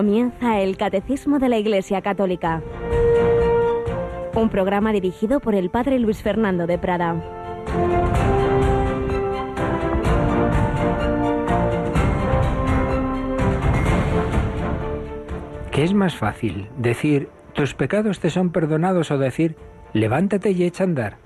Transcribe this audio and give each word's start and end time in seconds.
Comienza 0.00 0.60
el 0.60 0.78
Catecismo 0.78 1.38
de 1.38 1.50
la 1.50 1.58
Iglesia 1.58 2.00
Católica. 2.00 2.62
Un 4.34 4.48
programa 4.48 4.92
dirigido 4.92 5.40
por 5.40 5.54
el 5.54 5.68
Padre 5.68 5.98
Luis 5.98 6.22
Fernando 6.22 6.66
de 6.66 6.78
Prada. 6.78 7.22
¿Qué 15.70 15.84
es 15.84 15.92
más 15.92 16.16
fácil? 16.16 16.70
¿Decir 16.78 17.28
tus 17.52 17.74
pecados 17.74 18.20
te 18.20 18.30
son 18.30 18.52
perdonados 18.52 19.10
o 19.10 19.18
decir 19.18 19.54
levántate 19.92 20.52
y 20.52 20.64
echa 20.64 20.84
a 20.84 20.86
andar? 20.86 21.16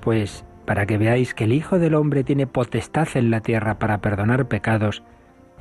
Pues 0.00 0.44
para 0.66 0.86
que 0.86 0.98
veáis 0.98 1.34
que 1.34 1.44
el 1.44 1.52
Hijo 1.52 1.78
del 1.78 1.94
Hombre 1.94 2.24
tiene 2.24 2.48
potestad 2.48 3.06
en 3.14 3.30
la 3.30 3.42
tierra 3.42 3.78
para 3.78 3.98
perdonar 3.98 4.48
pecados, 4.48 5.04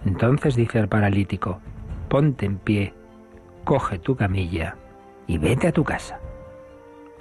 entonces 0.08 0.56
dice 0.56 0.80
al 0.80 0.90
paralítico, 0.90 1.62
ponte 2.14 2.46
en 2.46 2.60
pie, 2.60 2.94
coge 3.64 3.98
tu 3.98 4.16
camilla 4.16 4.76
y 5.26 5.40
vete 5.40 5.70
a 5.70 5.72
tu 5.72 5.84
casa. 5.84 6.20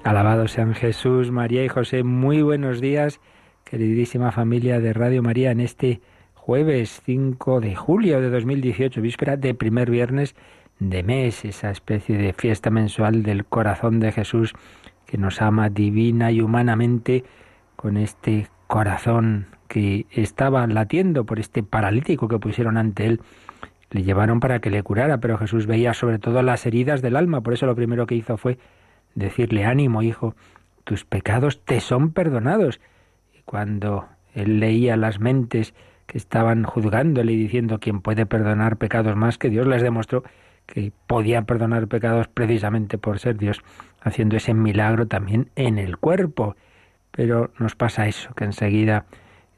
Alabado 0.05 0.48
sean 0.48 0.74
Jesús, 0.74 1.30
María 1.30 1.64
y 1.64 1.69
José. 1.69 2.02
Muy 2.02 2.42
buenos 2.42 2.83
días, 2.83 3.19
queridísima 3.64 4.33
familia 4.33 4.80
de 4.80 4.92
Radio 4.92 5.23
María, 5.23 5.50
en 5.50 5.60
este 5.60 6.02
jueves 6.34 7.00
5 7.06 7.62
de 7.62 7.74
julio 7.74 8.20
de 8.20 8.28
2018, 8.28 9.00
víspera 9.00 9.38
de 9.38 9.55
primer 9.55 9.91
viernes 9.91 10.34
de 10.78 11.02
mes, 11.02 11.47
esa 11.47 11.70
especie 11.70 12.19
de 12.19 12.34
fiesta 12.34 12.69
mensual 12.69 13.22
del 13.22 13.47
corazón 13.47 13.98
de 13.98 14.12
Jesús 14.12 14.52
que 15.06 15.16
nos 15.16 15.41
ama 15.41 15.70
divina 15.70 16.33
y 16.33 16.42
humanamente 16.42 17.25
con 17.77 17.97
este 17.97 18.48
corazón 18.66 19.47
que 19.69 20.05
estaba 20.11 20.66
latiendo 20.66 21.25
por 21.25 21.38
este 21.38 21.62
paralítico 21.62 22.28
que 22.28 22.38
pusieron 22.38 22.77
ante 22.77 23.06
él. 23.06 23.20
Le 23.92 24.02
llevaron 24.02 24.40
para 24.40 24.58
que 24.60 24.70
le 24.70 24.82
curara, 24.82 25.18
pero 25.18 25.38
Jesús 25.38 25.66
veía 25.66 25.94
sobre 25.94 26.18
todo 26.18 26.42
las 26.42 26.66
heridas 26.66 27.02
del 27.02 27.14
alma, 27.14 27.42
por 27.42 27.52
eso 27.52 27.66
lo 27.66 27.76
primero 27.76 28.06
que 28.06 28.14
hizo 28.14 28.36
fue 28.36 28.58
decirle, 29.14 29.64
ánimo, 29.64 30.02
hijo, 30.02 30.34
tus 30.84 31.04
pecados 31.04 31.64
te 31.64 31.80
son 31.80 32.10
perdonados. 32.10 32.80
Y 33.38 33.42
cuando 33.42 34.08
él 34.34 34.60
leía 34.60 34.96
las 34.96 35.20
mentes 35.20 35.74
que 36.06 36.18
estaban 36.18 36.64
juzgándole 36.64 37.32
y 37.32 37.36
diciendo 37.36 37.78
quién 37.80 38.00
puede 38.00 38.26
perdonar 38.26 38.78
pecados 38.78 39.14
más 39.14 39.38
que 39.38 39.50
Dios, 39.50 39.66
les 39.66 39.82
demostró 39.82 40.24
que 40.66 40.92
podía 41.06 41.42
perdonar 41.42 41.86
pecados 41.88 42.28
precisamente 42.28 42.96
por 42.96 43.18
ser 43.18 43.36
Dios, 43.36 43.62
haciendo 44.00 44.36
ese 44.36 44.54
milagro 44.54 45.06
también 45.06 45.50
en 45.54 45.78
el 45.78 45.98
cuerpo. 45.98 46.56
Pero 47.10 47.50
nos 47.58 47.74
pasa 47.76 48.08
eso, 48.08 48.32
que 48.34 48.44
enseguida 48.44 49.04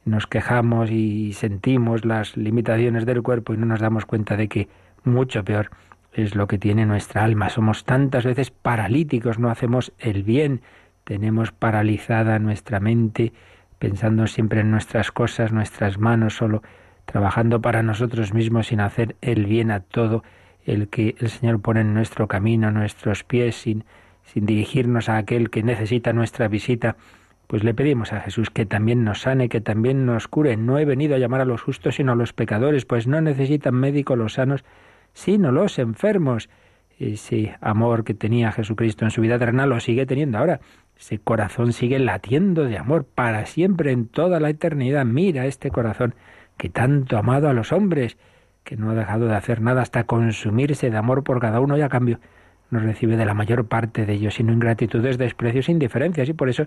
nos 0.05 0.27
quejamos 0.27 0.91
y 0.91 1.33
sentimos 1.33 2.05
las 2.05 2.37
limitaciones 2.37 3.07
del 3.07 3.23
cuerpo 3.23 3.55
y 3.55 3.57
no 3.57 3.67
nos 3.67 3.81
damos 3.81 4.07
cuenta 4.07 4.37
de 4.37 4.49
que 4.49 4.69
mucho 5.03 5.45
peor 5.45 5.71
es 6.13 6.35
lo 6.35 6.47
que 6.47 6.59
tiene 6.59 6.87
nuestra 6.87 7.25
alma. 7.25 7.49
Somos 7.49 7.85
tantas 7.85 8.25
veces 8.25 8.51
paralíticos, 8.51 9.39
no 9.39 9.51
hacemos 9.51 9.93
el 9.99 10.23
bien, 10.23 10.63
tenemos 11.05 11.53
paralizada 11.53 12.39
nuestra 12.39 12.81
mente, 12.81 13.33
pensando 13.79 14.27
siempre 14.27 14.61
en 14.61 14.71
nuestras 14.71 15.11
cosas, 15.11 15.53
nuestras 15.53 15.99
manos, 15.99 16.37
solo 16.37 16.63
trabajando 17.05 17.61
para 17.61 17.83
nosotros 17.83 18.33
mismos 18.33 18.69
sin 18.69 18.81
hacer 18.81 19.17
el 19.21 19.47
bien 19.47 19.71
a 19.71 19.81
todo 19.81 20.23
el 20.65 20.89
que 20.89 21.15
el 21.19 21.29
Señor 21.29 21.61
pone 21.61 21.81
en 21.81 21.93
nuestro 21.93 22.29
camino, 22.29 22.71
nuestros 22.71 23.25
pies, 23.25 23.57
sin, 23.57 23.85
sin 24.23 24.47
dirigirnos 24.47 25.09
a 25.09 25.19
aquel 25.19 25.51
que 25.51 25.63
necesita 25.63 26.13
nuestra 26.13 26.49
visita, 26.49 26.97
pues 27.47 27.65
le 27.65 27.75
pedimos 27.75 28.13
a 28.13 28.21
Jesús 28.21 28.51
que 28.51 28.67
también 28.67 29.05
nos 29.05 29.23
sane, 29.23 29.49
que 29.49 29.61
también 29.61 30.07
nos 30.07 30.29
cure. 30.29 30.57
No 30.57 30.79
he 30.79 30.85
venido 30.85 31.15
a 31.15 31.19
llamar 31.19 31.41
a 31.41 31.45
los 31.45 31.63
justos, 31.63 31.97
sino 31.97 32.13
a 32.13 32.17
los 32.17 32.33
pecadores, 32.33 32.85
pues 32.85 33.07
no 33.07 33.21
necesitan 33.21 33.75
médico 33.75 34.17
los 34.17 34.35
sanos, 34.35 34.65
sino 35.13 35.53
los 35.53 35.79
enfermos. 35.79 36.49
Ese 36.99 37.57
amor 37.61 38.05
que 38.05 38.15
tenía 38.15 38.53
Jesucristo 38.53 39.05
en 39.05 39.11
su 39.11 39.21
vida 39.21 39.39
terrenal 39.39 39.69
lo 39.69 39.81
sigue 39.81 40.07
teniendo 40.07 40.39
ahora. 40.39 40.61
Ese 40.97 41.19
corazón 41.19 41.73
sigue 41.73 41.99
latiendo 41.99 42.65
de 42.65 42.79
amor 42.79 43.05
para 43.05 43.47
siempre, 43.47 43.93
en 43.93 44.07
toda 44.07 44.41
la 44.41 44.51
eternidad. 44.51 45.05
Mira 45.05 45.47
este 45.47 45.71
corazón 45.71 46.15
que 46.57 46.69
tanto 46.69 47.17
ha 47.17 47.21
amado 47.21 47.49
a 47.49 47.53
los 47.53 47.73
hombres, 47.73 48.17
que 48.63 48.77
no 48.77 48.91
ha 48.91 48.95
dejado 48.95 49.27
de 49.27 49.35
hacer 49.35 49.61
nada 49.61 49.83
hasta 49.83 50.05
consumirse 50.05 50.91
de 50.91 50.97
amor 50.97 51.25
por 51.25 51.41
cada 51.41 51.61
uno 51.61 51.77
y 51.77 51.83
a 51.83 51.89
cambio 51.89 52.21
nos 52.75 52.83
recibe 52.83 53.17
de 53.17 53.25
la 53.25 53.35
mayor 53.35 53.67
parte 53.67 54.05
de 54.05 54.15
ellos, 54.15 54.35
sino 54.35 54.53
ingratitudes, 54.53 55.17
desprecios, 55.17 55.69
indiferencias. 55.69 56.29
Y 56.29 56.33
por 56.33 56.49
eso 56.49 56.67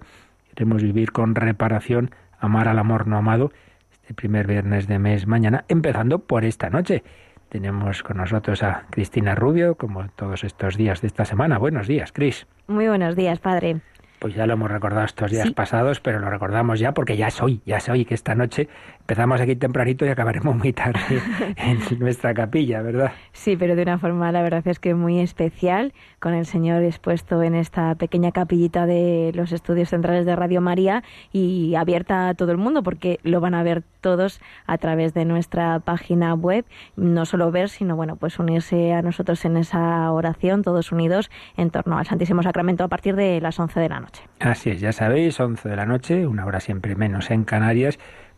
queremos 0.58 0.82
vivir 0.82 1.12
con 1.12 1.36
reparación, 1.36 2.10
amar 2.40 2.68
al 2.68 2.80
amor 2.80 3.06
no 3.06 3.18
amado, 3.18 3.52
este 3.92 4.16
primer 4.16 4.48
viernes 4.48 4.88
de 4.88 4.98
mes 4.98 5.28
mañana, 5.28 5.66
empezando 5.68 6.18
por 6.18 6.46
esta 6.46 6.72
noche. 6.72 7.04
Tenemos 7.50 8.02
con 8.02 8.18
nosotros 8.18 8.64
a 8.64 8.86
Cristina 8.90 9.36
Rubio, 9.36 9.76
como 9.76 10.10
todos 10.10 10.44
estos 10.44 10.76
días 10.76 11.02
de 11.02 11.08
esta 11.08 11.26
semana. 11.26 11.60
Buenos 11.60 11.88
días, 11.88 12.12
Cris. 12.12 12.48
Muy 12.66 12.88
buenos 12.88 13.16
días, 13.16 13.38
padre. 13.38 13.82
Pues 14.18 14.34
ya 14.34 14.48
lo 14.48 14.54
hemos 14.54 14.72
recordado 14.72 15.06
estos 15.06 15.30
días 15.30 15.52
pasados, 15.52 16.00
pero 16.00 16.18
lo 16.18 16.28
recordamos 16.28 16.80
ya 16.80 16.92
porque 16.92 17.18
ya 17.18 17.28
es 17.28 17.40
hoy, 17.40 17.62
ya 17.68 17.78
es 17.78 17.88
hoy 17.88 18.04
que 18.04 18.16
esta 18.16 18.34
noche 18.34 18.68
empezamos 19.08 19.40
aquí 19.40 19.56
tempranito 19.56 20.06
y 20.06 20.10
acabaremos 20.10 20.54
muy 20.54 20.74
tarde 20.74 21.00
en 21.56 21.80
nuestra 21.98 22.34
capilla, 22.34 22.82
¿verdad? 22.82 23.14
Sí, 23.32 23.56
pero 23.56 23.78
de 23.78 23.84
una 23.84 23.98
forma 24.00 24.34
la 24.34 24.42
verdad 24.42 24.68
es 24.68 24.80
que 24.80 24.96
muy 24.96 25.22
especial, 25.22 25.94
con 26.20 26.34
el 26.34 26.46
Señor 26.46 26.84
expuesto 26.84 27.42
en 27.42 27.56
esta 27.56 27.96
pequeña 27.96 28.34
capillita 28.34 28.86
de 28.86 29.32
los 29.34 29.54
estudios 29.54 29.92
centrales 29.92 30.26
de 30.26 30.36
Radio 30.36 30.60
María 30.60 31.04
y 31.32 31.76
abierta 31.76 32.28
a 32.28 32.34
todo 32.34 32.52
el 32.52 32.58
mundo 32.58 32.84
porque 32.84 33.22
lo 33.24 33.40
van 33.40 33.54
a 33.54 33.64
ver 33.64 33.82
todos 34.02 34.42
a 34.66 34.78
través 34.78 35.14
de 35.14 35.24
nuestra 35.24 35.80
página 35.80 36.34
web, 36.34 36.66
no 36.98 37.26
solo 37.26 37.50
ver, 37.50 37.70
sino 37.70 37.96
bueno, 37.96 38.18
pues 38.18 38.40
unirse 38.40 38.92
a 38.92 39.02
nosotros 39.02 39.46
en 39.46 39.56
esa 39.56 40.12
oración, 40.12 40.64
todos 40.64 40.92
unidos 40.92 41.32
en 41.56 41.70
torno 41.70 41.98
al 41.98 42.06
Santísimo 42.06 42.44
Sacramento 42.44 42.84
a 42.84 42.90
partir 42.90 43.16
de 43.16 43.40
las 43.40 43.58
11 43.58 43.80
de 43.80 43.88
la 43.88 44.02
noche. 44.02 44.22
Así 44.42 44.72
es, 44.72 44.82
ya 44.82 44.92
sabéis, 44.92 45.40
11 45.40 45.70
de 45.70 45.76
la 45.78 45.86
noche, 45.86 46.28
una 46.28 46.46
hora 46.46 46.60
siempre 46.60 46.98
menos 46.98 47.32
en 47.32 47.46
Canarias. 47.46 47.98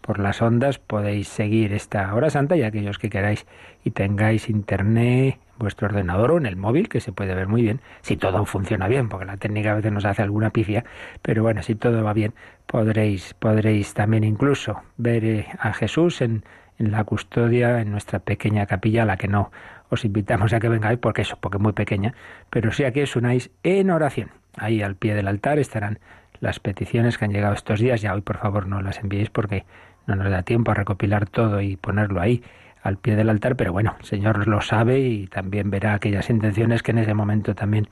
Por 0.09 0.17
las 0.17 0.41
ondas 0.41 0.79
podéis 0.79 1.27
seguir 1.27 1.71
esta 1.71 2.15
hora 2.15 2.31
santa 2.31 2.57
y 2.57 2.63
aquellos 2.63 2.97
que 2.97 3.11
queráis 3.11 3.45
y 3.83 3.91
tengáis 3.91 4.49
internet, 4.49 5.37
vuestro 5.59 5.87
ordenador 5.87 6.31
o 6.31 6.37
en 6.39 6.47
el 6.47 6.55
móvil, 6.55 6.89
que 6.89 6.99
se 6.99 7.11
puede 7.11 7.35
ver 7.35 7.47
muy 7.47 7.61
bien, 7.61 7.79
si 8.01 8.17
todo 8.17 8.43
funciona 8.45 8.87
bien, 8.87 9.07
porque 9.07 9.27
la 9.27 9.37
técnica 9.37 9.71
a 9.71 9.75
veces 9.75 9.91
nos 9.91 10.05
hace 10.05 10.23
alguna 10.23 10.49
pifia, 10.49 10.83
pero 11.21 11.43
bueno, 11.43 11.61
si 11.61 11.75
todo 11.75 12.03
va 12.03 12.13
bien, 12.13 12.33
podréis, 12.65 13.35
podréis 13.35 13.93
también 13.93 14.23
incluso 14.23 14.81
ver 14.97 15.23
eh, 15.23 15.45
a 15.59 15.73
Jesús 15.73 16.21
en, 16.21 16.43
en 16.79 16.89
la 16.89 17.03
custodia, 17.03 17.79
en 17.79 17.91
nuestra 17.91 18.17
pequeña 18.17 18.65
capilla, 18.65 19.03
a 19.03 19.05
la 19.05 19.17
que 19.17 19.27
no 19.27 19.51
os 19.89 20.05
invitamos 20.05 20.53
a 20.53 20.59
que 20.59 20.69
vengáis, 20.69 20.97
porque 20.97 21.21
eso, 21.21 21.37
porque 21.39 21.57
es 21.57 21.61
muy 21.61 21.73
pequeña, 21.73 22.15
pero 22.49 22.71
sí 22.71 22.83
a 22.83 22.91
que 22.91 23.03
os 23.03 23.15
unáis 23.15 23.51
en 23.61 23.91
oración. 23.91 24.31
Ahí 24.57 24.81
al 24.81 24.95
pie 24.95 25.13
del 25.13 25.27
altar 25.27 25.59
estarán 25.59 25.99
las 26.39 26.59
peticiones 26.59 27.17
que 27.17 27.25
han 27.25 27.31
llegado 27.31 27.53
estos 27.53 27.79
días. 27.79 28.01
Ya 28.01 28.13
hoy, 28.13 28.21
por 28.21 28.37
favor, 28.37 28.65
no 28.65 28.81
las 28.81 28.99
enviéis 28.99 29.29
porque 29.29 29.65
no 30.09 30.15
nos 30.15 30.31
da 30.31 30.43
tiempo 30.43 30.71
a 30.71 30.73
recopilar 30.73 31.29
todo 31.29 31.61
y 31.61 31.77
ponerlo 31.77 32.19
ahí 32.19 32.43
al 32.81 32.97
pie 32.97 33.15
del 33.15 33.29
altar, 33.29 33.55
pero 33.55 33.71
bueno, 33.71 33.95
el 33.99 34.05
Señor 34.05 34.47
lo 34.47 34.61
sabe 34.61 34.99
y 34.99 35.27
también 35.27 35.69
verá 35.69 35.93
aquellas 35.93 36.29
intenciones 36.29 36.81
que 36.81 36.91
en 36.91 36.99
ese 36.99 37.13
momento 37.13 37.55
también 37.55 37.89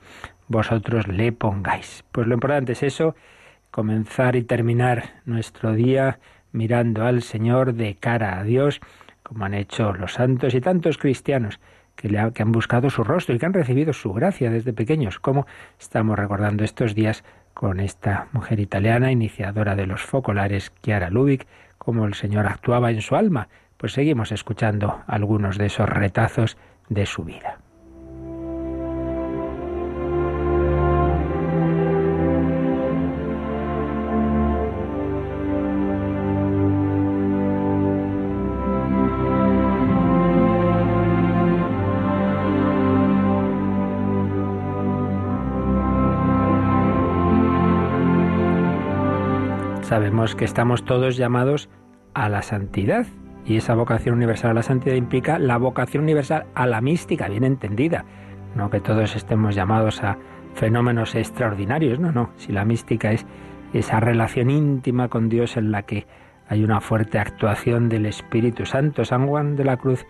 vosotros 0.48 1.08
le 1.08 1.32
pongáis. 1.32 2.04
Pues 2.10 2.26
lo 2.26 2.34
importante 2.34 2.72
es 2.72 2.82
eso, 2.82 3.14
comenzar 3.70 4.34
y 4.34 4.42
terminar 4.42 5.20
nuestro 5.26 5.74
día 5.74 6.18
mirando 6.52 7.04
al 7.04 7.22
Señor 7.22 7.74
de 7.74 7.96
cara 7.96 8.38
a 8.38 8.44
Dios, 8.44 8.80
como 9.22 9.44
han 9.44 9.54
hecho 9.54 9.92
los 9.92 10.14
santos 10.14 10.54
y 10.54 10.60
tantos 10.60 10.96
cristianos 10.96 11.60
que, 11.94 12.08
le 12.08 12.18
han 12.18 12.52
buscado 12.52 12.88
su 12.88 13.04
rostro 13.04 13.34
y 13.34 13.38
que 13.38 13.46
han 13.46 13.52
recibido 13.52 13.92
su 13.92 14.12
gracia 14.12 14.50
desde 14.50 14.72
pequeños, 14.72 15.18
como 15.18 15.46
estamos 15.78 16.18
recordando 16.18 16.64
estos 16.64 16.94
días 16.94 17.24
con 17.52 17.80
esta 17.80 18.28
mujer 18.32 18.60
italiana, 18.60 19.10
iniciadora 19.10 19.74
de 19.74 19.86
los 19.86 20.02
focolares, 20.02 20.72
Chiara 20.80 21.10
Lubick, 21.10 21.46
cómo 21.88 22.04
el 22.04 22.12
Señor 22.12 22.46
actuaba 22.46 22.90
en 22.90 23.00
su 23.00 23.16
alma. 23.16 23.48
Pues 23.78 23.94
seguimos 23.94 24.30
escuchando 24.30 25.00
algunos 25.06 25.56
de 25.56 25.64
esos 25.64 25.88
retazos 25.88 26.58
de 26.90 27.06
su 27.06 27.24
vida. 27.24 27.60
Sabemos 50.28 50.40
que 50.40 50.44
estamos 50.44 50.84
todos 50.84 51.16
llamados 51.16 51.70
a 52.12 52.28
la 52.28 52.42
santidad 52.42 53.06
y 53.46 53.56
esa 53.56 53.74
vocación 53.74 54.14
universal 54.14 54.50
a 54.50 54.54
la 54.54 54.62
santidad 54.62 54.94
implica 54.94 55.38
la 55.38 55.56
vocación 55.56 56.02
universal 56.02 56.44
a 56.54 56.66
la 56.66 56.82
mística, 56.82 57.28
bien 57.28 57.44
entendida. 57.44 58.04
No 58.54 58.68
que 58.68 58.78
todos 58.78 59.16
estemos 59.16 59.54
llamados 59.54 60.04
a 60.04 60.18
fenómenos 60.52 61.14
extraordinarios, 61.14 61.98
no, 61.98 62.12
no. 62.12 62.28
Si 62.36 62.52
la 62.52 62.66
mística 62.66 63.10
es 63.10 63.24
esa 63.72 64.00
relación 64.00 64.50
íntima 64.50 65.08
con 65.08 65.30
Dios 65.30 65.56
en 65.56 65.70
la 65.70 65.84
que 65.84 66.06
hay 66.46 66.62
una 66.62 66.82
fuerte 66.82 67.18
actuación 67.18 67.88
del 67.88 68.04
Espíritu 68.04 68.66
Santo. 68.66 69.06
San 69.06 69.28
Juan 69.28 69.56
de 69.56 69.64
la 69.64 69.78
Cruz 69.78 70.04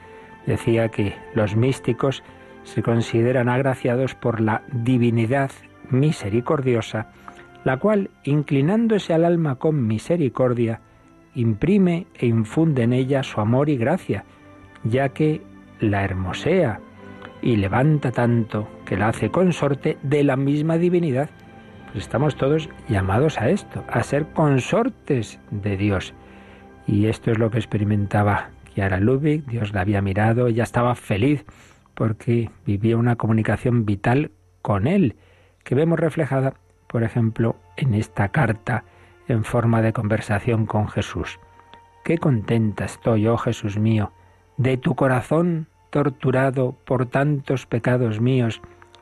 decía 0.47 0.89
que 0.89 1.15
los 1.33 1.55
místicos 1.55 2.25
se 2.65 2.83
consideran 2.83 3.49
agraciados 3.49 4.17
por 4.17 4.41
la 4.41 4.63
divinidad 4.73 5.53
misericordiosa, 5.91 7.13
la 7.69 7.77
cual, 7.77 8.09
inclinándose 8.25 9.13
al 9.13 9.27
alma 9.27 9.57
con 9.57 9.87
misericordia, 9.87 10.81
imprime 11.35 12.07
e 12.15 12.25
infunde 12.25 12.85
en 12.85 12.95
ella 12.95 13.23
su 13.23 13.43
amor 13.43 13.69
y 13.69 13.77
gracia, 13.77 14.25
ya 14.85 15.11
que 15.11 15.43
la 15.79 16.03
hermosea 16.03 16.81
y 17.43 17.57
levanta 17.57 18.11
tanto 18.11 18.67
que 18.87 18.97
la 18.97 19.09
hace 19.09 19.29
consorte 19.29 19.99
de 20.03 20.25
la 20.25 20.37
misma 20.37 20.79
divinidad. 20.79 21.29
Pues 21.93 22.05
estamos 22.05 22.37
todos 22.37 22.71
llamados 22.89 23.39
a 23.39 23.51
esto, 23.51 23.85
a 23.91 24.03
ser 24.03 24.25
consortes 24.33 25.39
de 25.51 25.77
Dios. 25.77 26.15
Y 26.87 27.05
esto 27.05 27.33
es 27.33 27.39
lo 27.39 27.51
que 27.51 27.59
experimentaba 27.59 28.49
Kiara 28.73 28.99
Ludwig, 28.99 29.45
Dios 29.45 29.75
la 29.75 29.83
había 29.83 30.01
mirado, 30.01 30.47
ella 30.47 30.65
estaba 30.65 30.95
feliz 30.95 31.45
porque 31.93 32.49
vivía 32.65 32.97
una 32.97 33.17
comunicación 33.17 33.85
vital 33.85 34.31
con 34.63 34.87
Él, 34.87 35.17
que 35.65 35.75
vemos 35.75 36.01
reflejada, 36.01 36.55
por 36.89 37.03
ejemplo, 37.05 37.57
en 37.77 37.95
esta 37.95 38.29
carta 38.29 38.85
en 39.29 39.45
forma 39.45 39.83
de 39.83 39.93
conversación 39.93 40.67
con 40.67 40.89
Jesús. 40.89 41.39
Qué 42.05 42.19
contenta 42.19 42.85
estoy, 42.85 43.27
oh 43.27 43.37
Jesús 43.37 43.79
mío, 43.79 44.13
de 44.57 44.77
tu 44.77 44.95
corazón 44.95 45.69
torturado 45.91 46.77
por 46.85 47.07
tantos 47.07 47.67
pecados 47.67 48.21
míos, 48.21 48.61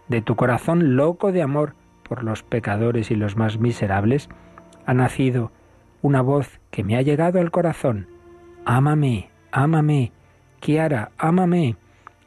de 0.08 0.22
tu 0.22 0.36
corazón 0.36 0.96
loco 0.96 1.32
de 1.32 1.42
amor 1.42 1.74
por 2.02 2.22
los 2.22 2.42
pecadores 2.42 3.10
y 3.10 3.16
los 3.16 3.36
más 3.36 3.58
miserables, 3.58 4.28
ha 4.84 4.94
nacido 4.94 5.50
una 6.02 6.22
voz 6.22 6.60
que 6.70 6.84
me 6.84 6.96
ha 6.96 7.02
llegado 7.02 7.40
al 7.40 7.50
corazón. 7.50 8.08
Ámame, 8.64 9.30
ámame, 9.50 10.12
Kiara, 10.60 11.10
ámame. 11.18 11.76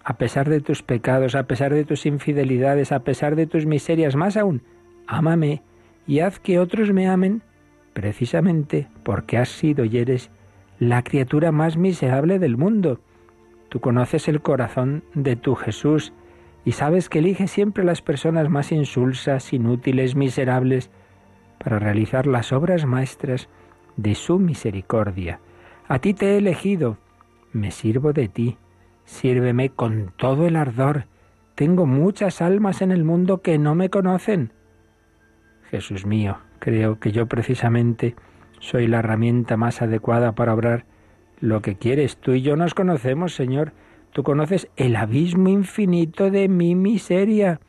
A 0.04 0.14
pesar 0.14 0.50
de 0.50 0.60
tus 0.60 0.82
pecados, 0.82 1.36
a 1.36 1.44
pesar 1.44 1.74
de 1.74 1.86
tus 1.86 2.06
infidelidades, 2.06 2.92
a 2.92 3.00
pesar 3.00 3.36
de 3.36 3.48
tus 3.48 3.66
miserias, 3.66 4.16
más 4.16 4.38
aún, 4.38 4.64
ámame 5.10 5.64
y 6.06 6.20
haz 6.20 6.40
que 6.40 6.60
otros 6.60 6.94
me 6.94 7.10
amen, 7.10 7.42
precisamente 7.94 8.88
porque 9.04 9.38
has 9.38 9.50
sido 9.50 9.84
y 9.84 9.98
eres 9.98 10.30
la 10.78 11.04
criatura 11.04 11.52
más 11.52 11.78
miserable 11.78 12.40
del 12.40 12.58
mundo. 12.58 13.02
Tú 13.70 13.80
conoces 13.80 14.28
el 14.28 14.42
corazón 14.42 15.04
de 15.16 15.36
tu 15.36 15.56
Jesús 15.56 16.14
y 16.64 16.74
sabes 16.74 17.10
que 17.10 17.20
elige 17.20 17.48
siempre 17.48 17.84
las 17.84 18.02
personas 18.02 18.50
más 18.50 18.72
insulsas, 18.72 19.52
inútiles, 19.52 20.16
miserables, 20.16 20.92
para 21.58 21.80
realizar 21.80 22.28
las 22.28 22.54
obras 22.54 22.86
maestras 22.86 23.50
de 23.98 24.16
su 24.16 24.40
misericordia. 24.40 25.40
A 25.88 26.00
ti 26.00 26.14
te 26.14 26.34
he 26.34 26.38
elegido, 26.38 26.98
me 27.52 27.72
sirvo 27.72 28.14
de 28.14 28.28
ti, 28.30 28.58
sírveme 29.06 29.70
con 29.70 30.14
todo 30.18 30.46
el 30.46 30.56
ardor. 30.56 31.06
Tengo 31.56 31.86
muchas 31.86 32.42
almas 32.42 32.82
en 32.82 32.92
el 32.92 33.04
mundo 33.04 33.42
que 33.42 33.58
no 33.58 33.76
me 33.76 33.90
conocen. 33.90 34.54
Jesús 35.70 36.06
mío, 36.06 36.38
creo 36.60 37.00
que 37.00 37.12
yo 37.12 37.28
precisamente 37.28 38.16
soy 38.60 38.88
la 38.88 39.00
herramienta 39.00 39.58
más 39.58 39.82
adecuada 39.82 40.34
para 40.34 40.54
obrar 40.54 40.86
lo 41.40 41.62
que 41.62 41.76
quieres. 41.76 42.18
Tú 42.18 42.34
y 42.34 42.42
yo 42.42 42.56
nos 42.56 42.74
conocemos, 42.74 43.36
Señor. 43.36 43.74
Tú 44.12 44.24
conoces 44.24 44.68
el 44.76 44.96
abismo 44.96 45.50
infinito 45.50 46.32
de 46.32 46.50
mi 46.50 46.76
miseria. 46.76 47.60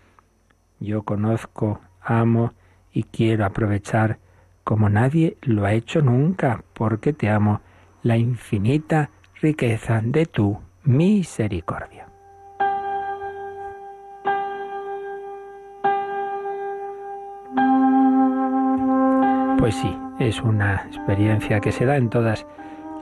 Yo 0.78 1.02
conozco, 1.02 1.80
amo 2.00 2.54
y 2.92 3.04
quiero 3.04 3.44
aprovechar 3.44 4.18
como 4.64 4.88
nadie 4.88 5.36
lo 5.42 5.64
ha 5.64 5.74
hecho 5.74 6.00
nunca, 6.00 6.64
porque 6.74 7.12
te 7.12 7.28
amo, 7.28 7.60
la 8.02 8.16
infinita 8.16 9.10
riqueza 9.40 10.00
de 10.02 10.26
tu 10.26 10.58
misericordia. 10.84 12.09
Pues 19.60 19.74
sí, 19.74 19.94
es 20.18 20.40
una 20.40 20.86
experiencia 20.86 21.60
que 21.60 21.70
se 21.70 21.84
da 21.84 21.98
en 21.98 22.08
todas 22.08 22.46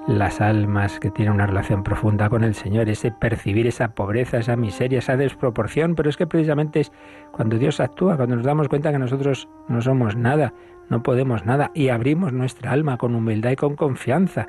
las 0.08 0.40
almas 0.40 0.98
que 0.98 1.08
tienen 1.08 1.34
una 1.34 1.46
relación 1.46 1.84
profunda 1.84 2.28
con 2.28 2.42
el 2.42 2.56
Señor, 2.56 2.88
ese 2.88 3.12
percibir 3.12 3.68
esa 3.68 3.94
pobreza, 3.94 4.38
esa 4.38 4.56
miseria, 4.56 4.98
esa 4.98 5.16
desproporción, 5.16 5.94
pero 5.94 6.10
es 6.10 6.16
que 6.16 6.26
precisamente 6.26 6.80
es 6.80 6.92
cuando 7.30 7.58
Dios 7.58 7.78
actúa, 7.78 8.16
cuando 8.16 8.34
nos 8.34 8.44
damos 8.44 8.68
cuenta 8.68 8.90
que 8.90 8.98
nosotros 8.98 9.48
no 9.68 9.80
somos 9.80 10.16
nada, 10.16 10.52
no 10.88 11.04
podemos 11.04 11.46
nada 11.46 11.70
y 11.74 11.90
abrimos 11.90 12.32
nuestra 12.32 12.72
alma 12.72 12.98
con 12.98 13.14
humildad 13.14 13.52
y 13.52 13.56
con 13.56 13.76
confianza 13.76 14.48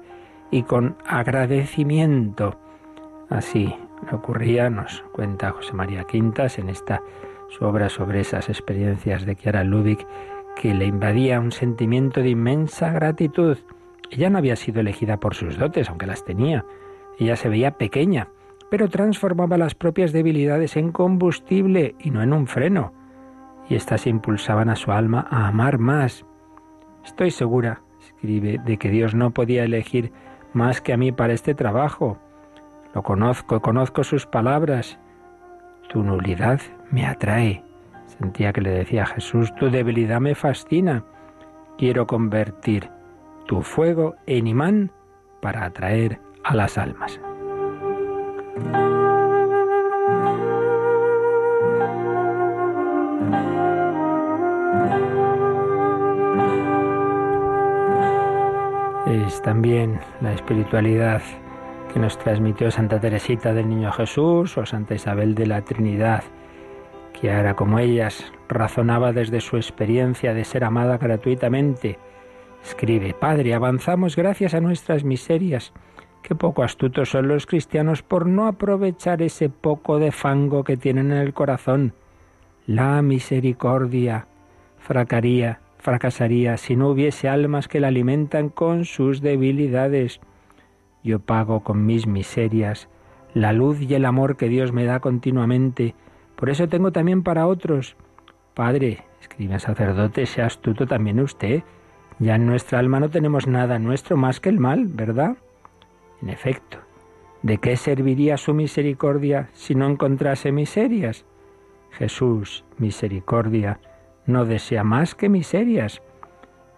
y 0.49 0.63
con 0.63 0.97
agradecimiento. 1.05 2.59
Así 3.29 3.71
ocurría, 4.11 4.71
nos 4.71 5.03
cuenta 5.11 5.51
José 5.51 5.73
María 5.73 6.05
Quintas 6.05 6.57
en 6.57 6.69
esta 6.69 7.03
su 7.49 7.65
obra 7.65 7.89
sobre 7.89 8.21
esas 8.21 8.49
experiencias 8.49 9.25
de 9.25 9.35
Chiara 9.35 9.63
Ludwig, 9.63 10.05
que 10.59 10.73
le 10.73 10.85
invadía 10.85 11.39
un 11.39 11.51
sentimiento 11.51 12.21
de 12.21 12.29
inmensa 12.29 12.91
gratitud 12.91 13.57
ella 14.09 14.29
no 14.29 14.39
había 14.39 14.55
sido 14.55 14.81
elegida 14.81 15.19
por 15.19 15.35
sus 15.35 15.57
dotes, 15.57 15.89
aunque 15.89 16.07
las 16.07 16.23
tenía. 16.23 16.65
Ella 17.19 17.35
se 17.35 17.49
veía 17.49 17.77
pequeña, 17.77 18.29
pero 18.69 18.89
transformaba 18.89 19.57
las 19.57 19.75
propias 19.75 20.11
debilidades 20.11 20.77
en 20.77 20.91
combustible 20.91 21.95
y 21.99 22.11
no 22.11 22.23
en 22.23 22.33
un 22.33 22.47
freno. 22.47 22.93
Y 23.69 23.75
éstas 23.75 24.07
impulsaban 24.07 24.69
a 24.69 24.75
su 24.75 24.91
alma 24.91 25.27
a 25.29 25.47
amar 25.47 25.77
más. 25.77 26.25
Estoy 27.05 27.31
segura, 27.31 27.81
escribe, 27.99 28.59
de 28.65 28.77
que 28.77 28.89
Dios 28.89 29.13
no 29.13 29.31
podía 29.31 29.63
elegir 29.63 30.11
más 30.53 30.81
que 30.81 30.93
a 30.93 30.97
mí 30.97 31.11
para 31.11 31.33
este 31.33 31.53
trabajo. 31.53 32.17
Lo 32.95 33.03
conozco, 33.03 33.61
conozco 33.61 34.03
sus 34.03 34.25
palabras. 34.25 34.99
Tu 35.89 36.03
nulidad 36.03 36.59
me 36.89 37.05
atrae. 37.05 37.68
Sentía 38.19 38.51
que 38.51 38.61
le 38.61 38.71
decía 38.71 39.03
a 39.03 39.07
Jesús, 39.07 39.53
tu 39.55 39.69
debilidad 39.69 40.19
me 40.19 40.35
fascina. 40.35 41.03
Quiero 41.77 42.05
convertir 42.05 42.89
tu 43.47 43.61
fuego 43.61 44.15
en 44.27 44.47
imán 44.47 44.91
para 45.41 45.63
atraer 45.63 46.19
a 46.43 46.53
las 46.53 46.77
almas. 46.77 47.19
Es 59.07 59.41
también 59.41 59.99
la 60.21 60.33
espiritualidad 60.33 61.21
que 61.93 61.99
nos 61.99 62.19
transmitió 62.19 62.69
Santa 62.69 62.99
Teresita 62.99 63.53
del 63.53 63.69
Niño 63.69 63.91
Jesús 63.91 64.57
o 64.57 64.65
Santa 64.65 64.93
Isabel 64.93 65.33
de 65.35 65.47
la 65.47 65.61
Trinidad, 65.61 66.23
ahora 67.27 67.55
como 67.55 67.79
ellas 67.79 68.31
razonaba 68.47 69.11
desde 69.11 69.41
su 69.41 69.57
experiencia 69.57 70.33
de 70.33 70.45
ser 70.45 70.63
amada 70.63 70.97
gratuitamente 70.97 71.99
Escribe, 72.63 73.13
Padre, 73.13 73.53
avanzamos 73.53 74.15
gracias 74.15 74.53
a 74.53 74.61
nuestras 74.61 75.03
miserias. 75.03 75.73
Qué 76.21 76.35
poco 76.35 76.63
astutos 76.63 77.09
son 77.09 77.27
los 77.27 77.45
cristianos 77.45 78.03
por 78.03 78.25
no 78.25 78.47
aprovechar 78.47 79.21
ese 79.21 79.49
poco 79.49 79.99
de 79.99 80.11
fango 80.11 80.63
que 80.63 80.77
tienen 80.77 81.11
en 81.11 81.17
el 81.17 81.33
corazón. 81.33 81.93
La 82.67 83.01
misericordia 83.01 84.27
fracaría, 84.77 85.61
fracasaría 85.77 86.57
si 86.57 86.75
no 86.75 86.89
hubiese 86.89 87.29
almas 87.29 87.67
que 87.67 87.79
la 87.79 87.87
alimentan 87.87 88.49
con 88.49 88.85
sus 88.85 89.21
debilidades. 89.21 90.19
Yo 91.03 91.19
pago 91.19 91.61
con 91.61 91.85
mis 91.85 92.05
miserias 92.05 92.89
la 93.33 93.53
luz 93.53 93.81
y 93.81 93.93
el 93.93 94.05
amor 94.05 94.37
que 94.37 94.49
Dios 94.49 94.73
me 94.73 94.85
da 94.85 94.99
continuamente. 94.99 95.95
Por 96.39 96.49
eso 96.49 96.67
tengo 96.67 96.91
también 96.91 97.21
para 97.21 97.45
otros. 97.45 97.95
Padre, 98.53 99.03
escribe 99.21 99.59
sacerdote, 99.59 100.25
sea 100.25 100.45
astuto 100.47 100.87
también 100.87 101.19
usted 101.19 101.63
ya 102.19 102.35
en 102.35 102.45
nuestra 102.45 102.79
alma 102.79 102.99
no 102.99 103.09
tenemos 103.09 103.47
nada 103.47 103.79
nuestro 103.79 104.17
más 104.17 104.41
que 104.41 104.49
el 104.49 104.59
mal, 104.59 104.87
¿verdad? 104.87 105.37
En 106.21 106.29
efecto, 106.29 106.77
¿de 107.43 107.57
qué 107.59 107.77
serviría 107.77 108.35
su 108.35 108.53
misericordia 108.53 109.49
si 109.53 109.73
no 109.73 109.87
encontrase 109.87 110.51
miserias? 110.51 111.25
Jesús, 111.91 112.65
misericordia, 112.77 113.79
no 114.25 114.43
desea 114.43 114.83
más 114.83 115.15
que 115.15 115.29
miserias. 115.29 116.01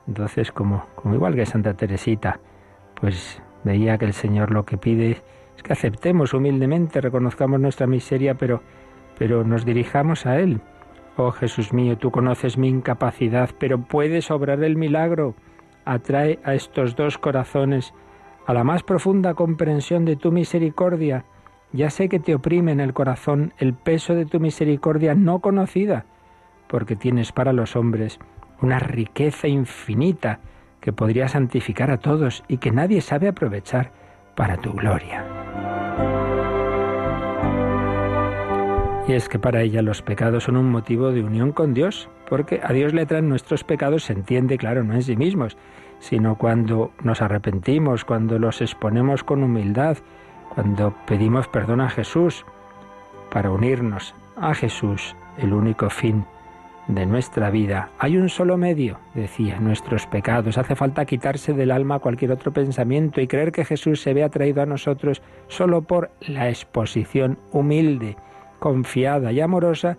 Entonces, 0.07 0.51
como, 0.51 0.85
como 0.95 1.15
igual 1.15 1.33
que 1.33 1.47
Santa 1.47 1.73
Teresita, 1.73 2.39
pues 2.99 3.41
veía 3.63 3.97
que 3.97 4.05
el 4.05 4.13
Señor 4.13 4.51
lo 4.51 4.63
que 4.63 4.77
pide 4.77 5.23
es 5.57 5.63
que 5.63 5.73
aceptemos 5.73 6.35
humildemente, 6.35 7.01
reconozcamos 7.01 7.59
nuestra 7.59 7.87
miseria, 7.87 8.35
pero, 8.35 8.61
pero 9.21 9.43
nos 9.43 9.65
dirijamos 9.65 10.25
a 10.25 10.39
Él 10.39 10.61
Oh 11.15 11.29
Jesús 11.29 11.73
mío, 11.73 11.95
tú 11.95 12.09
conoces 12.09 12.57
mi 12.57 12.69
incapacidad, 12.69 13.51
pero 13.59 13.79
puedes 13.79 14.31
obrar 14.31 14.63
el 14.63 14.75
milagro. 14.75 15.35
Atrae 15.85 16.39
a 16.43 16.55
estos 16.55 16.95
dos 16.95 17.19
corazones 17.19 17.93
a 18.47 18.53
la 18.55 18.63
más 18.63 18.81
profunda 18.81 19.35
comprensión 19.35 20.05
de 20.05 20.15
tu 20.15 20.31
misericordia. 20.31 21.25
Ya 21.71 21.91
sé 21.91 22.09
que 22.09 22.19
te 22.19 22.33
oprime 22.33 22.71
en 22.71 22.79
el 22.79 22.93
corazón 22.93 23.53
el 23.59 23.75
peso 23.75 24.15
de 24.15 24.25
tu 24.25 24.39
misericordia 24.39 25.13
no 25.13 25.37
conocida, 25.37 26.05
porque 26.67 26.95
tienes 26.95 27.31
para 27.31 27.53
los 27.53 27.75
hombres 27.75 28.17
una 28.59 28.79
riqueza 28.79 29.47
infinita 29.47 30.39
que 30.79 30.93
podría 30.93 31.27
santificar 31.27 31.91
a 31.91 31.97
todos 31.97 32.43
y 32.47 32.57
que 32.57 32.71
nadie 32.71 33.01
sabe 33.01 33.27
aprovechar 33.27 33.91
para 34.35 34.57
tu 34.57 34.73
gloria. 34.73 35.40
Y 39.07 39.13
es 39.13 39.27
que 39.27 39.39
para 39.39 39.61
ella 39.61 39.81
los 39.81 40.01
pecados 40.01 40.43
son 40.43 40.57
un 40.57 40.69
motivo 40.69 41.11
de 41.11 41.23
unión 41.23 41.51
con 41.51 41.73
Dios, 41.73 42.07
porque 42.29 42.61
a 42.63 42.71
Dios 42.71 42.93
le 42.93 43.05
traen 43.05 43.29
nuestros 43.29 43.63
pecados, 43.63 44.03
se 44.03 44.13
entiende, 44.13 44.57
claro, 44.57 44.83
no 44.83 44.93
en 44.93 45.01
sí 45.01 45.15
mismos, 45.15 45.57
sino 45.99 46.37
cuando 46.37 46.91
nos 47.03 47.21
arrepentimos, 47.21 48.05
cuando 48.05 48.39
los 48.39 48.61
exponemos 48.61 49.23
con 49.23 49.43
humildad, 49.43 49.97
cuando 50.53 50.95
pedimos 51.07 51.47
perdón 51.47 51.81
a 51.81 51.89
Jesús, 51.89 52.45
para 53.31 53.51
unirnos 53.51 54.13
a 54.37 54.53
Jesús, 54.53 55.15
el 55.37 55.53
único 55.53 55.89
fin 55.89 56.25
de 56.87 57.05
nuestra 57.05 57.49
vida. 57.49 57.89
Hay 57.99 58.17
un 58.17 58.29
solo 58.29 58.57
medio, 58.57 58.99
decía, 59.13 59.59
nuestros 59.59 60.05
pecados. 60.07 60.57
Hace 60.57 60.75
falta 60.75 61.05
quitarse 61.05 61.53
del 61.53 61.71
alma 61.71 61.99
cualquier 61.99 62.31
otro 62.31 62.51
pensamiento 62.51 63.21
y 63.21 63.27
creer 63.27 63.51
que 63.51 63.65
Jesús 63.65 64.01
se 64.01 64.13
ve 64.13 64.23
atraído 64.23 64.61
a 64.61 64.65
nosotros 64.65 65.21
solo 65.47 65.81
por 65.81 66.11
la 66.21 66.49
exposición 66.49 67.39
humilde, 67.51 68.17
confiada 68.61 69.31
y 69.31 69.41
amorosa 69.41 69.97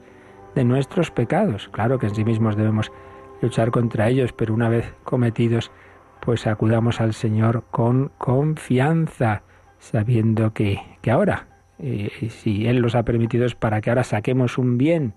de 0.55 0.63
nuestros 0.63 1.11
pecados. 1.11 1.69
Claro 1.73 1.99
que 1.99 2.07
en 2.07 2.15
sí 2.15 2.25
mismos 2.25 2.57
debemos 2.57 2.93
luchar 3.41 3.73
contra 3.73 4.09
ellos, 4.09 4.33
pero 4.33 4.55
una 4.55 4.69
vez 4.69 4.95
cometidos, 5.03 5.73
pues 6.21 6.47
acudamos 6.47 7.01
al 7.01 7.13
Señor 7.13 7.65
con 7.73 8.13
confianza, 8.19 9.43
sabiendo 9.81 10.55
que, 10.55 10.81
que 11.01 11.11
ahora, 11.11 11.49
eh, 11.81 12.29
si 12.31 12.69
Él 12.69 12.77
los 12.77 12.95
ha 12.95 13.05
permitido 13.05 13.47
es 13.47 13.57
para 13.57 13.81
que 13.81 13.91
ahora 13.91 14.05
saquemos 14.05 14.57
un 14.59 14.79
bien, 14.79 15.15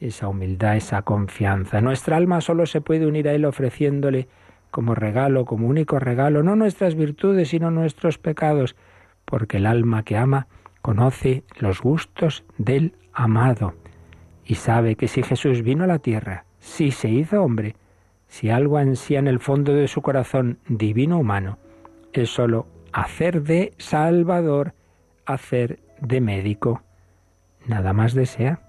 esa 0.00 0.28
humildad, 0.28 0.76
esa 0.76 1.02
confianza. 1.02 1.82
Nuestra 1.82 2.16
alma 2.16 2.40
solo 2.40 2.64
se 2.64 2.80
puede 2.80 3.06
unir 3.06 3.28
a 3.28 3.34
Él 3.34 3.44
ofreciéndole 3.44 4.28
como 4.70 4.94
regalo, 4.94 5.44
como 5.44 5.66
único 5.66 5.98
regalo, 5.98 6.42
no 6.42 6.56
nuestras 6.56 6.94
virtudes, 6.94 7.50
sino 7.50 7.70
nuestros 7.70 8.16
pecados, 8.16 8.76
porque 9.26 9.58
el 9.58 9.66
alma 9.66 10.04
que 10.04 10.16
ama 10.16 10.46
conoce 10.82 11.44
los 11.58 11.80
gustos 11.80 12.44
del 12.56 12.94
amado 13.12 13.74
y 14.44 14.54
sabe 14.54 14.96
que 14.96 15.08
si 15.08 15.22
Jesús 15.22 15.62
vino 15.62 15.84
a 15.84 15.88
la 15.88 15.98
tierra, 15.98 16.44
si 16.58 16.90
se 16.90 17.08
hizo 17.08 17.42
hombre, 17.42 17.76
si 18.28 18.50
algo 18.50 18.78
ansía 18.78 19.18
en 19.18 19.28
el 19.28 19.40
fondo 19.40 19.74
de 19.74 19.88
su 19.88 20.02
corazón 20.02 20.58
divino 20.68 21.18
humano, 21.18 21.58
es 22.12 22.30
sólo 22.30 22.66
hacer 22.92 23.42
de 23.42 23.74
Salvador, 23.78 24.74
hacer 25.26 25.80
de 26.00 26.20
médico. 26.20 26.82
Nada 27.66 27.92
más 27.92 28.14
desea 28.14 28.60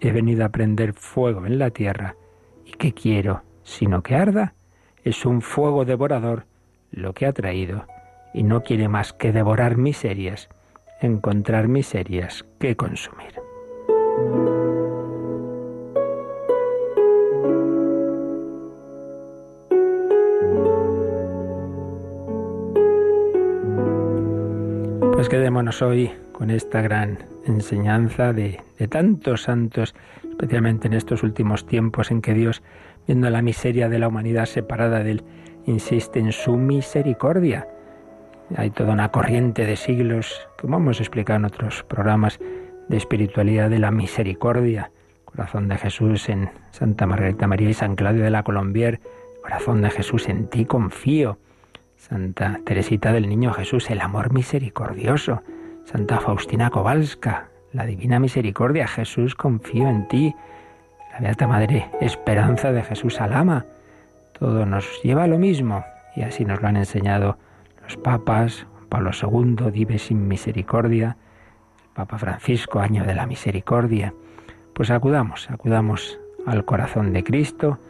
he 0.00 0.12
venido 0.12 0.44
a 0.44 0.48
prender 0.48 0.94
fuego 0.94 1.46
en 1.46 1.58
la 1.58 1.70
tierra. 1.70 2.16
¿Y 2.64 2.72
qué 2.72 2.92
quiero? 2.92 3.42
Sino 3.62 4.02
que 4.02 4.16
arda. 4.16 4.54
Es 5.04 5.24
un 5.24 5.42
fuego 5.42 5.84
devorador 5.84 6.46
lo 6.90 7.14
que 7.14 7.26
ha 7.26 7.32
traído, 7.32 7.86
y 8.34 8.42
no 8.42 8.62
quiere 8.62 8.88
más 8.88 9.12
que 9.12 9.32
devorar 9.32 9.76
miserias, 9.76 10.48
encontrar 11.00 11.68
miserias 11.68 12.44
que 12.58 12.76
consumir. 12.76 13.40
Pues 25.14 25.28
quedémonos 25.28 25.82
hoy 25.82 26.10
con 26.32 26.48
esta 26.48 26.80
gran 26.80 27.18
enseñanza 27.44 28.32
de, 28.32 28.60
tantos 28.88 29.42
santos, 29.42 29.94
especialmente 30.26 30.88
en 30.88 30.94
estos 30.94 31.22
últimos 31.22 31.66
tiempos 31.66 32.10
en 32.10 32.22
que 32.22 32.32
Dios, 32.32 32.62
viendo 33.06 33.28
la 33.28 33.42
miseria 33.42 33.90
de 33.90 33.98
la 33.98 34.08
humanidad 34.08 34.46
separada 34.46 35.04
de 35.04 35.10
Él, 35.10 35.24
insiste 35.66 36.20
en 36.20 36.32
su 36.32 36.56
misericordia. 36.56 37.68
Hay 38.56 38.70
toda 38.70 38.92
una 38.92 39.10
corriente 39.10 39.64
de 39.64 39.76
siglos, 39.76 40.48
como 40.60 40.78
hemos 40.78 41.00
explicado 41.00 41.38
en 41.38 41.44
otros 41.44 41.84
programas 41.84 42.40
de 42.88 42.96
espiritualidad 42.96 43.70
de 43.70 43.78
la 43.78 43.92
misericordia. 43.92 44.90
Corazón 45.24 45.68
de 45.68 45.78
Jesús 45.78 46.28
en 46.28 46.50
Santa 46.72 47.06
Margarita 47.06 47.46
María 47.46 47.70
y 47.70 47.74
San 47.74 47.94
Claudio 47.94 48.24
de 48.24 48.30
la 48.30 48.42
Colombier. 48.42 49.00
Corazón 49.42 49.82
de 49.82 49.90
Jesús 49.90 50.28
en 50.28 50.48
ti 50.48 50.64
confío. 50.64 51.38
Santa 51.96 52.60
Teresita 52.64 53.12
del 53.12 53.28
Niño 53.28 53.52
Jesús, 53.52 53.88
el 53.90 54.00
amor 54.00 54.32
misericordioso. 54.32 55.42
Santa 55.84 56.18
Faustina 56.18 56.70
Kowalska, 56.70 57.48
la 57.72 57.86
Divina 57.86 58.18
Misericordia, 58.18 58.88
Jesús, 58.88 59.36
confío 59.36 59.88
en 59.88 60.08
ti. 60.08 60.34
La 61.12 61.20
Beata 61.20 61.46
Madre, 61.46 61.88
esperanza 62.00 62.72
de 62.72 62.82
Jesús 62.82 63.20
Alama. 63.20 63.64
Todo 64.36 64.66
nos 64.66 65.00
lleva 65.04 65.24
a 65.24 65.28
lo 65.28 65.38
mismo 65.38 65.84
y 66.16 66.22
así 66.22 66.44
nos 66.44 66.60
lo 66.60 66.68
han 66.68 66.76
enseñado 66.76 67.38
los 67.90 67.96
papas, 67.96 68.68
Pablo 68.88 69.10
II, 69.10 69.68
vive 69.72 69.98
sin 69.98 70.28
misericordia, 70.28 71.16
Papa 71.92 72.18
Francisco, 72.18 72.78
año 72.78 73.04
de 73.04 73.16
la 73.16 73.26
misericordia. 73.26 74.14
Pues 74.74 74.92
acudamos, 74.92 75.50
acudamos 75.50 76.20
al 76.46 76.64
corazón 76.64 77.12
de 77.12 77.24
Cristo, 77.24 77.80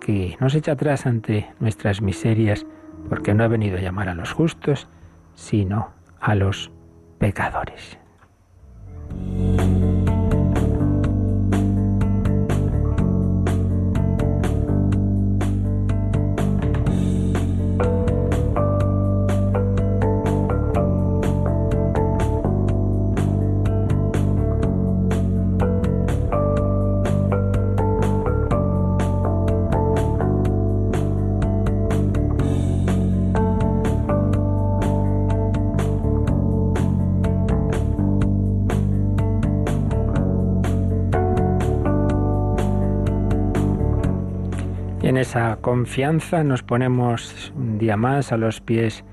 que 0.00 0.36
nos 0.40 0.56
echa 0.56 0.72
atrás 0.72 1.06
ante 1.06 1.46
nuestras 1.60 2.02
miserias, 2.02 2.66
porque 3.08 3.32
no 3.32 3.44
ha 3.44 3.48
venido 3.48 3.78
a 3.78 3.80
llamar 3.80 4.08
a 4.08 4.14
los 4.16 4.32
justos, 4.32 4.88
sino 5.36 5.90
a 6.18 6.34
los 6.34 6.72
pecadores. 7.18 7.96
Esa 45.38 45.58
confianza 45.60 46.42
nos 46.42 46.64
ponemos 46.64 47.52
un 47.54 47.78
día 47.78 47.96
más 47.96 48.32
a 48.32 48.36
los 48.36 48.60
pies 48.60 49.04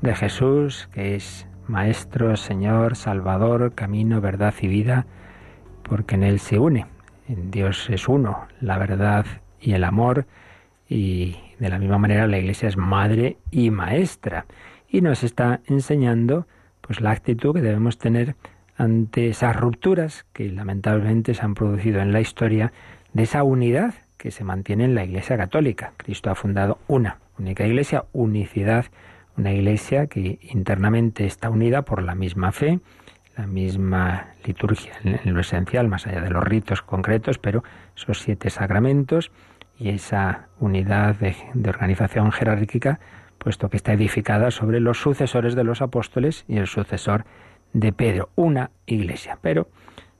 de 0.00 0.14
Jesús, 0.14 0.88
que 0.92 1.16
es 1.16 1.48
Maestro, 1.66 2.36
Señor, 2.36 2.94
Salvador, 2.94 3.74
camino, 3.74 4.20
verdad 4.20 4.54
y 4.60 4.68
vida, 4.68 5.06
porque 5.82 6.14
en 6.14 6.22
Él 6.22 6.38
se 6.38 6.60
une. 6.60 6.86
En 7.26 7.50
Dios 7.50 7.90
es 7.90 8.06
uno, 8.06 8.46
la 8.60 8.78
verdad 8.78 9.26
y 9.60 9.72
el 9.72 9.82
amor, 9.82 10.26
y 10.88 11.36
de 11.58 11.68
la 11.68 11.80
misma 11.80 11.98
manera 11.98 12.28
la 12.28 12.38
Iglesia 12.38 12.68
es 12.68 12.76
madre 12.76 13.38
y 13.50 13.72
maestra. 13.72 14.46
Y 14.88 15.00
nos 15.00 15.24
está 15.24 15.62
enseñando 15.66 16.46
pues 16.80 17.00
la 17.00 17.10
actitud 17.10 17.54
que 17.54 17.60
debemos 17.60 17.98
tener 17.98 18.36
ante 18.76 19.30
esas 19.30 19.56
rupturas 19.56 20.26
que 20.32 20.48
lamentablemente 20.48 21.34
se 21.34 21.42
han 21.42 21.54
producido 21.54 22.00
en 22.00 22.12
la 22.12 22.20
historia 22.20 22.72
de 23.14 23.24
esa 23.24 23.42
unidad 23.42 23.94
que 24.22 24.30
se 24.30 24.44
mantiene 24.44 24.84
en 24.84 24.94
la 24.94 25.02
Iglesia 25.02 25.36
Católica. 25.36 25.94
Cristo 25.96 26.30
ha 26.30 26.36
fundado 26.36 26.78
una 26.86 27.18
única 27.40 27.66
Iglesia, 27.66 28.04
unicidad, 28.12 28.86
una 29.36 29.50
Iglesia 29.50 30.06
que 30.06 30.38
internamente 30.42 31.26
está 31.26 31.50
unida 31.50 31.82
por 31.82 32.04
la 32.04 32.14
misma 32.14 32.52
fe, 32.52 32.78
la 33.36 33.48
misma 33.48 34.28
liturgia 34.46 34.92
en 35.02 35.34
lo 35.34 35.40
esencial, 35.40 35.88
más 35.88 36.06
allá 36.06 36.20
de 36.20 36.30
los 36.30 36.44
ritos 36.44 36.82
concretos, 36.82 37.38
pero 37.38 37.64
esos 37.96 38.20
siete 38.20 38.48
sacramentos 38.48 39.32
y 39.76 39.88
esa 39.88 40.46
unidad 40.60 41.16
de, 41.16 41.34
de 41.54 41.70
organización 41.70 42.30
jerárquica, 42.30 43.00
puesto 43.38 43.70
que 43.70 43.76
está 43.76 43.92
edificada 43.92 44.52
sobre 44.52 44.78
los 44.78 44.98
sucesores 45.00 45.56
de 45.56 45.64
los 45.64 45.82
apóstoles 45.82 46.44
y 46.46 46.58
el 46.58 46.68
sucesor 46.68 47.24
de 47.72 47.92
Pedro, 47.92 48.28
una 48.36 48.70
iglesia. 48.86 49.38
Pero 49.40 49.66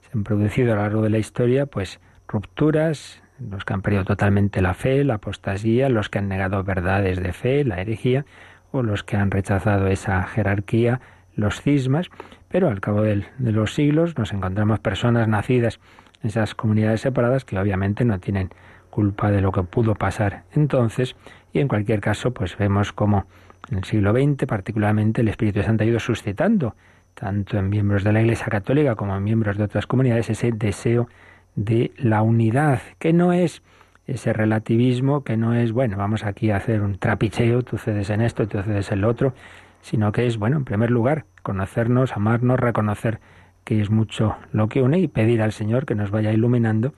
se 0.01 0.09
han 0.13 0.25
producido 0.25 0.73
a 0.73 0.75
lo 0.75 0.81
largo 0.81 1.03
de 1.03 1.09
la 1.09 1.19
historia, 1.19 1.67
pues, 1.67 2.01
rupturas, 2.27 3.22
los 3.39 3.65
que 3.65 3.73
han 3.73 3.81
perdido 3.81 4.05
totalmente 4.05 4.61
la 4.61 4.73
fe, 4.73 5.03
la 5.03 5.15
apostasía, 5.15 5.89
los 5.89 6.09
que 6.09 6.19
han 6.19 6.27
negado 6.27 6.63
verdades 6.63 7.21
de 7.21 7.33
fe, 7.33 7.63
la 7.63 7.81
herejía, 7.81 8.25
o 8.71 8.83
los 8.83 9.03
que 9.03 9.17
han 9.17 9.31
rechazado 9.31 9.87
esa 9.87 10.23
jerarquía, 10.23 11.01
los 11.35 11.61
cismas, 11.61 12.09
pero 12.49 12.69
al 12.69 12.81
cabo 12.81 13.01
de 13.01 13.25
los 13.39 13.73
siglos 13.73 14.17
nos 14.17 14.33
encontramos 14.33 14.79
personas 14.79 15.27
nacidas 15.27 15.79
en 16.21 16.29
esas 16.29 16.55
comunidades 16.55 17.01
separadas 17.01 17.45
que 17.45 17.57
obviamente 17.57 18.05
no 18.05 18.19
tienen 18.19 18.49
culpa 18.89 19.31
de 19.31 19.41
lo 19.41 19.51
que 19.51 19.63
pudo 19.63 19.95
pasar 19.95 20.43
entonces. 20.53 21.15
Y 21.51 21.59
en 21.59 21.67
cualquier 21.67 21.99
caso 21.99 22.31
pues 22.33 22.57
vemos 22.57 22.93
como 22.93 23.25
en 23.69 23.79
el 23.79 23.83
siglo 23.83 24.11
XX 24.11 24.45
particularmente 24.45 25.21
el 25.21 25.27
Espíritu 25.27 25.63
Santo 25.63 25.83
ha 25.83 25.87
ido 25.87 25.99
suscitando 25.99 26.75
tanto 27.13 27.57
en 27.57 27.69
miembros 27.69 28.03
de 28.03 28.11
la 28.11 28.21
Iglesia 28.21 28.47
Católica 28.47 28.95
como 28.95 29.15
en 29.15 29.23
miembros 29.23 29.57
de 29.57 29.63
otras 29.63 29.87
comunidades 29.87 30.29
ese 30.29 30.51
deseo 30.51 31.07
de 31.55 31.91
la 31.97 32.21
unidad, 32.21 32.81
que 32.99 33.13
no 33.13 33.33
es 33.33 33.61
ese 34.05 34.33
relativismo, 34.33 35.23
que 35.23 35.37
no 35.37 35.53
es, 35.53 35.71
bueno, 35.71 35.97
vamos 35.97 36.23
aquí 36.23 36.51
a 36.51 36.57
hacer 36.57 36.81
un 36.81 36.97
trapicheo, 36.97 37.63
tú 37.63 37.77
cedes 37.77 38.09
en 38.09 38.21
esto, 38.21 38.47
tú 38.47 38.61
cedes 38.61 38.91
en 38.91 39.01
lo 39.01 39.09
otro, 39.09 39.33
sino 39.81 40.11
que 40.11 40.27
es, 40.27 40.37
bueno, 40.37 40.57
en 40.57 40.65
primer 40.65 40.91
lugar, 40.91 41.25
conocernos, 41.41 42.13
amarnos, 42.13 42.59
reconocer 42.59 43.19
que 43.63 43.79
es 43.79 43.89
mucho 43.89 44.35
lo 44.51 44.67
que 44.67 44.81
une, 44.81 44.99
y 44.99 45.07
pedir 45.07 45.41
al 45.41 45.53
Señor 45.53 45.85
que 45.85 45.95
nos 45.95 46.11
vaya 46.11 46.33
iluminando 46.33 46.93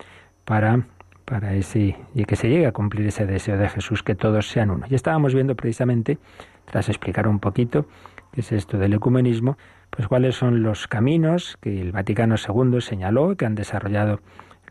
para, 0.45 0.87
para 1.25 1.53
ese, 1.53 1.95
y 2.15 2.25
que 2.25 2.35
se 2.35 2.49
llegue 2.49 2.65
a 2.65 2.71
cumplir 2.71 3.05
ese 3.07 3.25
deseo 3.25 3.57
de 3.57 3.69
Jesús, 3.69 4.01
que 4.01 4.15
todos 4.15 4.49
sean 4.49 4.71
uno. 4.71 4.85
Y 4.89 4.95
estábamos 4.95 5.33
viendo 5.35 5.55
precisamente, 5.55 6.17
tras 6.65 6.89
explicar 6.89 7.27
un 7.27 7.39
poquito 7.39 7.85
qué 8.31 8.41
es 8.41 8.51
esto 8.51 8.79
del 8.79 8.93
ecumenismo, 8.93 9.57
pues 9.89 10.07
cuáles 10.07 10.35
son 10.35 10.63
los 10.63 10.87
caminos 10.87 11.57
que 11.61 11.81
el 11.81 11.91
Vaticano 11.91 12.35
II 12.35 12.81
señaló, 12.81 13.35
que 13.35 13.45
han 13.45 13.55
desarrollado 13.55 14.19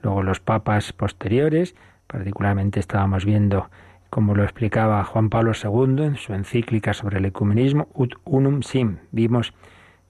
luego 0.03 0.23
los 0.23 0.41
papas 0.41 0.93
posteriores, 0.93 1.75
particularmente 2.07 2.81
estábamos 2.81 3.25
viendo 3.25 3.71
como 4.11 4.35
lo 4.37 4.45
explicaba 4.45 5.03
Juan 5.03 5.29
Pablo 5.29 5.53
II 5.61 6.05
en 6.05 6.17
su 6.17 6.35
encíclica 6.35 6.95
sobre 6.95 7.19
el 7.19 7.25
ecumenismo, 7.25 7.89
Ut 7.95 8.15
Unum 8.25 8.63
Sim. 8.63 8.99
Vimos 9.11 9.55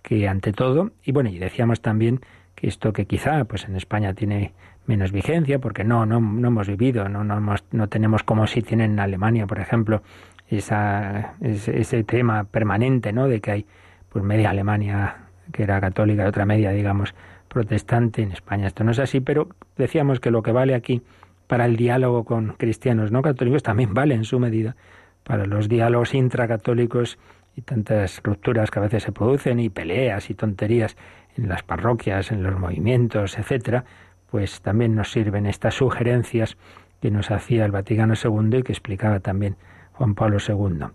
que 0.02 0.28
ante 0.28 0.52
todo, 0.52 0.90
y 1.02 1.12
bueno, 1.12 1.30
y 1.30 1.38
decíamos 1.38 1.80
también 1.80 2.20
que 2.54 2.66
esto 2.66 2.92
que 2.92 3.06
quizá 3.06 3.44
pues 3.46 3.64
en 3.64 3.76
España 3.76 4.12
tiene 4.12 4.52
menos 4.86 5.10
vigencia, 5.12 5.58
porque 5.58 5.84
no, 5.84 6.04
no, 6.04 6.20
no 6.20 6.48
hemos 6.48 6.68
vivido, 6.68 7.08
no, 7.08 7.24
no, 7.24 7.40
no 7.40 7.88
tenemos 7.88 8.22
como 8.22 8.46
si 8.46 8.60
tienen 8.60 8.92
en 8.92 9.00
Alemania, 9.00 9.46
por 9.46 9.58
ejemplo, 9.58 10.02
esa, 10.48 11.36
ese, 11.40 11.80
ese, 11.80 12.04
tema 12.04 12.44
permanente, 12.44 13.12
¿no? 13.12 13.28
De 13.28 13.40
que 13.40 13.50
hay 13.50 13.66
pues 14.14 14.24
media 14.24 14.50
Alemania 14.50 15.16
que 15.52 15.64
era 15.64 15.80
católica 15.80 16.22
y 16.22 16.26
otra 16.26 16.46
media, 16.46 16.70
digamos, 16.70 17.14
protestante. 17.48 18.22
En 18.22 18.30
España 18.30 18.68
esto 18.68 18.84
no 18.84 18.92
es 18.92 19.00
así, 19.00 19.20
pero 19.20 19.48
decíamos 19.76 20.20
que 20.20 20.30
lo 20.30 20.42
que 20.42 20.52
vale 20.52 20.74
aquí 20.76 21.02
para 21.48 21.66
el 21.66 21.76
diálogo 21.76 22.24
con 22.24 22.52
cristianos 22.52 23.10
no 23.10 23.22
católicos 23.22 23.64
también 23.64 23.92
vale 23.92 24.14
en 24.14 24.24
su 24.24 24.38
medida 24.38 24.76
para 25.24 25.46
los 25.46 25.68
diálogos 25.68 26.14
intracatólicos 26.14 27.18
y 27.56 27.62
tantas 27.62 28.20
rupturas 28.22 28.70
que 28.70 28.78
a 28.78 28.82
veces 28.82 29.02
se 29.02 29.10
producen 29.10 29.58
y 29.58 29.68
peleas 29.68 30.30
y 30.30 30.34
tonterías 30.34 30.96
en 31.36 31.48
las 31.48 31.64
parroquias, 31.64 32.30
en 32.30 32.44
los 32.44 32.56
movimientos, 32.56 33.36
etcétera, 33.36 33.84
pues 34.30 34.60
también 34.60 34.94
nos 34.94 35.10
sirven 35.10 35.46
estas 35.46 35.74
sugerencias 35.74 36.56
que 37.02 37.10
nos 37.10 37.32
hacía 37.32 37.64
el 37.64 37.72
Vaticano 37.72 38.14
II 38.14 38.58
y 38.58 38.62
que 38.62 38.72
explicaba 38.72 39.18
también 39.18 39.56
Juan 39.92 40.14
Pablo 40.14 40.38
II. 40.46 40.86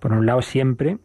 Por 0.00 0.12
un 0.12 0.26
lado, 0.26 0.42
siempre, 0.42 0.98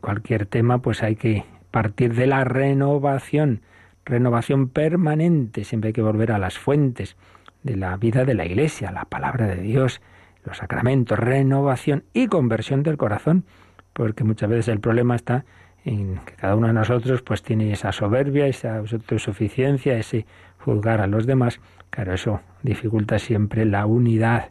cualquier 0.00 0.46
tema, 0.46 0.78
pues 0.78 1.02
hay 1.02 1.16
que 1.16 1.44
partir 1.70 2.14
de 2.14 2.26
la 2.26 2.44
renovación, 2.44 3.62
renovación 4.04 4.68
permanente, 4.68 5.64
siempre 5.64 5.88
hay 5.88 5.92
que 5.92 6.02
volver 6.02 6.32
a 6.32 6.38
las 6.38 6.58
fuentes 6.58 7.16
de 7.62 7.76
la 7.76 7.96
vida 7.96 8.24
de 8.24 8.34
la 8.34 8.46
Iglesia, 8.46 8.92
la 8.92 9.04
palabra 9.04 9.46
de 9.46 9.56
Dios, 9.56 10.00
los 10.44 10.58
sacramentos, 10.58 11.18
renovación 11.18 12.04
y 12.12 12.28
conversión 12.28 12.82
del 12.82 12.96
corazón, 12.96 13.44
porque 13.92 14.24
muchas 14.24 14.48
veces 14.48 14.68
el 14.68 14.80
problema 14.80 15.16
está 15.16 15.44
en 15.84 16.18
que 16.24 16.34
cada 16.34 16.56
uno 16.56 16.66
de 16.68 16.72
nosotros 16.72 17.22
pues 17.22 17.42
tiene 17.42 17.72
esa 17.72 17.92
soberbia, 17.92 18.46
esa 18.46 18.76
autosuficiencia, 18.78 19.96
ese 19.96 20.26
juzgar 20.58 21.00
a 21.00 21.06
los 21.06 21.26
demás. 21.26 21.60
Claro, 21.90 22.14
eso 22.14 22.40
dificulta 22.62 23.18
siempre 23.18 23.64
la 23.64 23.86
unidad, 23.86 24.50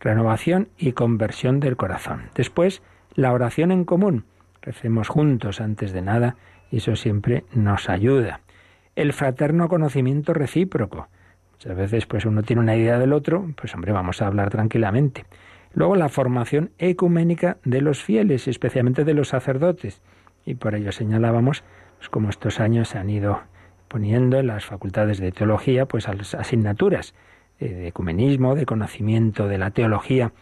renovación 0.00 0.68
y 0.78 0.92
conversión 0.92 1.60
del 1.60 1.76
corazón. 1.76 2.22
Después, 2.34 2.82
la 3.14 3.32
oración 3.32 3.72
en 3.72 3.84
común. 3.84 4.24
Recemos 4.66 5.06
juntos 5.08 5.60
antes 5.60 5.92
de 5.92 6.02
nada 6.02 6.34
y 6.72 6.78
eso 6.78 6.96
siempre 6.96 7.44
nos 7.54 7.88
ayuda. 7.88 8.40
El 8.96 9.12
fraterno 9.12 9.68
conocimiento 9.68 10.34
recíproco. 10.34 11.06
Muchas 11.52 11.76
veces 11.76 12.06
pues 12.06 12.26
uno 12.26 12.42
tiene 12.42 12.62
una 12.62 12.74
idea 12.74 12.98
del 12.98 13.12
otro, 13.12 13.48
pues 13.56 13.72
hombre, 13.76 13.92
vamos 13.92 14.20
a 14.20 14.26
hablar 14.26 14.50
tranquilamente. 14.50 15.24
Luego 15.72 15.94
la 15.94 16.08
formación 16.08 16.72
ecuménica 16.78 17.58
de 17.64 17.80
los 17.80 18.02
fieles, 18.02 18.48
especialmente 18.48 19.04
de 19.04 19.14
los 19.14 19.28
sacerdotes. 19.28 20.02
Y 20.44 20.56
por 20.56 20.74
ello 20.74 20.90
señalábamos 20.90 21.62
pues, 21.98 22.08
cómo 22.08 22.28
estos 22.28 22.58
años 22.58 22.88
se 22.88 22.98
han 22.98 23.08
ido 23.08 23.42
poniendo 23.86 24.36
en 24.36 24.48
las 24.48 24.64
facultades 24.64 25.18
de 25.18 25.30
teología 25.30 25.86
pues 25.86 26.08
asignaturas 26.08 27.14
de 27.60 27.86
ecumenismo, 27.86 28.56
de 28.56 28.66
conocimiento 28.66 29.46
de 29.46 29.58
la 29.58 29.70
teología 29.70 30.32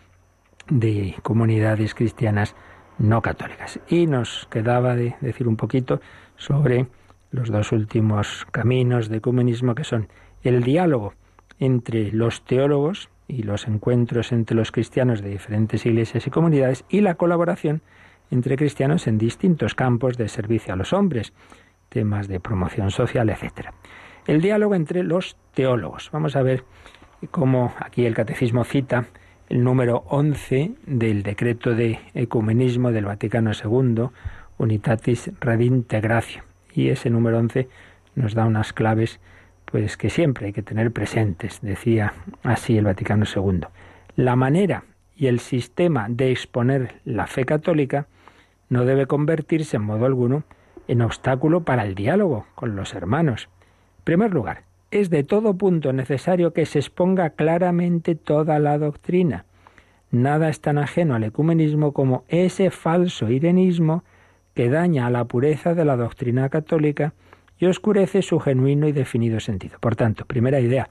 de 0.71 1.15
comunidades 1.23 1.95
cristianas 1.95 2.57
no 2.99 3.23
católicas. 3.23 3.81
Y 3.89 4.07
nos 4.07 4.47
quedaba 4.51 4.95
de 4.95 5.17
decir 5.21 5.49
un 5.49 5.57
poquito 5.57 6.01
sobre 6.37 6.87
los 7.31 7.51
dos 7.51 7.73
últimos 7.73 8.47
caminos 8.51 9.09
de 9.09 9.17
ecumenismo 9.17 9.75
que 9.75 9.85
son 9.85 10.09
el 10.43 10.63
diálogo 10.63 11.15
entre 11.59 12.13
los 12.13 12.45
teólogos 12.45 13.09
y 13.27 13.43
los 13.43 13.67
encuentros 13.67 14.33
entre 14.33 14.57
los 14.57 14.71
cristianos 14.71 15.23
de 15.23 15.31
diferentes 15.31 15.87
iglesias 15.87 16.27
y 16.27 16.31
comunidades 16.31 16.85
y 16.89 17.01
la 17.01 17.15
colaboración 17.15 17.83
entre 18.31 18.57
cristianos 18.57 19.07
en 19.07 19.19
distintos 19.19 19.75
campos 19.75 20.17
de 20.17 20.29
servicio 20.29 20.73
a 20.73 20.77
los 20.77 20.93
hombres, 20.93 21.33
temas 21.89 22.29
de 22.29 22.41
promoción 22.41 22.91
social, 22.91 23.31
etc. 23.31 23.71
El 24.27 24.41
diálogo 24.41 24.75
entre 24.75 25.03
los 25.03 25.37
teólogos. 25.55 26.11
Vamos 26.13 26.37
a 26.37 26.43
ver 26.43 26.65
cómo 27.31 27.73
aquí 27.79 28.07
el 28.07 28.15
catecismo 28.15 28.65
cita 28.65 29.07
el 29.49 29.63
número 29.63 30.05
11 30.09 30.73
del 30.87 31.23
decreto 31.23 31.75
de 31.75 31.99
ecumenismo 32.15 32.93
del 32.93 33.05
Vaticano 33.05 33.53
II, 33.53 34.09
Unitatis 34.59 35.31
Redintegratio. 35.41 36.43
Y 36.73 36.89
ese 36.89 37.11
número 37.11 37.39
11 37.39 37.69
nos 38.15 38.35
da 38.35 38.47
unas 38.47 38.73
claves 38.73 39.21
pues 39.67 39.97
que 39.97 40.11
siempre 40.11 40.47
hay 40.47 40.53
que 40.53 40.63
tener 40.63 40.93
presentes, 40.93 41.61
decía 41.61 42.15
así 42.43 42.79
el 42.79 42.85
Vaticano 42.85 43.25
II. 43.25 43.63
La 44.17 44.37
manera 44.37 44.85
y 45.17 45.27
el 45.27 45.41
sistema 45.41 46.07
de 46.09 46.31
exponer 46.31 47.01
la 47.05 47.27
fe 47.27 47.45
católica 47.45 48.07
no 48.69 48.85
debe 48.85 49.07
convertirse 49.07 49.77
en 49.77 49.83
modo 49.83 50.07
alguno 50.07 50.45
en 50.89 51.03
obstáculo 51.03 51.65
para 51.65 51.85
el 51.85 51.95
diálogo 51.95 52.47
con 52.55 52.77
los 52.77 52.95
hermanos. 52.95 53.49
En 53.99 54.05
primer 54.05 54.33
lugar, 54.33 54.63
es 54.95 55.11
de 55.11 55.25
todo 55.25 55.59
punto 55.59 55.93
necesario 55.93 56.53
que 56.53 56.67
se 56.67 56.79
exponga 56.79 57.31
claramente 57.31 58.15
toda 58.15 58.61
la 58.61 58.79
doctrina. 58.79 59.45
Nada 60.13 60.49
es 60.49 60.61
tan 60.61 60.79
ajeno 60.79 61.17
al 61.17 61.25
ecumenismo 61.25 61.93
como 61.93 62.23
ese 62.29 62.71
falso 62.71 63.29
irenismo 63.29 64.05
que 64.55 64.71
daña 64.71 65.09
a 65.09 65.11
la 65.11 65.25
pureza 65.25 65.75
de 65.75 65.85
la 65.85 65.97
doctrina 65.97 66.49
católica 66.49 67.13
y 67.59 67.67
oscurece 67.67 68.23
su 68.23 68.39
genuino 68.39 68.87
y 68.87 68.93
definido 68.93 69.41
sentido. 69.41 69.79
Por 69.81 69.97
tanto, 69.97 70.27
primera 70.27 70.61
idea, 70.61 70.89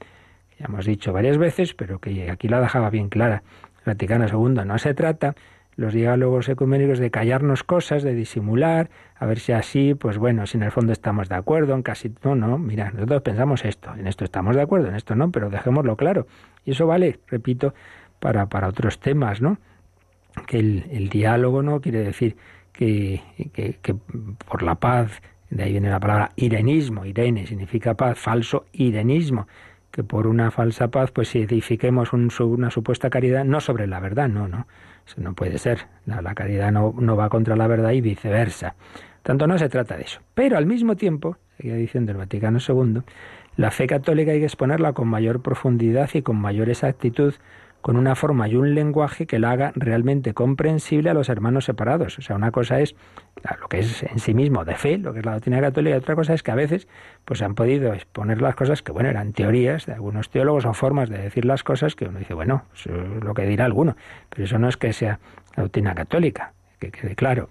que 0.49 0.57
ya 0.59 0.65
hemos 0.65 0.85
dicho 0.85 1.13
varias 1.13 1.37
veces, 1.37 1.73
pero 1.73 1.99
que 1.99 2.29
aquí 2.29 2.49
la 2.49 2.59
dejaba 2.59 2.89
bien 2.89 3.07
clara 3.07 3.43
Vaticano 3.85 4.27
II, 4.27 4.65
no 4.65 4.77
se 4.79 4.93
trata 4.93 5.35
los 5.75 5.93
diálogos 5.93 6.49
ecuménicos 6.49 6.99
de 6.99 7.11
callarnos 7.11 7.63
cosas, 7.63 8.03
de 8.03 8.13
disimular, 8.13 8.89
a 9.15 9.25
ver 9.25 9.39
si 9.39 9.51
así, 9.51 9.93
pues 9.95 10.17
bueno, 10.17 10.45
si 10.47 10.57
en 10.57 10.63
el 10.63 10.71
fondo 10.71 10.93
estamos 10.93 11.29
de 11.29 11.35
acuerdo, 11.35 11.73
en 11.73 11.83
casi 11.83 12.13
no, 12.23 12.35
no, 12.35 12.57
mira, 12.57 12.91
nosotros 12.91 13.21
pensamos 13.21 13.65
esto, 13.65 13.93
en 13.95 14.07
esto 14.07 14.23
estamos 14.23 14.55
de 14.55 14.61
acuerdo, 14.61 14.89
en 14.89 14.95
esto 14.95 15.15
no, 15.15 15.31
pero 15.31 15.49
dejémoslo 15.49 15.95
claro. 15.97 16.27
Y 16.65 16.71
eso 16.71 16.87
vale, 16.87 17.19
repito, 17.27 17.73
para, 18.19 18.47
para 18.47 18.67
otros 18.67 18.99
temas, 18.99 19.41
¿no? 19.41 19.57
Que 20.47 20.59
el, 20.59 20.85
el 20.91 21.09
diálogo 21.09 21.61
no 21.61 21.81
quiere 21.81 21.99
decir 21.99 22.37
que, 22.71 23.21
que, 23.53 23.77
que 23.81 23.93
por 23.93 24.63
la 24.63 24.75
paz 24.75 25.21
de 25.53 25.63
ahí 25.63 25.71
viene 25.71 25.89
la 25.89 25.99
palabra 25.99 26.31
irenismo, 26.35 27.05
irene 27.05 27.45
significa 27.45 27.93
paz, 27.93 28.17
falso 28.17 28.65
irenismo, 28.73 29.47
que 29.91 30.03
por 30.03 30.25
una 30.25 30.49
falsa 30.49 30.89
paz 30.89 31.11
pues 31.11 31.35
edifiquemos 31.35 32.11
una 32.13 32.71
supuesta 32.71 33.09
caridad 33.09 33.45
no 33.45 33.61
sobre 33.61 33.85
la 33.85 33.99
verdad, 33.99 34.29
no, 34.29 34.47
no, 34.47 34.67
eso 35.05 35.21
no 35.21 35.33
puede 35.33 35.57
ser, 35.57 35.87
la, 36.05 36.33
caridad 36.33 36.71
no, 36.71 36.93
no, 36.97 37.15
va 37.15 37.29
contra 37.29 37.55
la 37.55 37.67
verdad 37.67 37.91
y 37.91 38.01
viceversa. 38.01 38.75
Tanto 39.21 39.47
no 39.47 39.57
se 39.57 39.69
trata 39.69 39.97
de 39.97 40.03
eso. 40.03 40.19
Pero 40.33 40.57
al 40.57 40.65
mismo 40.65 40.95
tiempo, 40.95 41.37
seguía 41.57 41.75
diciendo 41.75 42.11
el 42.11 42.17
Vaticano 42.17 42.59
II, 42.65 43.01
la 43.55 43.71
fe 43.71 43.87
católica 43.87 44.31
hay 44.31 44.39
que 44.39 44.45
exponerla 44.45 44.93
con 44.93 45.07
mayor 45.07 45.41
profundidad 45.41 46.09
y 46.13 46.21
con 46.21 46.37
mayor 46.37 46.69
exactitud 46.69 47.33
con 47.83 47.97
una 47.97 48.15
forma 48.15 48.47
y 48.47 48.55
un 48.55 48.75
lenguaje 48.75 49.27
que 49.27 49.39
la 49.39 49.51
haga 49.51 49.73
realmente 49.75 50.33
comprensible 50.33 51.09
a 51.09 51.13
los 51.13 51.27
hermanos 51.27 51.65
separados. 51.65 52.17
O 52.17 52.21
sea, 52.21 52.37
una 52.37 52.49
cosa 52.49 52.79
es 52.79 52.95
lo 53.59 53.67
que 53.67 53.79
es 53.79 54.03
en 54.03 54.19
sí 54.19 54.33
mismo 54.33 54.63
de 54.63 54.75
fe, 54.75 54.97
lo 54.97 55.11
que 55.11 55.19
es 55.19 55.25
la 55.25 55.33
doctrina 55.33 55.59
católica, 55.59 55.93
y 55.93 55.99
otra 55.99 56.15
cosa 56.15 56.33
es 56.33 56.43
que 56.43 56.51
a 56.51 56.55
veces 56.55 56.87
pues 57.25 57.41
han 57.41 57.55
podido 57.55 57.93
exponer 57.93 58.41
las 58.41 58.55
cosas 58.55 58.81
que, 58.81 58.93
bueno, 58.93 59.09
eran 59.09 59.33
teorías 59.33 59.85
de 59.85 59.91
algunos 59.91 60.29
teólogos 60.29 60.63
o 60.63 60.73
formas 60.73 61.09
de 61.09 61.17
decir 61.17 61.43
las 61.43 61.63
cosas 61.63 61.97
que 61.97 62.05
uno 62.05 62.19
dice, 62.19 62.33
bueno, 62.33 62.63
eso 62.73 62.89
es 62.89 63.21
lo 63.21 63.33
que 63.33 63.45
dirá 63.45 63.65
alguno, 63.65 63.97
pero 64.29 64.45
eso 64.45 64.57
no 64.57 64.69
es 64.69 64.77
que 64.77 64.93
sea 64.93 65.19
la 65.57 65.63
doctrina 65.63 65.93
católica, 65.93 66.53
que 66.79 66.89
quede 66.89 67.15
claro. 67.15 67.49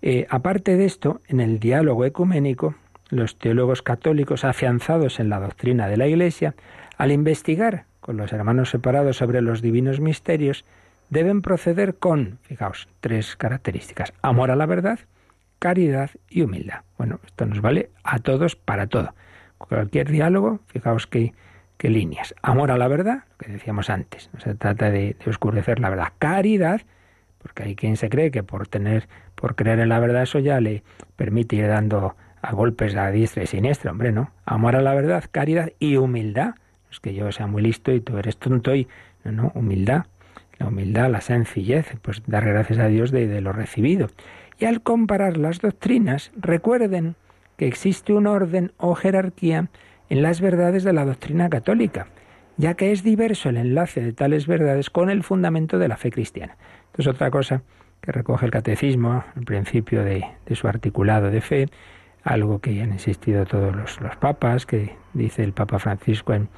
Eh, 0.00 0.28
aparte 0.30 0.76
de 0.76 0.84
esto, 0.84 1.22
en 1.26 1.40
el 1.40 1.58
diálogo 1.58 2.04
ecuménico, 2.04 2.76
los 3.08 3.36
teólogos 3.36 3.82
católicos 3.82 4.44
afianzados 4.44 5.18
en 5.18 5.28
la 5.28 5.40
doctrina 5.40 5.88
de 5.88 5.96
la 5.96 6.06
Iglesia, 6.06 6.54
al 6.98 7.10
investigar 7.10 7.89
con 8.00 8.16
los 8.16 8.32
hermanos 8.32 8.70
separados 8.70 9.16
sobre 9.16 9.42
los 9.42 9.62
divinos 9.62 10.00
misterios, 10.00 10.64
deben 11.10 11.42
proceder 11.42 11.96
con, 11.96 12.38
fijaos, 12.42 12.88
tres 13.00 13.36
características. 13.36 14.12
Amor 14.22 14.50
a 14.50 14.56
la 14.56 14.66
verdad, 14.66 15.00
caridad 15.58 16.10
y 16.28 16.42
humildad. 16.42 16.80
Bueno, 16.98 17.20
esto 17.26 17.46
nos 17.46 17.60
vale 17.60 17.90
a 18.02 18.18
todos 18.18 18.56
para 18.56 18.86
todo. 18.86 19.14
Cualquier 19.58 20.08
diálogo, 20.08 20.60
fijaos 20.68 21.06
qué, 21.06 21.34
qué 21.76 21.90
líneas. 21.90 22.34
Amor 22.42 22.70
a 22.70 22.78
la 22.78 22.88
verdad, 22.88 23.24
lo 23.30 23.36
que 23.38 23.52
decíamos 23.52 23.90
antes, 23.90 24.30
no 24.32 24.40
se 24.40 24.54
trata 24.54 24.90
de, 24.90 25.16
oscurecer 25.26 25.80
la 25.80 25.90
verdad. 25.90 26.08
Caridad, 26.18 26.82
porque 27.42 27.62
hay 27.62 27.74
quien 27.74 27.96
se 27.96 28.08
cree 28.08 28.30
que 28.30 28.42
por 28.42 28.68
tener, 28.68 29.08
por 29.34 29.54
creer 29.54 29.80
en 29.80 29.88
la 29.88 29.98
verdad, 29.98 30.22
eso 30.22 30.38
ya 30.38 30.60
le 30.60 30.82
permite 31.16 31.56
ir 31.56 31.68
dando 31.68 32.16
a 32.42 32.52
golpes 32.52 32.96
a 32.96 33.10
diestra 33.10 33.42
y 33.42 33.46
siniestra, 33.46 33.90
hombre, 33.90 34.12
¿no? 34.12 34.30
Amor 34.44 34.76
a 34.76 34.82
la 34.82 34.94
verdad, 34.94 35.24
caridad 35.30 35.72
y 35.78 35.96
humildad. 35.96 36.54
Es 36.90 37.00
que 37.00 37.14
yo 37.14 37.30
sea 37.32 37.46
muy 37.46 37.62
listo 37.62 37.92
y 37.92 38.00
tú 38.00 38.18
eres 38.18 38.36
tonto 38.36 38.74
y... 38.74 38.88
Humildad. 39.54 40.06
La 40.58 40.68
humildad, 40.68 41.10
la 41.10 41.20
sencillez, 41.20 41.94
pues 42.00 42.22
dar 42.26 42.46
gracias 42.46 42.78
a 42.78 42.86
Dios 42.86 43.10
de, 43.10 43.26
de 43.26 43.42
lo 43.42 43.52
recibido. 43.52 44.08
Y 44.58 44.64
al 44.64 44.82
comparar 44.82 45.36
las 45.36 45.60
doctrinas, 45.60 46.32
recuerden 46.36 47.16
que 47.56 47.66
existe 47.66 48.14
un 48.14 48.26
orden 48.26 48.72
o 48.78 48.94
jerarquía 48.94 49.68
en 50.08 50.22
las 50.22 50.40
verdades 50.40 50.84
de 50.84 50.92
la 50.92 51.04
doctrina 51.04 51.48
católica, 51.48 52.08
ya 52.56 52.74
que 52.74 52.92
es 52.92 53.02
diverso 53.02 53.48
el 53.48 53.56
enlace 53.56 54.00
de 54.00 54.12
tales 54.12 54.46
verdades 54.46 54.90
con 54.90 55.08
el 55.08 55.22
fundamento 55.22 55.78
de 55.78 55.88
la 55.88 55.96
fe 55.96 56.10
cristiana. 56.10 56.56
Entonces, 56.86 57.06
otra 57.06 57.30
cosa 57.30 57.62
que 58.00 58.12
recoge 58.12 58.46
el 58.46 58.52
catecismo, 58.52 59.24
el 59.36 59.44
principio 59.44 60.04
de, 60.04 60.24
su 60.54 60.68
articulado 60.68 61.30
de 61.30 61.40
fe, 61.40 61.68
algo 62.22 62.58
que 62.58 62.82
han 62.82 62.92
insistido 62.92 63.46
todos 63.46 63.74
los, 63.74 64.16
papas, 64.16 64.66
que 64.66 64.94
dice 65.14 65.44
el 65.44 65.52
Papa 65.52 65.78
Francisco 65.78 66.34
en 66.34 66.48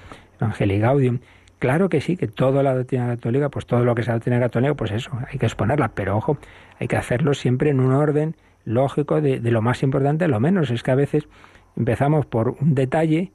Evangelii 0.42 0.78
Gaudium. 0.78 1.20
Claro 1.59 1.88
que 1.88 2.00
sí, 2.00 2.16
que 2.16 2.26
toda 2.26 2.62
la 2.62 2.74
doctrina 2.74 3.07
católica, 3.07 3.48
pues 3.48 3.66
todo 3.66 3.85
lo 3.85 3.94
que 3.94 4.02
sea 4.02 4.14
doctrina 4.14 4.40
católica, 4.40 4.74
pues 4.74 4.90
eso, 4.90 5.12
hay 5.31 5.38
que 5.38 5.46
exponerla, 5.46 5.92
pero 5.94 6.16
ojo, 6.16 6.38
hay 6.81 6.88
que 6.88 6.96
hacerlo 6.96 7.35
siempre 7.35 7.70
en 7.70 7.78
un 7.78 7.92
orden 7.92 8.35
lógico 8.64 9.20
de, 9.20 9.38
de 9.38 9.50
lo 9.50 9.62
más 9.62 9.83
importante 9.83 10.24
a 10.24 10.28
lo 10.28 10.40
menos. 10.40 10.70
Es 10.70 10.83
que 10.83 10.90
a 10.90 10.96
veces 10.96 11.28
empezamos 11.76 12.26
por 12.26 12.57
un 12.61 12.74
detalle 12.74 13.33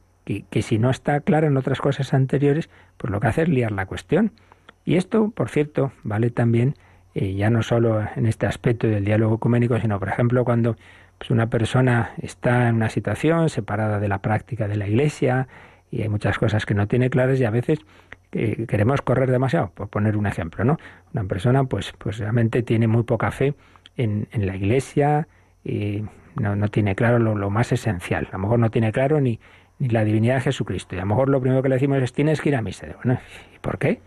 que, 0.50 0.62
si 0.62 0.78
no 0.78 0.89
está 0.89 1.22
claro 1.22 1.48
en 1.48 1.56
otras 1.56 1.80
cosas 1.80 2.13
anteriores, 2.13 2.70
pues 2.98 3.12
lo 3.12 3.20
que 3.20 3.28
hace 3.28 3.43
es 3.43 3.50
liar 3.50 3.72
la 3.72 3.86
cuestión. 3.86 4.34
Y 4.84 4.96
esto, 4.96 5.32
por 5.32 5.50
cierto, 5.50 5.91
vale 6.04 6.30
también 6.32 6.76
eh, 7.15 7.34
ya 7.36 7.50
no 7.50 7.63
solo 7.63 8.06
en 8.15 8.26
este 8.26 8.46
aspecto 8.46 8.88
del 8.88 9.06
diálogo 9.06 9.36
ecuménico, 9.36 9.80
sino, 9.80 10.00
por 10.00 10.10
ejemplo, 10.10 10.43
cuando 10.43 10.76
pues, 11.17 11.32
una 11.32 11.50
persona 11.50 12.12
está 12.22 12.67
en 12.67 12.76
una 12.76 12.89
situación 12.89 13.50
separada 13.50 14.00
de 14.00 14.08
la 14.10 14.22
práctica 14.22 14.67
de 14.67 14.76
la 14.76 14.88
Iglesia 14.88 15.48
y 15.91 16.02
hay 16.02 16.10
muchas 16.10 16.38
cosas 16.38 16.65
que 16.65 16.73
no 16.73 16.88
tiene 16.88 17.10
claras 17.10 17.39
y 17.39 17.45
a 17.45 17.50
veces 17.50 17.80
eh, 18.32 18.65
queremos 18.67 19.02
correr 19.02 19.32
demasiado, 19.32 19.71
por 19.73 19.88
poner 19.88 20.17
un 20.17 20.28
ejemplo, 20.28 20.63
¿no? 20.63 20.78
Una 21.13 21.23
persona, 21.26 21.63
pues, 21.63 21.93
pues 21.97 22.17
realmente 22.17 22.62
tiene 22.63 22.88
muy 22.88 23.04
poca 23.04 23.32
fe 23.32 23.56
en, 23.95 24.28
la 24.34 24.56
Iglesia 24.56 25.28
y 25.63 26.04
no, 26.36 26.56
no 26.56 26.67
tiene 26.67 26.95
claro 26.95 27.19
lo, 27.19 27.36
lo, 27.36 27.50
más 27.50 27.71
esencial. 27.71 28.28
A 28.32 28.34
lo 28.34 28.39
mejor 28.39 28.60
no 28.60 28.69
tiene 28.69 28.91
claro 28.91 29.21
ni, 29.21 29.39
ni 29.80 29.89
la 29.89 30.04
divinidad 30.04 30.36
de 30.36 30.41
Jesucristo. 30.41 30.95
Y 30.95 31.00
a 31.00 31.02
lo 31.02 31.08
mejor 31.08 31.30
lo 31.30 31.39
primero 31.39 31.62
que 31.62 31.69
le 31.69 31.76
decimos 31.76 32.02
es 32.02 32.13
tienes 32.13 32.41
que 32.41 32.50
ir 32.50 32.56
a 32.56 32.62
misa. 32.62 32.88
Bueno, 33.04 33.19
¿y 33.56 33.60
por 33.60 33.78
qué? 33.78 34.02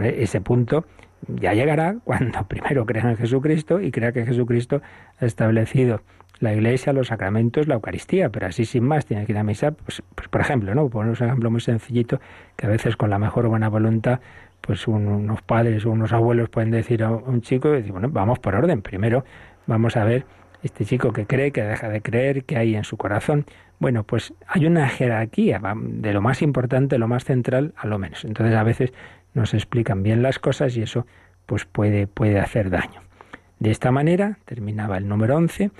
Ese 0.00 0.40
punto 0.40 0.86
ya 1.28 1.54
llegará 1.54 1.96
cuando 2.04 2.44
primero 2.48 2.86
crea 2.86 3.10
en 3.10 3.16
Jesucristo 3.16 3.80
y 3.80 3.90
crea 3.90 4.12
que 4.12 4.24
Jesucristo 4.24 4.82
ha 5.20 5.24
establecido 5.24 6.02
la 6.42 6.52
iglesia, 6.52 6.92
los 6.92 7.06
sacramentos, 7.06 7.68
la 7.68 7.74
Eucaristía, 7.74 8.28
pero 8.30 8.48
así 8.48 8.64
sin 8.64 8.84
más 8.84 9.06
tiene 9.06 9.24
que 9.24 9.32
ir 9.32 9.38
a 9.38 9.44
misa, 9.44 9.70
pues, 9.70 10.02
pues 10.14 10.28
por 10.28 10.40
ejemplo, 10.40 10.74
¿no? 10.74 10.90
Ponemos 10.90 11.20
un 11.20 11.28
ejemplo 11.28 11.50
muy 11.52 11.60
sencillito 11.60 12.20
que 12.56 12.66
a 12.66 12.68
veces 12.68 12.96
con 12.96 13.10
la 13.10 13.18
mejor 13.18 13.46
buena 13.46 13.68
voluntad, 13.68 14.18
pues 14.60 14.88
unos 14.88 15.40
padres 15.42 15.86
o 15.86 15.90
unos 15.90 16.12
abuelos 16.12 16.48
pueden 16.48 16.72
decir 16.72 17.04
a 17.04 17.10
un 17.10 17.42
chico, 17.42 17.72
bueno, 17.88 18.08
vamos 18.10 18.40
por 18.40 18.56
orden, 18.56 18.82
primero 18.82 19.24
vamos 19.66 19.96
a 19.96 20.04
ver 20.04 20.26
este 20.64 20.84
chico 20.84 21.12
que 21.12 21.26
cree, 21.26 21.52
que 21.52 21.62
deja 21.62 21.88
de 21.88 22.02
creer, 22.02 22.44
que 22.44 22.56
hay 22.56 22.74
en 22.74 22.84
su 22.84 22.96
corazón. 22.96 23.46
Bueno, 23.78 24.02
pues 24.04 24.34
hay 24.48 24.66
una 24.66 24.88
jerarquía 24.88 25.60
de 25.76 26.12
lo 26.12 26.20
más 26.20 26.42
importante, 26.42 26.98
lo 26.98 27.06
más 27.06 27.24
central 27.24 27.72
a 27.76 27.86
lo 27.86 27.98
menos. 27.98 28.24
Entonces 28.24 28.56
a 28.56 28.62
veces 28.64 28.92
no 29.34 29.46
se 29.46 29.56
explican 29.56 30.02
bien 30.02 30.22
las 30.22 30.40
cosas 30.40 30.76
y 30.76 30.82
eso 30.82 31.06
pues 31.46 31.64
puede, 31.66 32.08
puede 32.08 32.40
hacer 32.40 32.70
daño. 32.70 33.00
De 33.58 33.70
esta 33.70 33.92
manera, 33.92 34.38
terminaba 34.44 34.98
el 34.98 35.08
número 35.08 35.36
11, 35.36 35.70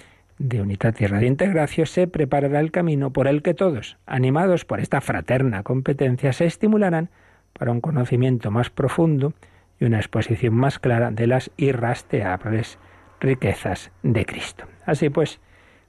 de 0.43 0.61
Unidad 0.61 0.97
y 0.99 1.07
Radiante 1.07 1.49
Gracio, 1.49 1.87
se 1.87 2.09
preparará 2.09 2.59
el 2.59 2.73
camino 2.73 3.13
por 3.13 3.29
el 3.29 3.43
que 3.43 3.55
todos, 3.55 3.97
animados 4.07 4.65
por 4.65 4.81
esta 4.81 5.01
fraterna 5.01 5.63
competencia, 5.63 6.33
se 6.33 6.47
estimularán 6.47 7.11
para 7.53 7.71
un 7.71 7.81
conocimiento 7.81 8.51
más 8.51 8.69
profundo 8.69 9.35
y 9.79 9.85
una 9.85 9.99
exposición 9.99 10.55
más 10.55 10.81
clara 10.81 11.13
de 11.13 11.29
las 11.29 11.53
irrastreables 11.57 12.79
riquezas 13.21 13.93
de 14.03 14.27
Cristo. 14.27 14.65
Así 14.85 15.11
pues, 15.11 15.39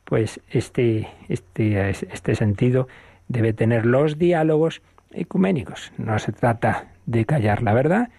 pues 0.03 0.39
este, 0.51 1.09
este, 1.29 1.89
este 1.89 2.35
sentido 2.35 2.87
debe 3.27 3.53
tener 3.53 3.87
los 3.87 4.19
diálogos 4.19 4.83
ecuménicos. 5.11 5.91
No 5.97 6.19
se 6.19 6.31
trata 6.31 6.91
de 7.07 7.25
callar 7.25 7.63
la 7.63 7.73
verdad, 7.73 8.09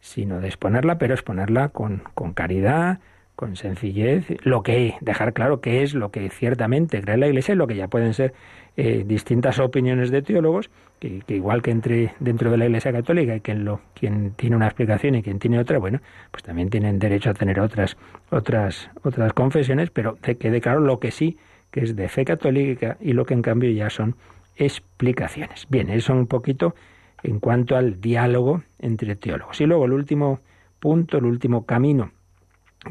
sino 0.00 0.40
de 0.40 0.48
exponerla, 0.48 0.98
pero 0.98 1.14
exponerla 1.14 1.68
con, 1.68 2.02
con 2.14 2.32
caridad, 2.32 2.98
con 3.36 3.54
sencillez, 3.54 4.26
lo 4.44 4.62
que 4.62 4.94
dejar 5.02 5.34
claro 5.34 5.60
qué 5.60 5.82
es 5.82 5.94
lo 5.94 6.10
que 6.10 6.30
ciertamente 6.30 7.02
cree 7.02 7.18
la 7.18 7.28
Iglesia 7.28 7.52
y 7.52 7.56
lo 7.56 7.66
que 7.66 7.76
ya 7.76 7.86
pueden 7.86 8.14
ser 8.14 8.32
eh, 8.78 9.04
distintas 9.06 9.58
opiniones 9.58 10.10
de 10.10 10.22
teólogos, 10.22 10.70
que, 10.98 11.22
igual 11.28 11.60
que 11.60 11.70
entre 11.70 12.14
dentro 12.18 12.50
de 12.50 12.56
la 12.56 12.64
Iglesia 12.64 12.92
Católica 12.92 13.36
y 13.36 13.40
quien 13.40 13.66
lo 13.66 13.82
quien 13.94 14.32
tiene 14.32 14.56
una 14.56 14.66
explicación 14.66 15.16
y 15.16 15.22
quien 15.22 15.38
tiene 15.38 15.58
otra, 15.58 15.78
bueno, 15.78 16.00
pues 16.30 16.42
también 16.42 16.70
tienen 16.70 16.98
derecho 16.98 17.28
a 17.28 17.34
tener 17.34 17.60
otras 17.60 17.98
otras 18.30 18.90
otras 19.02 19.34
confesiones, 19.34 19.90
pero 19.90 20.16
que 20.16 20.36
quede 20.36 20.62
claro 20.62 20.80
lo 20.80 20.98
que 20.98 21.10
sí 21.10 21.36
que 21.70 21.80
es 21.80 21.94
de 21.94 22.08
fe 22.08 22.24
católica 22.24 22.96
y 23.00 23.12
lo 23.12 23.26
que 23.26 23.34
en 23.34 23.42
cambio 23.42 23.70
ya 23.70 23.90
son 23.90 24.16
explicaciones. 24.56 25.66
Bien, 25.68 25.90
eso 25.90 26.14
un 26.14 26.26
poquito 26.26 26.74
en 27.22 27.38
cuanto 27.38 27.76
al 27.76 28.00
diálogo 28.00 28.62
entre 28.78 29.14
teólogos. 29.14 29.60
Y 29.60 29.66
luego 29.66 29.84
el 29.84 29.92
último 29.92 30.40
punto, 30.80 31.18
el 31.18 31.26
último 31.26 31.66
camino 31.66 32.12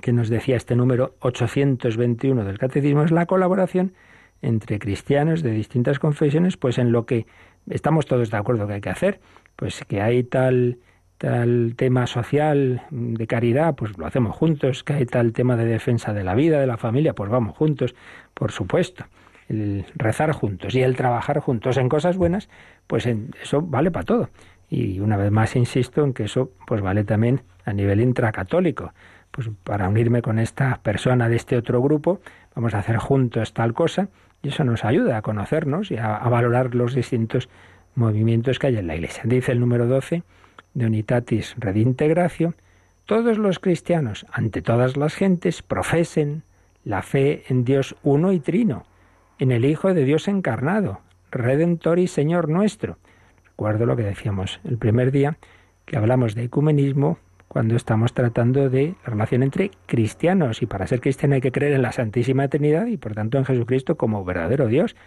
que 0.02 0.14
nos 0.14 0.30
decía 0.30 0.56
este 0.56 0.76
número 0.76 1.16
821 1.20 2.44
del 2.44 2.58
Catecismo 2.58 3.04
es 3.04 3.12
la 3.12 3.26
colaboración 3.26 3.94
entre 4.42 4.80
cristianos 4.80 5.42
de 5.42 5.52
distintas 5.52 6.00
confesiones, 6.00 6.58
pues 6.58 6.78
en 6.78 6.92
lo 6.92 7.06
que 7.06 7.26
estamos 7.70 8.06
todos 8.06 8.30
de 8.30 8.38
acuerdo 8.38 8.68
que 8.68 8.74
hay 8.74 8.82
que 8.82 8.90
hacer, 8.90 9.20
pues 9.56 9.84
que 9.88 10.02
hay 10.02 10.24
tal 10.24 10.78
tal 11.18 11.76
tema 11.78 12.08
social 12.08 12.82
de 12.92 13.26
caridad, 13.26 13.76
pues 13.76 13.98
lo 13.98 14.06
hacemos 14.06 14.36
juntos, 14.36 14.84
que 14.84 14.94
hay 14.94 15.06
tal 15.06 15.32
tema 15.32 15.56
de 15.56 15.66
defensa 15.66 16.14
de 16.14 16.26
la 16.26 16.36
vida, 16.36 16.60
de 16.60 16.68
la 16.68 16.78
familia, 16.78 17.14
pues 17.14 17.30
vamos 17.30 17.56
juntos, 17.56 17.96
por 18.34 18.52
supuesto. 18.52 19.06
El 19.48 19.86
rezar 19.96 20.34
juntos 20.34 20.76
y 20.76 20.82
el 20.82 20.96
trabajar 20.98 21.40
juntos 21.40 21.78
en 21.78 21.88
cosas 21.88 22.18
buenas, 22.18 22.50
pues 22.88 23.06
en 23.06 23.32
eso 23.42 23.62
vale 23.62 23.92
para 23.92 24.04
todo. 24.04 24.30
Y 24.70 25.00
una 25.00 25.16
vez 25.16 25.32
más 25.32 25.56
insisto 25.56 26.04
en 26.04 26.14
que 26.14 26.24
eso 26.24 26.52
pues 26.68 26.82
vale 26.82 27.04
también 27.04 27.42
a 27.64 27.72
nivel 27.72 28.02
intracatólico 28.02 28.92
pues 29.36 29.50
para 29.66 29.90
unirme 29.90 30.22
con 30.22 30.40
esta 30.40 30.80
persona 30.82 31.28
de 31.28 31.36
este 31.36 31.58
otro 31.58 31.82
grupo, 31.82 32.22
vamos 32.56 32.74
a 32.74 32.80
hacer 32.80 32.96
juntos 32.96 33.54
tal 33.54 33.74
cosa, 33.74 34.08
y 34.42 34.48
eso 34.48 34.64
nos 34.64 34.86
ayuda 34.86 35.18
a 35.18 35.22
conocernos 35.22 35.92
y 35.92 35.98
a, 35.98 36.20
valorar 36.20 36.74
los 36.74 36.96
distintos 36.96 37.50
movimientos 37.96 38.60
que 38.60 38.68
hay 38.68 38.78
en 38.78 38.88
la 38.88 38.96
Iglesia. 38.96 39.24
Dice 39.26 39.52
el 39.52 39.60
número 39.60 39.88
12 39.88 40.24
de 40.74 40.86
Unitatis 40.86 41.54
Redintegratio, 41.58 42.54
todos 43.06 43.38
los 43.38 43.60
cristianos, 43.60 44.26
ante 44.32 44.62
todas 44.62 44.96
las 44.96 45.16
gentes, 45.16 45.62
profesen 45.62 46.44
la 46.86 47.02
fe 47.02 47.44
en 47.50 47.66
Dios 47.66 47.98
uno 48.04 48.32
y 48.32 48.40
trino, 48.40 48.86
en 49.38 49.52
el 49.52 49.66
Hijo 49.66 49.94
de 49.94 50.06
Dios 50.06 50.30
encarnado, 50.30 51.02
Redentor 51.30 52.00
y 52.00 52.08
Señor 52.08 52.48
nuestro. 52.48 53.00
Recuerdo 53.44 53.86
lo 53.86 53.98
que 53.98 54.04
decíamos 54.04 54.62
el 54.64 54.78
primer 54.78 55.12
día, 55.12 55.38
que 55.84 55.98
hablamos 55.98 56.36
de 56.36 56.44
ecumenismo 56.46 57.18
cuando 57.56 57.78
estamos 57.78 58.12
tratando 58.14 58.70
de 58.70 58.96
la 59.06 59.12
relación 59.12 59.42
entre 59.42 59.72
cristianos. 59.86 60.62
Y 60.62 60.66
para 60.66 60.88
ser 60.88 61.00
cristiano 61.00 61.36
hay 61.36 61.42
que 61.42 61.54
creer 61.54 61.72
en 61.72 61.84
la 61.84 61.94
Santísima 61.94 62.50
Trinidad 62.50 62.86
y 62.88 62.98
por 62.98 63.14
tanto 63.14 63.38
en 63.38 63.46
Jesucristo 63.46 63.96
como 63.96 64.26
verdadero 64.26 64.68
Dios, 64.68 64.98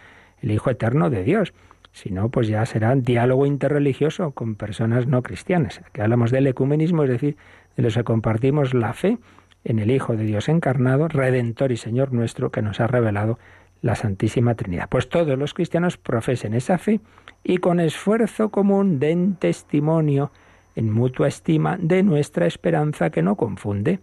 el 0.41 0.49
Hijo 0.49 0.71
eterno 0.71 1.11
de 1.11 1.23
Dios. 1.23 1.53
Si 1.91 2.09
no, 2.09 2.29
pues 2.29 2.47
ya 2.47 2.65
será 2.65 2.95
diálogo 2.95 3.45
interreligioso 3.45 4.31
con 4.31 4.55
personas 4.55 5.05
no 5.05 5.21
cristianas. 5.21 5.79
Aquí 5.85 6.01
hablamos 6.01 6.31
del 6.31 6.47
ecumenismo, 6.47 7.03
es 7.03 7.11
decir, 7.11 7.37
de 7.77 7.83
los 7.83 7.93
que 7.93 8.03
compartimos 8.03 8.73
la 8.73 8.93
fe 8.93 9.19
en 9.63 9.77
el 9.77 9.91
Hijo 9.91 10.17
de 10.17 10.23
Dios 10.23 10.49
encarnado, 10.49 11.07
Redentor 11.07 11.71
y 11.71 11.77
Señor 11.77 12.13
nuestro, 12.13 12.49
que 12.49 12.63
nos 12.63 12.79
ha 12.79 12.87
revelado 12.87 13.37
la 13.83 13.93
Santísima 13.93 14.55
Trinidad. 14.55 14.89
Pues 14.89 15.07
todos 15.07 15.37
los 15.37 15.53
cristianos 15.53 15.97
profesen 15.97 16.55
esa 16.55 16.79
fe 16.79 16.99
y 17.43 17.57
con 17.57 17.79
esfuerzo 17.79 18.49
común 18.49 18.97
den 18.97 19.35
testimonio 19.35 20.31
en 20.75 20.91
mutua 20.91 21.27
estima 21.27 21.77
de 21.79 22.03
nuestra 22.03 22.45
esperanza 22.45 23.09
que 23.09 23.21
no 23.21 23.35
confunde. 23.35 23.99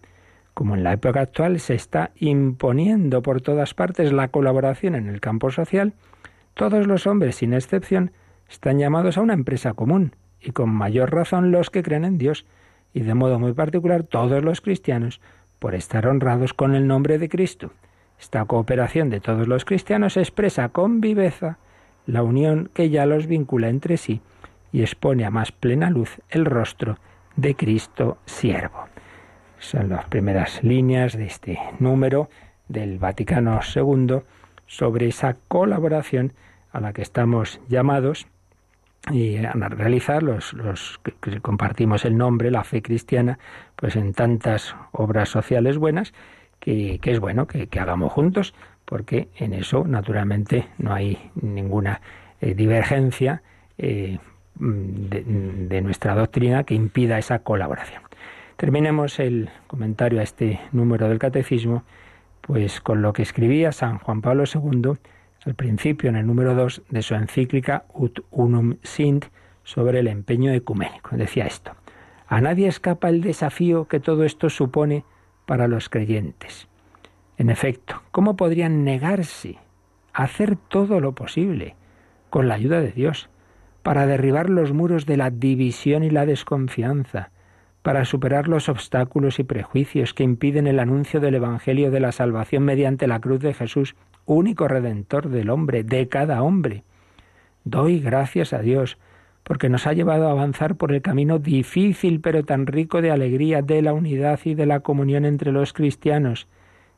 Como 0.53 0.75
en 0.75 0.83
la 0.83 0.93
época 0.93 1.21
actual 1.21 1.59
se 1.59 1.75
está 1.75 2.11
imponiendo 2.15 3.21
por 3.21 3.41
todas 3.41 3.73
partes 3.73 4.11
la 4.11 4.29
colaboración 4.29 4.95
en 4.95 5.07
el 5.07 5.21
campo 5.21 5.51
social, 5.51 5.93
todos 6.53 6.87
los 6.87 7.05
hombres, 7.05 7.35
sin 7.35 7.53
excepción, 7.53 8.11
están 8.49 8.79
llamados 8.79 9.17
a 9.17 9.21
una 9.21 9.33
empresa 9.33 9.73
común, 9.73 10.15
y 10.41 10.51
con 10.51 10.69
mayor 10.69 11.13
razón 11.13 11.51
los 11.51 11.69
que 11.69 11.83
creen 11.83 12.05
en 12.05 12.17
Dios, 12.17 12.45
y 12.93 13.01
de 13.01 13.13
modo 13.13 13.39
muy 13.39 13.53
particular 13.53 14.03
todos 14.03 14.43
los 14.43 14.61
cristianos, 14.61 15.21
por 15.59 15.75
estar 15.75 16.07
honrados 16.07 16.53
con 16.53 16.75
el 16.75 16.87
nombre 16.87 17.17
de 17.17 17.29
Cristo. 17.29 17.71
Esta 18.19 18.45
cooperación 18.45 19.09
de 19.09 19.19
todos 19.19 19.47
los 19.47 19.65
cristianos 19.65 20.17
expresa 20.17 20.69
con 20.69 21.01
viveza 21.01 21.59
la 22.07 22.23
unión 22.23 22.69
que 22.73 22.89
ya 22.89 23.05
los 23.05 23.27
vincula 23.27 23.69
entre 23.69 23.97
sí 23.97 24.21
y 24.71 24.81
expone 24.81 25.25
a 25.25 25.31
más 25.31 25.51
plena 25.51 25.89
luz 25.89 26.19
el 26.29 26.45
rostro 26.45 26.97
de 27.35 27.55
Cristo 27.55 28.17
siervo. 28.25 28.85
Son 29.59 29.89
las 29.89 30.05
primeras 30.05 30.63
líneas 30.63 31.17
de 31.17 31.25
este 31.25 31.59
número 31.79 32.29
del 32.67 32.99
Vaticano 32.99 33.59
II 33.75 34.21
sobre 34.65 35.07
esa 35.07 35.35
colaboración 35.47 36.33
a 36.71 36.79
la 36.79 36.93
que 36.93 37.01
estamos 37.01 37.59
llamados 37.67 38.27
y 39.11 39.37
a 39.37 39.53
realizar 39.53 40.21
los, 40.21 40.53
los 40.53 40.99
que 41.21 41.39
compartimos 41.39 42.03
el 42.03 42.17
nombre, 42.17 42.51
la 42.51 42.63
fe 42.63 42.81
cristiana, 42.81 43.39
pues 43.75 43.95
en 43.95 44.13
tantas 44.13 44.75
obras 44.91 45.29
sociales 45.29 45.77
buenas 45.77 46.13
que, 46.59 46.99
es 47.01 47.19
bueno 47.19 47.47
que, 47.47 47.69
hagamos 47.79 48.11
juntos, 48.11 48.53
porque 48.85 49.29
en 49.35 49.53
eso 49.53 49.85
naturalmente 49.85 50.67
no 50.77 50.93
hay 50.93 51.31
ninguna 51.35 52.01
eh, 52.41 52.53
divergencia 52.53 53.41
eh, 53.77 54.19
de, 54.59 55.81
nuestra 55.81 56.15
doctrina 56.15 56.63
que 56.63 56.75
impida 56.75 57.17
esa 57.17 57.39
colaboración. 57.39 58.01
Terminemos 58.55 59.19
el 59.19 59.49
comentario 59.67 60.19
a 60.19 60.23
este 60.23 60.59
número 60.71 61.07
del 61.07 61.19
catecismo, 61.19 61.83
pues 62.41 62.81
con 62.81 63.01
lo 63.01 63.13
que 63.13 63.21
escribía 63.21 63.71
San 63.71 63.99
Juan 63.99 64.21
Pablo 64.21 64.43
II 64.51 64.93
al 65.45 65.55
principio, 65.55 66.09
en 66.09 66.15
el 66.15 66.25
número 66.25 66.55
2 66.55 66.83
de 66.89 67.01
su 67.01 67.15
encíclica 67.15 67.85
Ut 67.93 68.19
Unum 68.31 68.77
Sint 68.83 69.25
sobre 69.63 69.99
el 69.99 70.07
empeño 70.07 70.51
ecuménico. 70.51 71.15
Decía 71.15 71.45
esto: 71.45 71.71
A 72.27 72.41
nadie 72.41 72.67
escapa 72.67 73.09
el 73.09 73.21
desafío 73.21 73.85
que 73.87 73.99
todo 73.99 74.23
esto 74.23 74.49
supone 74.49 75.03
para 75.45 75.67
los 75.67 75.89
creyentes. 75.89 76.67
En 77.37 77.49
efecto, 77.49 78.01
¿cómo 78.11 78.35
podrían 78.35 78.83
negarse 78.83 79.57
a 80.13 80.23
hacer 80.23 80.55
todo 80.55 80.99
lo 80.99 81.13
posible, 81.13 81.75
con 82.29 82.47
la 82.47 82.55
ayuda 82.55 82.81
de 82.81 82.91
Dios, 82.91 83.29
para 83.87 84.05
derribar 84.05 84.49
los 84.49 84.73
muros 84.73 85.05
de 85.05 85.15
la 85.15 85.29
división 85.29 86.03
y 86.03 86.09
la 86.09 86.25
desconfianza, 86.25 87.31
para 87.83 88.03
superar 88.03 88.49
los 88.49 88.67
obstáculos 88.67 89.39
y 89.39 89.45
prejuicios 89.45 90.13
que 90.13 90.25
impiden 90.25 90.67
el 90.67 90.79
anuncio 90.79 91.21
del 91.21 91.35
Evangelio 91.35 91.89
de 91.89 92.01
la 92.01 92.11
salvación 92.11 92.63
mediante 92.63 93.07
la 93.07 93.21
cruz 93.21 93.39
de 93.39 93.53
Jesús, 93.53 93.95
único 94.25 94.67
redentor 94.67 95.29
del 95.29 95.49
hombre, 95.49 95.85
de 95.85 96.09
cada 96.09 96.43
hombre. 96.43 96.83
Doy 97.63 98.01
gracias 98.01 98.51
a 98.51 98.59
Dios 98.59 98.97
porque 99.43 99.69
nos 99.69 99.87
ha 99.87 99.93
llevado 99.93 100.27
a 100.27 100.31
avanzar 100.31 100.75
por 100.75 100.91
el 100.91 101.01
camino 101.01 101.39
difícil 101.39 102.19
pero 102.19 102.43
tan 102.43 102.67
rico 102.67 103.01
de 103.01 103.11
alegría 103.11 103.61
de 103.61 103.81
la 103.81 103.93
unidad 103.93 104.41
y 104.43 104.53
de 104.53 104.65
la 104.65 104.81
comunión 104.81 105.23
entre 105.23 105.53
los 105.53 105.71
cristianos. 105.71 106.49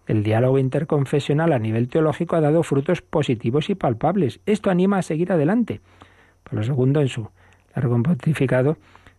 El 0.08 0.24
diálogo 0.24 0.58
interconfesional 0.58 1.54
a 1.54 1.60
nivel 1.60 1.88
teológico 1.88 2.36
ha 2.36 2.42
dado 2.42 2.64
frutos 2.64 3.04
positivos 3.04 3.70
y 3.70 3.76
palpables. 3.76 4.40
Esto 4.48 4.72
anima 4.72 4.98
a 4.98 5.04
seguir 5.04 5.32
adelante. 5.32 5.82
Por 6.44 6.54
lo 6.54 6.64
segundo, 6.64 7.02
en 7.02 7.08
su 7.08 7.30
largo 7.76 8.02
pontificado, 8.02 8.78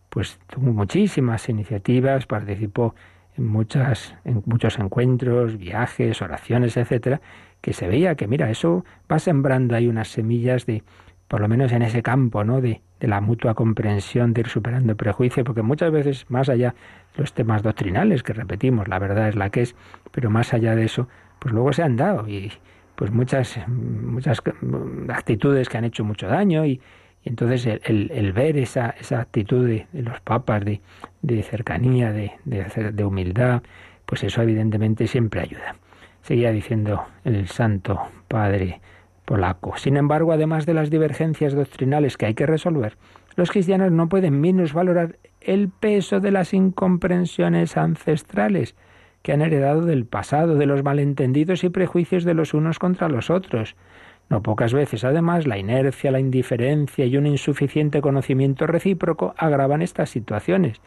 pues 0.09 0.39
tuvo 0.47 0.73
muchísimas 0.73 1.47
iniciativas, 1.49 2.25
participó 2.25 2.95
en 3.37 3.47
muchas 3.47 4.15
en 4.25 4.43
muchos 4.45 4.77
encuentros, 4.77 5.57
viajes, 5.57 6.21
oraciones, 6.21 6.75
etcétera, 6.75 7.21
que 7.61 7.73
se 7.73 7.87
veía 7.87 8.15
que 8.15 8.27
mira, 8.27 8.49
eso 8.49 8.83
va 9.09 9.19
sembrando 9.19 9.75
ahí 9.75 9.87
unas 9.87 10.09
semillas 10.09 10.65
de 10.65 10.83
por 11.27 11.39
lo 11.39 11.47
menos 11.47 11.71
en 11.71 11.81
ese 11.81 12.03
campo, 12.03 12.43
¿no? 12.43 12.59
de, 12.59 12.81
de 12.99 13.07
la 13.07 13.21
mutua 13.21 13.53
comprensión, 13.53 14.33
de 14.33 14.41
ir 14.41 14.47
superando 14.47 14.97
prejuicios, 14.97 15.45
porque 15.45 15.61
muchas 15.61 15.89
veces 15.89 16.25
más 16.29 16.49
allá 16.49 16.75
de 17.15 17.21
los 17.21 17.33
temas 17.33 17.63
doctrinales 17.63 18.21
que 18.21 18.33
repetimos, 18.33 18.89
la 18.89 18.99
verdad 18.99 19.29
es 19.29 19.37
la 19.37 19.49
que 19.49 19.61
es, 19.61 19.75
pero 20.11 20.29
más 20.29 20.53
allá 20.53 20.75
de 20.75 20.83
eso, 20.83 21.07
pues 21.39 21.53
luego 21.53 21.71
se 21.71 21.83
han 21.83 21.95
dado 21.95 22.27
y 22.27 22.51
pues 22.95 23.11
muchas 23.11 23.57
muchas 23.67 24.41
actitudes 25.07 25.69
que 25.69 25.77
han 25.77 25.85
hecho 25.85 26.03
mucho 26.03 26.27
daño 26.27 26.65
y 26.65 26.81
entonces 27.23 27.79
el, 27.83 28.33
ver 28.33 28.57
esa, 28.57 28.95
esa 28.99 29.21
actitud 29.21 29.67
de, 29.67 29.87
los 29.93 30.19
papas 30.21 30.63
de, 30.65 31.43
cercanía, 31.43 32.11
de, 32.11 33.03
humildad, 33.03 33.61
pues 34.05 34.23
eso 34.23 34.41
evidentemente 34.41 35.07
siempre 35.07 35.41
ayuda. 35.41 35.75
Seguía 36.23 36.51
diciendo 36.51 37.03
el 37.23 37.47
Santo 37.47 37.99
Padre 38.27 38.81
polaco. 39.25 39.77
Sin 39.77 39.97
embargo, 39.97 40.31
además 40.31 40.65
de 40.65 40.73
las 40.73 40.89
divergencias 40.89 41.53
doctrinales 41.53 42.17
que 42.17 42.25
hay 42.25 42.33
que 42.33 42.45
resolver, 42.45 42.97
los 43.35 43.51
cristianos 43.51 43.91
no 43.91 44.09
pueden 44.09 44.41
menos 44.41 44.73
valorar 44.73 45.17
el 45.39 45.69
peso 45.69 46.19
de 46.19 46.31
las 46.31 46.53
incomprensiones 46.53 47.77
ancestrales 47.77 48.75
que 49.21 49.33
han 49.33 49.41
heredado 49.41 49.85
del 49.85 50.05
pasado, 50.05 50.55
de 50.55 50.65
los 50.65 50.83
malentendidos 50.83 51.63
y 51.63 51.69
prejuicios 51.69 52.23
de 52.23 52.33
los 52.33 52.53
unos 52.53 52.79
contra 52.79 53.07
los 53.07 53.29
otros. 53.29 53.75
No 54.31 54.41
pocas 54.41 54.73
veces, 54.73 55.03
además, 55.03 55.45
la 55.45 55.57
inercia, 55.57 56.09
la 56.09 56.21
indiferencia 56.21 57.03
y 57.03 57.17
un 57.17 57.27
insuficiente 57.27 57.99
conocimiento 57.99 58.65
recíproco 58.65 59.35
agravan 59.37 59.81
estas 59.81 60.09
situaciones. 60.09 60.79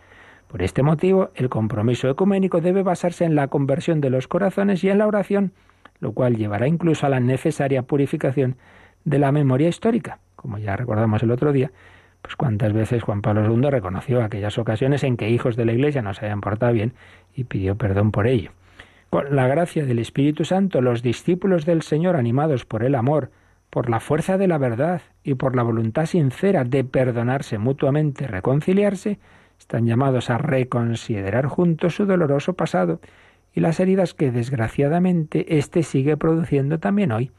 Por 0.48 0.62
este 0.62 0.82
motivo, 0.82 1.28
el 1.34 1.50
compromiso 1.50 2.08
ecuménico 2.08 2.62
debe 2.62 2.82
basarse 2.82 3.26
en 3.26 3.34
la 3.34 3.48
conversión 3.48 4.00
de 4.00 4.08
los 4.08 4.28
corazones 4.28 4.82
y 4.82 4.88
en 4.88 4.96
la 4.96 5.06
oración, 5.06 5.52
lo 6.00 6.12
cual 6.12 6.38
llevará 6.38 6.68
incluso 6.68 7.04
a 7.04 7.10
la 7.10 7.20
necesaria 7.20 7.82
purificación 7.82 8.56
de 9.04 9.18
la 9.18 9.30
memoria 9.30 9.68
histórica. 9.68 10.20
Como 10.36 10.56
ya 10.56 10.74
recordamos 10.74 11.22
el 11.22 11.30
otro 11.30 11.52
día, 11.52 11.70
pues 12.22 12.36
cuántas 12.36 12.72
veces 12.72 13.02
Juan 13.02 13.20
Pablo 13.20 13.44
II 13.44 13.68
reconoció 13.68 14.24
aquellas 14.24 14.56
ocasiones 14.56 15.04
en 15.04 15.18
que 15.18 15.28
hijos 15.28 15.54
de 15.56 15.66
la 15.66 15.74
Iglesia 15.74 16.00
no 16.00 16.14
se 16.14 16.24
habían 16.24 16.40
portado 16.40 16.72
bien 16.72 16.94
y 17.34 17.44
pidió 17.44 17.76
perdón 17.76 18.10
por 18.10 18.26
ello. 18.26 18.52
Con 19.14 19.36
la 19.36 19.46
gracia 19.46 19.86
del 19.86 20.00
Espíritu 20.00 20.44
Santo, 20.44 20.80
los 20.80 21.00
discípulos 21.00 21.64
del 21.64 21.82
Señor, 21.82 22.16
animados 22.16 22.64
por 22.64 22.82
el 22.82 22.96
amor, 22.96 23.30
por 23.70 23.88
la 23.88 24.00
fuerza 24.00 24.38
de 24.38 24.48
la 24.48 24.58
verdad 24.58 25.02
y 25.22 25.34
por 25.34 25.54
la 25.54 25.62
voluntad 25.62 26.06
sincera 26.06 26.64
de 26.64 26.82
perdonarse 26.82 27.58
mutuamente, 27.58 28.26
reconciliarse, 28.26 29.20
están 29.56 29.86
llamados 29.86 30.30
a 30.30 30.38
reconsiderar 30.38 31.46
juntos 31.46 31.94
su 31.94 32.06
doloroso 32.06 32.54
pasado 32.54 32.98
y 33.54 33.60
las 33.60 33.78
heridas 33.78 34.14
que 34.14 34.32
desgraciadamente 34.32 35.58
éste 35.58 35.84
sigue 35.84 36.16
produciendo 36.16 36.80
también 36.80 37.12
hoy. 37.12 37.30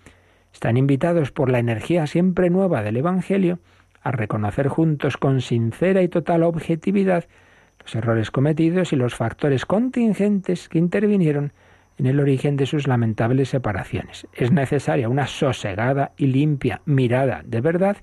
Están 0.54 0.78
invitados 0.78 1.34
por 1.34 1.52
la 1.52 1.60
energía 1.60 2.08
siempre 2.08 2.50
nueva 2.50 2.84
del 2.84 2.96
Evangelio 2.96 3.60
a 4.02 4.12
reconocer 4.12 4.70
juntos 4.70 5.18
con 5.18 5.42
sincera 5.42 6.04
y 6.04 6.08
total 6.08 6.44
objetividad 6.44 7.26
los 7.84 7.94
errores 7.96 8.32
cometidos 8.32 8.94
y 8.94 8.96
los 8.96 9.14
factores 9.14 9.66
contingentes 9.66 10.70
que 10.70 10.78
intervinieron 10.78 11.52
en 11.98 12.06
el 12.06 12.20
origen 12.20 12.58
de 12.58 12.66
sus 12.66 12.88
lamentables 12.88 13.50
separaciones. 13.50 14.28
Es 14.34 14.52
necesaria 14.52 15.10
una 15.10 15.28
sosegada 15.28 16.12
y 16.18 16.28
limpia 16.28 16.82
mirada 16.86 17.42
de 17.46 17.62
verdad, 17.62 17.98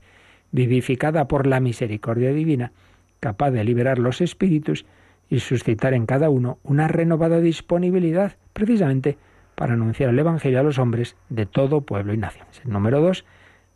vivificada 0.51 1.29
por 1.29 1.47
la 1.47 1.61
misericordia 1.61 2.33
divina, 2.33 2.73
capaz 3.21 3.51
de 3.51 3.65
liberar 3.65 3.99
los 3.99 4.21
espíritus 4.21 4.87
y 5.29 5.41
suscitar 5.41 5.95
en 5.95 6.07
cada 6.07 6.31
uno 6.31 6.59
una 6.63 6.89
renovada 6.89 7.41
disponibilidad, 7.41 8.37
precisamente 8.53 9.17
para 9.55 9.75
anunciar 9.75 10.11
el 10.11 10.19
Evangelio 10.19 10.61
a 10.61 10.63
los 10.63 10.79
hombres 10.79 11.17
de 11.29 11.47
todo 11.47 11.83
pueblo 11.83 12.13
y 12.13 12.19
nación. 12.19 12.47
Es 12.51 12.63
el 12.65 12.73
número 12.73 13.01
dos 13.01 13.25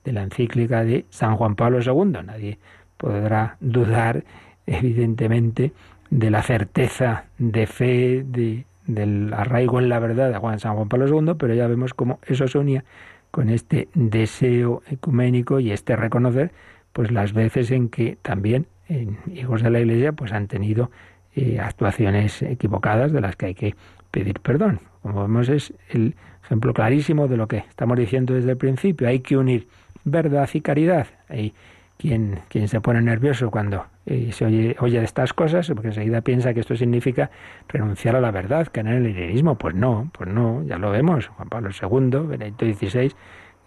de 0.04 0.12
la 0.12 0.22
encíclica 0.22 0.84
de 0.84 1.04
San 1.10 1.36
Juan 1.36 1.56
Pablo 1.56 1.80
II. 1.80 2.22
Nadie 2.24 2.58
podrá 2.96 3.56
dudar, 3.60 4.24
evidentemente, 4.66 5.72
de 6.10 6.30
la 6.30 6.42
certeza 6.42 7.26
de 7.38 7.66
fe, 7.66 8.24
de 8.26 8.64
del 8.86 9.32
arraigo 9.32 9.80
en 9.80 9.88
la 9.88 9.98
verdad 9.98 10.30
de 10.30 10.38
Juan 10.38 10.60
San 10.60 10.74
Juan 10.76 10.88
Pablo 10.88 11.06
II, 11.08 11.34
pero 11.38 11.54
ya 11.54 11.66
vemos 11.66 11.94
cómo 11.94 12.18
eso 12.26 12.48
se 12.48 12.58
unía 12.58 12.84
con 13.30 13.50
este 13.50 13.88
deseo 13.94 14.82
ecuménico 14.90 15.60
y 15.60 15.72
este 15.72 15.96
reconocer 15.96 16.52
pues 16.92 17.10
las 17.10 17.32
veces 17.32 17.70
en 17.70 17.88
que 17.88 18.16
también 18.22 18.66
en 18.88 19.18
hijos 19.32 19.62
de 19.62 19.70
la 19.70 19.80
Iglesia 19.80 20.12
pues 20.12 20.32
han 20.32 20.46
tenido 20.46 20.90
eh, 21.34 21.60
actuaciones 21.60 22.40
equivocadas 22.42 23.12
de 23.12 23.20
las 23.20 23.36
que 23.36 23.46
hay 23.46 23.54
que 23.54 23.74
pedir 24.10 24.40
perdón. 24.40 24.80
Como 25.02 25.22
vemos 25.22 25.48
es 25.48 25.74
el 25.90 26.14
ejemplo 26.44 26.72
clarísimo 26.72 27.28
de 27.28 27.36
lo 27.36 27.48
que 27.48 27.58
estamos 27.58 27.98
diciendo 27.98 28.34
desde 28.34 28.52
el 28.52 28.56
principio. 28.56 29.08
Hay 29.08 29.20
que 29.20 29.36
unir 29.36 29.68
verdad 30.04 30.48
y 30.54 30.60
caridad. 30.60 31.08
Hay 31.28 31.52
quien, 31.98 32.40
quien 32.48 32.68
se 32.68 32.80
pone 32.80 33.02
nervioso 33.02 33.50
cuando 33.50 33.84
eh, 34.06 34.30
se 34.32 34.44
oye, 34.44 34.76
oye 34.78 35.00
de 35.00 35.04
estas 35.04 35.32
cosas, 35.32 35.68
porque 35.68 35.88
enseguida 35.88 36.20
piensa 36.20 36.54
que 36.54 36.60
esto 36.60 36.76
significa 36.76 37.30
renunciar 37.68 38.14
a 38.14 38.20
la 38.20 38.30
verdad, 38.30 38.68
que 38.68 38.80
en 38.80 38.86
el 38.86 39.02
leninismo. 39.02 39.56
Pues 39.56 39.74
no, 39.74 40.10
pues 40.16 40.30
no, 40.30 40.62
ya 40.62 40.78
lo 40.78 40.90
vemos. 40.92 41.26
Juan 41.26 41.48
Pablo 41.48 41.70
II, 41.70 42.28
Benedicto 42.28 42.64
XVI, 42.66 43.12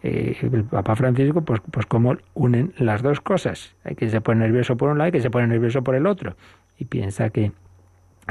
eh, 0.02 0.38
el 0.42 0.64
Papa 0.64 0.96
Francisco, 0.96 1.42
pues, 1.42 1.60
pues 1.70 1.86
cómo 1.86 2.16
unen 2.34 2.74
las 2.78 3.02
dos 3.02 3.20
cosas. 3.20 3.76
Hay 3.84 3.96
que 3.96 4.10
se 4.10 4.22
pone 4.22 4.40
nervioso 4.40 4.78
por 4.78 4.90
un 4.90 4.98
lado 4.98 5.10
y 5.10 5.12
que 5.12 5.22
se 5.22 5.30
pone 5.30 5.46
nervioso 5.46 5.84
por 5.84 5.96
el 5.96 6.08
otro. 6.08 6.38
Y 6.78 6.86
piensa 6.86 7.32
que, 7.32 7.52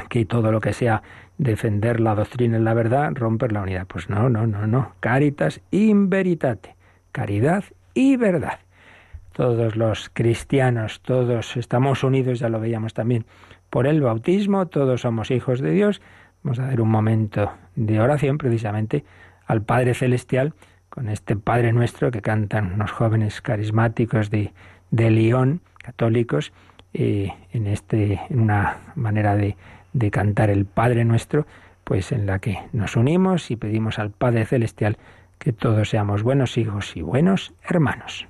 que 0.09 0.25
todo 0.25 0.51
lo 0.51 0.61
que 0.61 0.73
sea 0.73 1.03
defender 1.37 1.99
la 1.99 2.15
doctrina 2.15 2.57
y 2.57 2.61
la 2.61 2.73
verdad, 2.73 3.11
romper 3.13 3.51
la 3.51 3.61
unidad. 3.61 3.85
Pues 3.85 4.09
no, 4.09 4.29
no, 4.29 4.47
no, 4.47 4.65
no. 4.65 4.93
Caritas 4.99 5.61
in 5.69 6.09
veritate. 6.09 6.75
Caridad 7.11 7.65
y 7.93 8.17
verdad 8.17 8.59
todos 9.39 9.77
los 9.77 10.09
cristianos, 10.11 10.99
todos 10.99 11.55
estamos 11.55 12.03
unidos, 12.03 12.39
ya 12.39 12.49
lo 12.49 12.59
veíamos 12.59 12.93
también, 12.93 13.25
por 13.69 13.87
el 13.87 14.01
bautismo, 14.01 14.67
todos 14.67 14.99
somos 14.99 15.31
hijos 15.31 15.61
de 15.61 15.71
Dios. 15.71 16.01
Vamos 16.43 16.59
a 16.59 16.65
dar 16.65 16.81
un 16.81 16.89
momento 16.89 17.49
de 17.77 18.01
oración 18.01 18.37
precisamente 18.37 19.05
al 19.45 19.61
Padre 19.61 19.93
Celestial, 19.93 20.55
con 20.89 21.07
este 21.07 21.37
Padre 21.37 21.71
nuestro 21.71 22.11
que 22.11 22.21
cantan 22.21 22.77
los 22.77 22.91
jóvenes 22.91 23.39
carismáticos 23.39 24.29
de, 24.29 24.51
de 24.91 25.57
católicos, 25.81 26.51
en, 26.91 27.65
este, 27.67 28.19
en 28.29 28.41
una 28.41 28.79
manera 28.95 29.37
de, 29.37 29.55
de 29.93 30.11
cantar 30.11 30.49
el 30.49 30.65
Padre 30.65 31.05
nuestro, 31.05 31.47
pues 31.85 32.11
en 32.11 32.25
la 32.25 32.39
que 32.39 32.59
nos 32.73 32.97
unimos 32.97 33.51
y 33.51 33.55
pedimos 33.55 33.99
al 33.99 34.11
Padre 34.11 34.45
Celestial 34.45 34.97
que 35.37 35.53
todos 35.53 35.91
seamos 35.91 36.23
buenos 36.23 36.57
hijos 36.57 36.97
y 36.97 37.01
buenos 37.03 37.53
hermanos. 37.63 38.28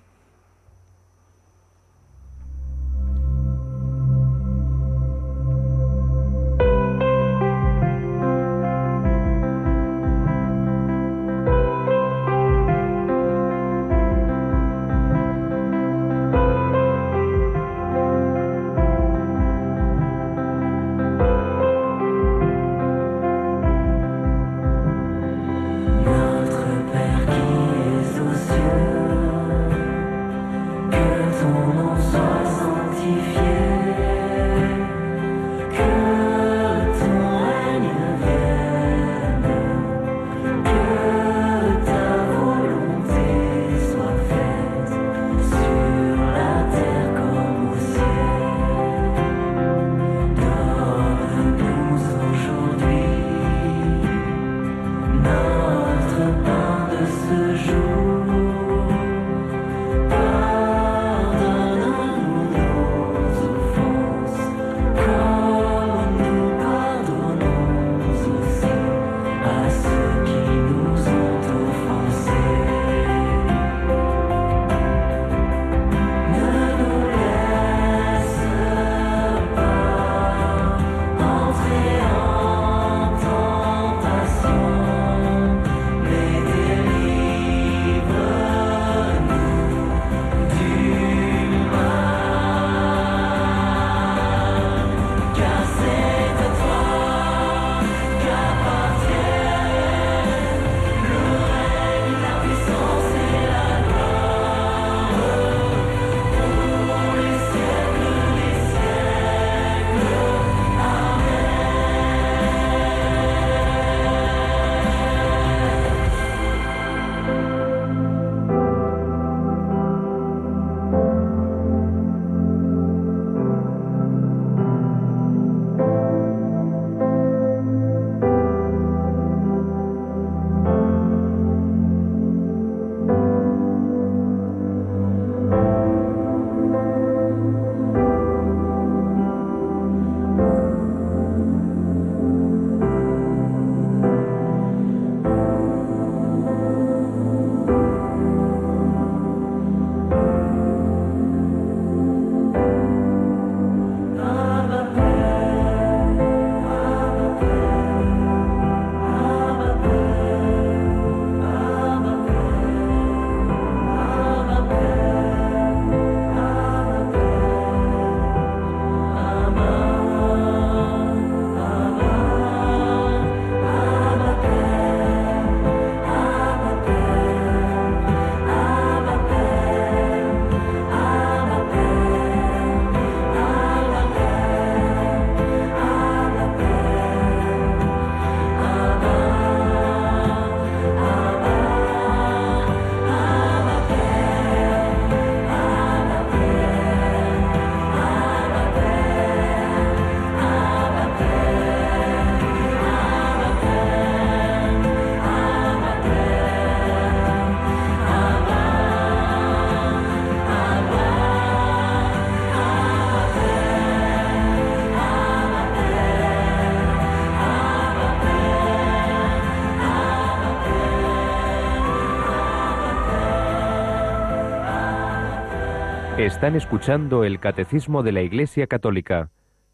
Están 226.40 226.56
escuchando 226.56 227.26
el 227.26 227.42
Catecismo 227.42 228.02
de 228.02 228.14
la 228.14 228.22
Iglesia 228.22 228.66
Católica 228.66 229.28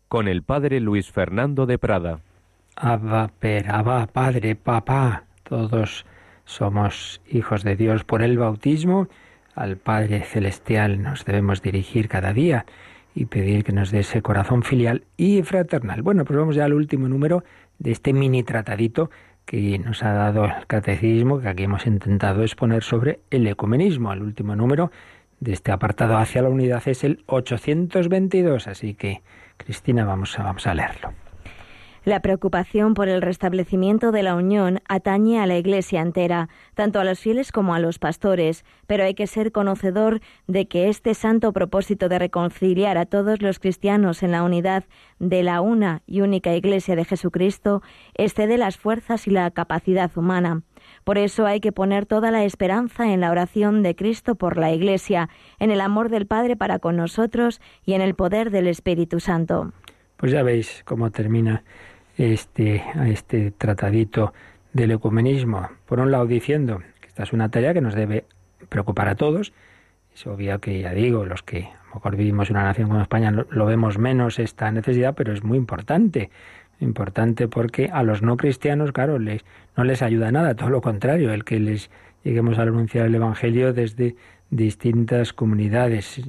con 0.08 0.28
el 0.28 0.41
Padre 0.41 0.80
Luis 0.80 1.12
Fernando 1.12 1.67
de 1.67 1.78
Prada. 1.78 2.21
Abba, 2.75 3.30
per, 3.39 3.69
Abba, 3.69 4.08
Padre, 4.08 4.56
Papá, 4.56 5.25
todos 5.43 6.08
somos 6.43 7.21
hijos 7.30 7.63
de 7.63 7.75
Dios 7.75 8.04
por 8.04 8.23
el 8.23 8.39
bautismo. 8.39 9.07
Al 9.53 9.78
Padre 9.78 10.22
Celestial 10.22 11.03
nos 11.03 11.24
debemos 11.24 11.61
dirigir 11.61 12.07
cada 12.07 12.34
día 12.34 12.66
y 13.13 13.26
pedir 13.26 13.63
que 13.63 13.72
nos 13.72 13.91
dé 13.91 13.99
ese 13.99 14.24
corazón 14.24 14.63
filial 14.63 15.03
y 15.18 15.43
fraternal. 15.43 16.01
Bueno, 16.01 16.26
pues 16.26 16.39
vamos 16.39 16.55
ya 16.55 16.66
al 16.66 16.74
último 16.74 17.07
número 17.07 17.43
de 17.78 17.91
este 17.91 18.11
mini 18.11 18.41
tratadito 18.41 19.11
que 19.45 19.78
nos 19.78 20.01
ha 20.01 20.13
dado 20.13 20.45
el 20.45 20.66
catecismo, 20.66 21.39
que 21.39 21.47
aquí 21.47 21.66
hemos 21.66 21.86
intentado 21.86 22.41
exponer 22.41 22.82
sobre 22.82 23.20
el 23.30 23.45
ecumenismo. 23.45 24.09
Al 24.09 24.24
último 24.24 24.55
número 24.55 24.89
de 25.45 25.53
este 25.53 25.71
apartado 25.71 26.17
hacia 26.17 26.41
la 26.41 26.49
unidad 26.49 26.81
es 26.87 27.03
el 27.03 27.23
822, 27.27 28.67
así 28.67 28.95
que 28.95 29.21
Cristina, 29.57 30.03
vamos 30.03 30.37
a, 30.37 30.43
vamos 30.43 30.65
a 30.67 30.73
leerlo. 30.73 31.13
La 32.03 32.19
preocupación 32.19 32.93
por 32.93 33.09
el 33.09 33.21
restablecimiento 33.21 34.11
de 34.11 34.21
la 34.21 34.35
unión 34.35 34.79
atañe 34.87 35.39
a 35.39 35.47
la 35.47 35.57
Iglesia 35.57 36.01
entera, 36.01 36.49
tanto 36.75 36.99
a 36.99 37.03
los 37.03 37.19
fieles 37.19 37.51
como 37.51 37.73
a 37.73 37.79
los 37.79 37.97
pastores, 37.97 38.63
pero 38.85 39.03
hay 39.03 39.15
que 39.15 39.25
ser 39.25 39.51
conocedor 39.51 40.21
de 40.45 40.67
que 40.67 40.89
este 40.89 41.15
santo 41.15 41.51
propósito 41.51 42.09
de 42.09 42.19
reconciliar 42.19 42.99
a 42.99 43.07
todos 43.07 43.41
los 43.41 43.57
cristianos 43.57 44.21
en 44.21 44.31
la 44.31 44.43
unidad 44.43 44.83
de 45.17 45.41
la 45.41 45.61
una 45.61 46.03
y 46.05 46.21
única 46.21 46.53
Iglesia 46.55 46.95
de 46.95 47.05
Jesucristo 47.05 47.81
excede 48.13 48.57
las 48.57 48.77
fuerzas 48.77 49.25
y 49.27 49.31
la 49.31 49.49
capacidad 49.49 50.11
humana. 50.15 50.61
Por 51.06 51.20
eso 51.20 51.45
hay 51.45 51.60
que 51.60 51.72
poner 51.72 52.08
toda 52.08 52.32
la 52.32 52.43
esperanza 52.43 53.14
en 53.14 53.22
la 53.22 53.30
oración 53.30 53.84
de 53.84 53.95
Cristo 53.95 54.34
por 54.34 54.58
la 54.58 54.72
Iglesia, 54.72 55.30
en 55.60 55.70
el 55.70 55.80
amor 55.80 56.10
del 56.10 56.26
Padre 56.26 56.58
para 56.58 56.80
con 56.80 56.97
nosotros 56.97 57.62
y 57.86 57.93
en 57.93 58.01
el 58.01 58.16
poder 58.16 58.49
del 58.49 58.68
Espíritu 58.68 59.20
Santo. 59.20 59.72
Pues 60.18 60.32
ya 60.32 60.41
veis 60.41 60.82
cómo 60.84 61.12
termina 61.12 61.64
este, 62.18 62.84
este 63.06 63.51
tratadito 63.51 64.34
del 64.74 64.91
ecumenismo. 64.91 65.70
Por 65.86 65.99
un 65.99 66.10
lado 66.10 66.26
diciendo 66.26 66.82
que 66.99 67.08
Esta 67.08 67.22
es 67.22 67.34
una 67.34 67.49
tarea 67.49 67.74
que 67.74 67.82
nos 67.82 67.93
debe 67.93 68.26
preocupar 68.70 69.08
a 69.08 69.16
todos. 69.16 69.53
Es 70.14 70.26
obvio 70.26 70.60
que, 70.60 70.82
ya 70.82 70.91
digo, 70.91 71.24
los 71.24 71.43
que 71.43 71.66
a 71.66 71.88
lo 71.89 71.95
mejor 71.95 72.16
vivimos 72.16 72.49
en 72.49 72.56
una 72.56 72.66
nación 72.66 72.88
como 72.88 73.01
España 73.01 73.32
lo, 73.32 73.66
vemos 73.66 73.99
menos 73.99 74.39
esta 74.39 74.72
necesidad, 74.72 75.14
pero 75.14 75.34
es 75.34 75.43
muy 75.43 75.58
importante. 75.58 76.32
Importante 76.80 77.47
porque 77.47 77.89
a 77.91 78.03
los 78.03 78.21
no 78.21 78.38
cristianos, 78.38 78.91
claro, 78.91 79.19
les, 79.19 79.45
no 79.78 79.84
les 79.84 80.01
ayuda 80.01 80.32
nada, 80.32 80.55
todo 80.55 80.69
lo 80.69 80.82
contrario, 80.82 81.34
el 81.34 81.43
que 81.43 81.59
les 81.59 81.89
lleguemos 82.23 82.57
a 82.57 82.63
anunciar 82.63 83.05
el 83.05 83.15
Evangelio 83.15 83.73
desde 83.73 84.15
distintas 84.49 85.34
comunidades. 85.34 86.21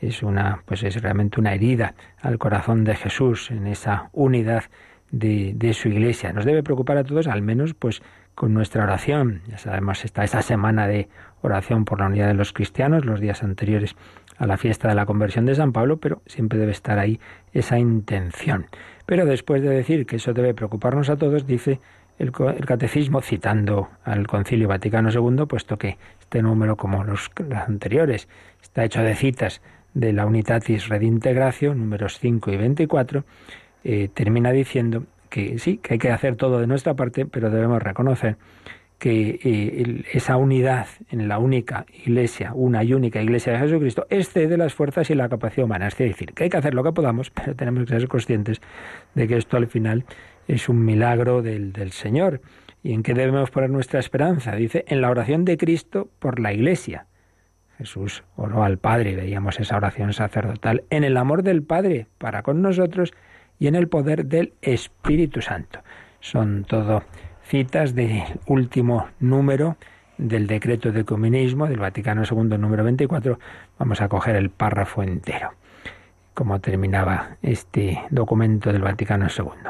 es 0.00 0.22
una, 0.22 0.62
pues 0.66 0.82
es 0.82 1.00
realmente 1.00 1.40
una 1.40 1.54
herida 1.54 1.94
al 2.20 2.38
corazón 2.38 2.84
de 2.84 2.96
Jesús 2.96 3.50
en 3.50 3.66
esa 3.66 4.10
unidad 4.12 4.64
de, 5.12 5.74
su 5.74 5.88
iglesia. 5.88 6.32
Nos 6.32 6.44
debe 6.44 6.62
preocupar 6.62 6.96
a 6.96 7.04
todos, 7.04 7.28
al 7.28 7.42
menos, 7.42 7.74
pues 7.74 8.02
con 8.34 8.54
nuestra 8.54 8.82
oración. 8.82 9.42
Ya 9.46 9.58
sabemos, 9.58 10.04
está 10.04 10.24
esta 10.24 10.42
semana 10.42 10.86
de 10.86 11.08
oración 11.42 11.84
por 11.84 12.00
la 12.00 12.06
unidad 12.06 12.28
de 12.28 12.34
los 12.34 12.52
cristianos, 12.52 13.04
los 13.04 13.20
días 13.20 13.42
anteriores 13.42 13.94
a 14.38 14.46
la 14.46 14.56
fiesta 14.56 14.88
de 14.88 14.94
la 14.94 15.06
conversión 15.06 15.44
de 15.46 15.54
San 15.54 15.72
Pablo, 15.72 15.98
pero 15.98 16.22
siempre 16.26 16.58
debe 16.58 16.72
estar 16.72 16.98
ahí 16.98 17.20
esa 17.52 17.78
intención. 17.78 18.66
Pero 19.12 19.26
después 19.26 19.60
de 19.60 19.68
decir 19.68 20.06
que 20.06 20.16
eso 20.16 20.32
debe 20.32 20.54
preocuparnos 20.54 21.10
a 21.10 21.18
todos, 21.18 21.46
dice 21.46 21.80
el, 22.18 22.32
catecismo, 22.32 23.20
citando 23.20 23.90
al 24.04 24.26
Concilio 24.26 24.68
Vaticano 24.68 25.10
II, 25.10 25.44
puesto 25.44 25.76
que 25.76 25.98
este 26.18 26.40
número, 26.40 26.78
como 26.78 27.04
los, 27.04 27.30
anteriores, 27.54 28.26
está 28.62 28.86
hecho 28.86 29.02
de 29.02 29.14
citas 29.14 29.60
de 29.92 30.14
la 30.14 30.24
Unitatis 30.24 30.88
Redintegratio, 30.88 31.74
números 31.74 32.20
5 32.20 32.52
y 32.52 32.56
24, 32.56 33.24
eh, 33.84 34.08
termina 34.14 34.50
diciendo 34.50 35.04
que 35.28 35.58
sí, 35.58 35.76
que 35.76 35.92
hay 35.92 35.98
que 35.98 36.10
hacer 36.10 36.36
todo 36.36 36.58
de 36.58 36.66
nuestra 36.66 36.94
parte, 36.94 37.26
pero 37.26 37.50
debemos 37.50 37.82
reconocer 37.82 38.38
que 39.02 39.40
eh, 39.42 40.04
esa 40.12 40.36
unidad 40.36 40.86
en 41.10 41.26
la 41.26 41.40
única 41.40 41.86
iglesia, 42.04 42.52
una 42.54 42.84
y 42.84 42.94
única 42.94 43.20
iglesia 43.20 43.52
de 43.52 43.58
Jesucristo, 43.58 44.06
excede 44.10 44.56
las 44.56 44.74
fuerzas 44.74 45.10
y 45.10 45.16
la 45.16 45.28
capacidad 45.28 45.64
humana. 45.64 45.88
Es 45.88 45.98
decir, 45.98 46.34
que 46.34 46.44
hay 46.44 46.50
que 46.50 46.58
hacer 46.58 46.72
lo 46.72 46.84
que 46.84 46.92
podamos, 46.92 47.30
pero 47.34 47.56
tenemos 47.56 47.84
que 47.84 47.98
ser 47.98 48.06
conscientes 48.06 48.60
de 49.16 49.26
que 49.26 49.38
esto 49.38 49.56
al 49.56 49.66
final 49.66 50.04
es 50.46 50.68
un 50.68 50.84
milagro 50.84 51.42
del, 51.42 51.72
del 51.72 51.90
Señor. 51.90 52.42
¿Y 52.84 52.92
en 52.92 53.02
qué 53.02 53.12
debemos 53.12 53.50
poner 53.50 53.70
nuestra 53.70 53.98
esperanza? 53.98 54.54
Dice, 54.54 54.84
en 54.86 55.00
la 55.00 55.10
oración 55.10 55.44
de 55.44 55.56
Cristo 55.56 56.08
por 56.20 56.38
la 56.38 56.52
iglesia. 56.52 57.06
Jesús 57.78 58.22
oró 58.36 58.62
al 58.62 58.78
Padre, 58.78 59.16
veíamos 59.16 59.58
esa 59.58 59.78
oración 59.78 60.12
sacerdotal, 60.12 60.84
en 60.90 61.02
el 61.02 61.16
amor 61.16 61.42
del 61.42 61.64
Padre 61.64 62.06
para 62.18 62.44
con 62.44 62.62
nosotros 62.62 63.12
y 63.58 63.66
en 63.66 63.74
el 63.74 63.88
poder 63.88 64.26
del 64.26 64.52
Espíritu 64.62 65.42
Santo. 65.42 65.80
Son 66.20 66.62
todo 66.62 67.02
citas 67.52 67.94
del 67.94 68.22
último 68.46 69.08
número 69.20 69.76
del 70.16 70.46
decreto 70.46 70.90
de 70.90 71.04
comunismo 71.04 71.66
del 71.66 71.80
Vaticano 71.80 72.22
II 72.22 72.56
número 72.56 72.82
24. 72.82 73.38
Vamos 73.78 74.00
a 74.00 74.08
coger 74.08 74.36
el 74.36 74.48
párrafo 74.48 75.02
entero, 75.02 75.50
como 76.32 76.62
terminaba 76.62 77.36
este 77.42 78.00
documento 78.08 78.72
del 78.72 78.80
Vaticano 78.80 79.26
II. 79.26 79.68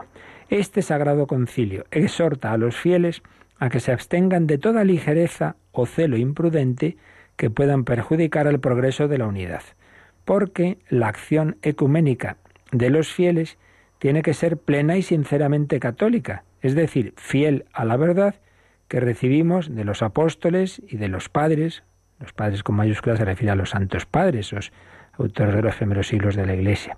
Este 0.49 0.81
sagrado 0.81 1.27
concilio 1.27 1.85
exhorta 1.91 2.53
a 2.53 2.57
los 2.57 2.77
fieles 2.77 3.21
a 3.59 3.69
que 3.69 3.81
se 3.81 3.91
abstengan 3.91 4.47
de 4.47 4.59
toda 4.59 4.85
ligereza 4.85 5.57
o 5.73 5.85
celo 5.85 6.17
imprudente 6.17 6.99
que 7.35 7.51
puedan 7.51 7.83
perjudicar 7.83 8.47
el 8.47 8.61
progreso 8.61 9.09
de 9.09 9.19
la 9.19 9.27
unidad, 9.27 9.63
porque 10.25 10.79
la 10.89 11.09
acción 11.09 11.57
ecuménica 11.63 12.37
de 12.71 12.91
los 12.91 13.13
fieles 13.13 13.59
tiene 14.03 14.23
que 14.23 14.35
ser 14.35 14.57
plena 14.57 14.97
y 14.97 15.03
sinceramente 15.03 15.79
católica, 15.79 16.43
es 16.61 16.75
decir, 16.75 17.15
fiel 17.17 17.67
a 17.73 17.85
la 17.85 17.97
verdad 17.97 18.35
que 18.89 18.99
recibimos 18.99 19.73
de 19.73 19.85
los 19.85 20.03
apóstoles 20.03 20.83
y 20.89 20.97
de 20.97 21.07
los 21.07 21.29
padres. 21.29 21.85
Los 22.19 22.33
padres 22.33 22.65
con 22.65 22.75
mayúsculas 22.75 23.21
se 23.21 23.25
refiere 23.25 23.53
a 23.53 23.55
los 23.55 23.71
santos 23.71 24.05
padres, 24.05 24.53
los 24.53 24.73
autores 25.13 25.55
de 25.55 25.63
los 25.63 25.77
primeros 25.77 26.09
siglos 26.09 26.35
de 26.35 26.45
la 26.45 26.55
Iglesia. 26.57 26.97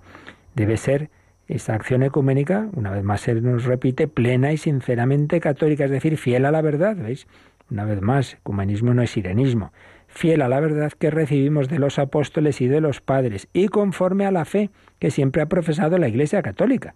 Debe 0.55 0.77
ser 0.77 1.11
esa 1.47 1.75
acción 1.75 2.01
ecuménica, 2.01 2.69
una 2.73 2.89
vez 2.89 3.03
más 3.03 3.21
se 3.21 3.35
nos 3.35 3.65
repite, 3.65 4.07
plena 4.07 4.51
y 4.51 4.57
sinceramente 4.57 5.39
católica, 5.39 5.85
es 5.85 5.91
decir, 5.91 6.17
fiel 6.17 6.43
a 6.45 6.51
la 6.51 6.63
verdad, 6.63 6.95
¿veis? 6.95 7.27
Una 7.69 7.85
vez 7.85 8.01
más, 8.01 8.33
ecumenismo 8.33 8.95
no 8.95 9.03
es 9.03 9.11
sirenismo. 9.11 9.71
Fiel 10.15 10.41
a 10.41 10.47
la 10.47 10.61
verdad 10.61 10.93
que 10.93 11.11
recibimos 11.11 11.67
de 11.67 11.77
los 11.77 11.99
apóstoles 11.99 12.61
y 12.61 12.69
de 12.69 12.79
los 12.79 13.01
padres, 13.01 13.49
y 13.51 13.67
conforme 13.67 14.25
a 14.25 14.31
la 14.31 14.45
fe 14.45 14.69
que 14.97 15.11
siempre 15.11 15.41
ha 15.41 15.47
profesado 15.47 15.97
la 15.97 16.07
Iglesia 16.07 16.41
Católica. 16.41 16.95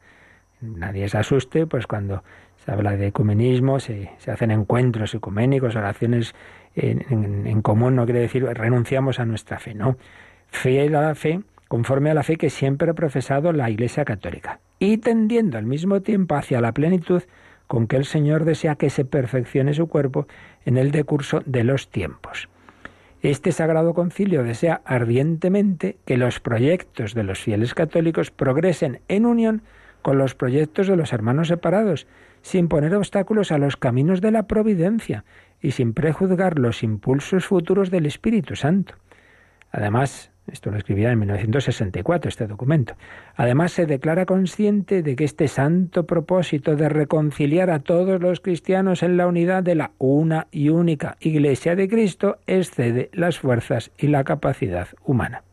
Nadie 0.62 1.10
se 1.10 1.18
asuste, 1.18 1.68
pues 1.68 1.86
cuando 1.86 2.24
se 2.64 2.72
habla 2.72 2.96
de 2.96 3.08
ecumenismo, 3.08 3.82
se, 3.82 4.12
hacen 4.26 4.52
encuentros 4.52 5.14
ecuménicos, 5.14 5.76
oraciones 5.76 6.34
en, 6.76 7.46
en, 7.46 7.62
común, 7.62 7.98
no 7.98 8.06
quiere 8.06 8.22
decir 8.22 8.46
renunciamos 8.46 9.20
a 9.20 9.26
nuestra 9.26 9.60
fe, 9.60 9.74
no. 9.74 9.98
Fiel 10.48 10.96
a 10.96 11.02
la 11.02 11.16
fe, 11.16 11.42
conforme 11.68 12.12
a 12.12 12.14
la 12.14 12.24
fe 12.24 12.38
que 12.38 12.50
siempre 12.50 12.90
ha 12.90 12.94
profesado 12.94 13.52
la 13.52 13.70
Iglesia 13.70 14.06
Católica, 14.06 14.62
y 14.80 14.98
tendiendo 14.98 15.58
al 15.58 15.66
mismo 15.66 16.02
tiempo 16.02 16.36
hacia 16.36 16.62
la 16.62 16.72
plenitud 16.72 17.24
con 17.68 17.86
que 17.86 17.98
el 17.98 18.06
Señor 18.06 18.46
desea 18.46 18.76
que 18.76 18.90
se 18.90 19.04
perfeccione 19.04 19.74
su 19.74 19.88
cuerpo 19.90 20.26
en 20.64 20.78
el 20.78 20.92
decurso 20.92 21.42
de 21.46 21.66
los 21.66 21.90
tiempos. 21.90 22.48
Este 23.22 23.52
Sagrado 23.52 23.94
Concilio 23.94 24.44
desea 24.44 24.82
ardientemente 24.86 25.98
que 26.06 26.16
los 26.16 26.40
proyectos 26.40 27.14
de 27.14 27.24
los 27.24 27.40
fieles 27.40 27.74
católicos 27.74 28.32
progresen 28.32 29.02
en 29.10 29.26
unión 29.26 29.62
con 30.02 30.18
los 30.18 30.36
proyectos 30.36 30.88
de 30.88 30.96
los 30.96 31.12
hermanos 31.12 31.50
separados, 31.50 32.08
sin 32.42 32.70
poner 32.70 32.96
obstáculos 32.96 33.52
a 33.52 33.58
los 33.58 33.76
caminos 33.76 34.22
de 34.22 34.32
la 34.32 34.48
providencia 34.48 35.26
y 35.62 35.72
sin 35.72 35.94
prejuzgar 35.94 36.58
los 36.58 36.82
impulsos 36.82 37.46
futuros 37.46 37.92
del 37.92 38.06
Espíritu 38.06 38.56
Santo. 38.56 38.96
Además, 39.70 40.32
esto 40.52 40.72
lo 40.72 40.78
escribía 40.78 41.12
en 41.12 41.20
1964 41.20 42.30
este 42.30 42.48
documento. 42.48 42.96
Además 43.36 43.72
se 43.72 43.86
declara 43.86 44.26
consciente 44.26 45.02
de 45.02 45.16
que 45.16 45.24
este 45.24 45.48
santo 45.48 46.06
propósito 46.06 46.76
de 46.76 46.90
reconciliar 46.90 47.70
a 47.70 47.80
todos 47.80 48.22
los 48.22 48.40
cristianos 48.40 49.04
en 49.04 49.18
la 49.18 49.28
unidad 49.28 49.64
de 49.64 49.76
la 49.76 49.92
una 49.98 50.48
y 50.52 50.70
única 50.70 51.18
Iglesia 51.20 51.76
de 51.76 51.88
Cristo 51.88 52.38
excede 52.48 53.10
las 53.14 53.40
fuerzas 53.40 53.92
y 53.98 54.08
la 54.08 54.24
capacidad 54.24 54.88
humana. 55.04 55.44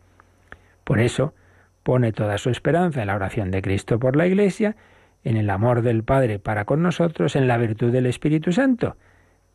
Por 0.85 1.01
eso, 1.01 1.35
pone 1.83 2.13
toda 2.13 2.39
su 2.39 2.51
esperanza 2.51 3.01
en 3.01 3.09
la 3.09 3.17
oración 3.17 3.51
de 3.51 3.63
Cristo 3.63 3.99
por 3.99 4.17
la 4.17 4.27
Iglesia, 4.27 4.77
en 5.25 5.37
el 5.37 5.51
amor 5.51 5.83
del 5.83 6.05
Padre 6.05 6.39
para 6.39 6.65
con 6.65 6.83
nosotros, 6.83 7.37
en 7.37 7.49
la 7.49 7.59
virtud 7.59 7.93
del 7.93 8.07
Espíritu 8.07 8.53
Santo. 8.53 8.97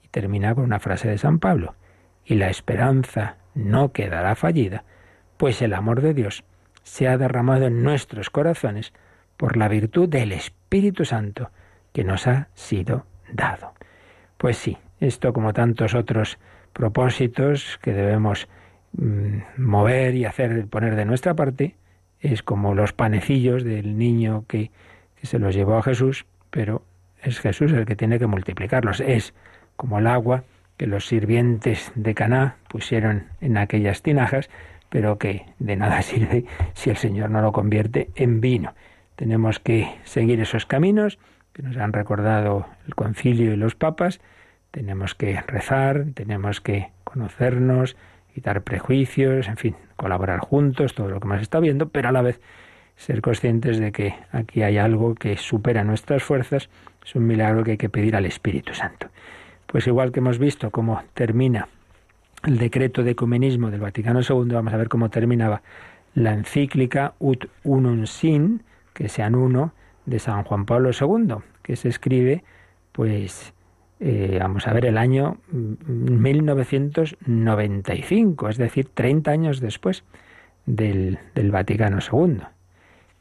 Y 0.04 0.08
termina 0.10 0.54
con 0.54 0.66
una 0.66 0.80
frase 0.80 1.08
de 1.10 1.18
San 1.18 1.40
Pablo. 1.40 1.76
Y 2.26 2.36
la 2.36 2.50
esperanza 2.50 3.38
no 3.54 3.92
quedará 3.92 4.36
fallida 4.36 4.84
pues 5.42 5.64
el 5.64 5.74
amor 5.74 6.02
de 6.02 6.14
Dios 6.14 6.44
se 6.84 7.08
ha 7.08 7.18
derramado 7.18 7.66
en 7.66 7.82
nuestros 7.82 8.30
corazones 8.30 8.94
por 9.38 9.58
la 9.58 9.70
virtud 9.70 10.08
del 10.08 10.34
Espíritu 10.34 11.04
Santo 11.04 11.50
que 11.94 12.04
nos 12.04 12.28
ha 12.28 12.50
sido 12.54 13.08
dado. 13.34 13.74
Pues 14.38 14.58
sí, 14.58 14.78
esto 15.00 15.34
como 15.34 15.52
tantos 15.52 15.96
otros 15.96 16.38
propósitos 16.74 17.80
que 17.82 17.92
debemos 17.92 18.48
mm, 18.94 19.40
mover 19.58 20.14
y 20.14 20.26
hacer, 20.26 20.68
poner 20.68 20.96
de 20.96 21.06
nuestra 21.06 21.34
parte, 21.34 21.76
es 22.20 22.44
como 22.44 22.76
los 22.76 22.94
panecillos 22.94 23.64
del 23.64 23.98
niño 23.98 24.46
que, 24.48 24.70
que 25.20 25.26
se 25.26 25.40
los 25.40 25.56
llevó 25.56 25.78
a 25.78 25.82
Jesús, 25.82 26.28
pero 26.52 26.84
es 27.24 27.40
Jesús 27.40 27.72
el 27.72 27.88
que 27.88 27.96
tiene 27.96 28.20
que 28.20 28.28
multiplicarlos. 28.28 29.00
Es 29.00 29.34
como 29.76 29.98
el 29.98 30.06
agua 30.06 30.44
que 30.78 30.86
los 30.86 31.08
sirvientes 31.08 31.92
de 31.96 32.14
Caná 32.14 32.58
pusieron 32.68 33.24
en 33.42 33.58
aquellas 33.58 34.04
tinajas, 34.04 34.52
pero 34.92 35.18
que 35.18 35.46
de 35.58 35.76
nada 35.78 36.02
sirve 36.04 36.46
si 36.74 36.92
el 36.92 36.98
Señor 36.98 37.32
no 37.32 37.42
lo 37.42 37.52
convierte 37.52 38.10
en 38.16 38.42
vino. 38.42 38.76
Tenemos 39.16 39.60
que 39.60 39.90
seguir 40.04 40.40
esos 40.40 40.68
caminos 40.68 41.18
que 41.54 41.64
nos 41.64 41.78
han 41.78 41.94
recordado 41.94 42.68
el 42.88 42.96
concilio 42.96 43.54
y 43.54 43.58
los 43.58 43.76
papas, 43.76 44.22
tenemos 44.72 45.16
que 45.16 45.42
rezar, 45.42 46.06
tenemos 46.14 46.62
que 46.62 46.90
conocernos, 47.04 47.98
quitar 48.34 48.62
prejuicios, 48.62 49.48
en 49.48 49.58
fin, 49.58 49.76
colaborar 49.96 50.40
juntos, 50.40 50.94
todo 50.94 51.10
lo 51.10 51.20
que 51.20 51.28
hemos 51.28 51.42
estado 51.42 51.62
viendo, 51.62 51.90
pero 51.90 52.10
a 52.10 52.12
la 52.12 52.22
vez 52.22 52.40
ser 52.96 53.22
conscientes 53.22 53.80
de 53.80 53.92
que 53.92 54.16
aquí 54.32 54.64
hay 54.64 54.78
algo 54.78 55.16
que 55.16 55.38
supera 55.38 55.84
nuestras 55.84 56.24
fuerzas, 56.24 56.70
es 57.04 57.16
un 57.16 57.28
milagro 57.28 57.64
que 57.64 57.72
hay 57.72 57.78
que 57.78 57.90
pedir 57.90 58.16
al 58.16 58.26
Espíritu 58.26 58.74
Santo. 58.74 59.08
Pues 59.68 59.88
igual 59.88 60.12
que 60.12 60.20
hemos 60.20 60.38
visto 60.38 60.70
cómo 60.72 61.02
termina 61.14 61.68
el 62.44 62.58
decreto 62.58 63.04
de 63.04 63.12
ecumenismo 63.12 63.70
del 63.70 63.82
Vaticano 63.82 64.22
II, 64.22 64.54
vamos 64.54 64.74
a 64.74 64.78
ver 64.78 64.90
cómo 64.90 65.10
terminaba 65.10 65.62
la 66.14 66.34
encíclica 66.34 67.14
Ut 67.20 67.46
Unum 67.64 68.06
Sin, 68.06 68.64
que 68.94 69.10
sean 69.10 69.36
uno, 69.36 69.74
de 70.06 70.20
San 70.20 70.44
Juan 70.44 70.66
Pablo 70.66 70.92
II, 71.00 71.36
que 71.62 71.76
se 71.76 71.90
escribe, 71.90 72.44
pues, 72.92 73.54
eh, 74.00 74.40
vamos 74.42 74.66
a 74.68 74.74
ver, 74.74 74.86
el 74.86 74.98
año 74.98 75.38
1995, 75.52 78.50
es 78.50 78.58
decir, 78.58 78.90
30 78.94 79.32
años 79.32 79.60
después 79.60 80.04
del, 80.66 81.20
del 81.36 81.52
Vaticano 81.52 82.00
II. 82.00 82.40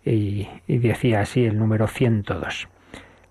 Y 0.03 0.49
decía 0.66 1.21
así 1.21 1.45
el 1.45 1.59
número 1.59 1.87
102. 1.87 2.68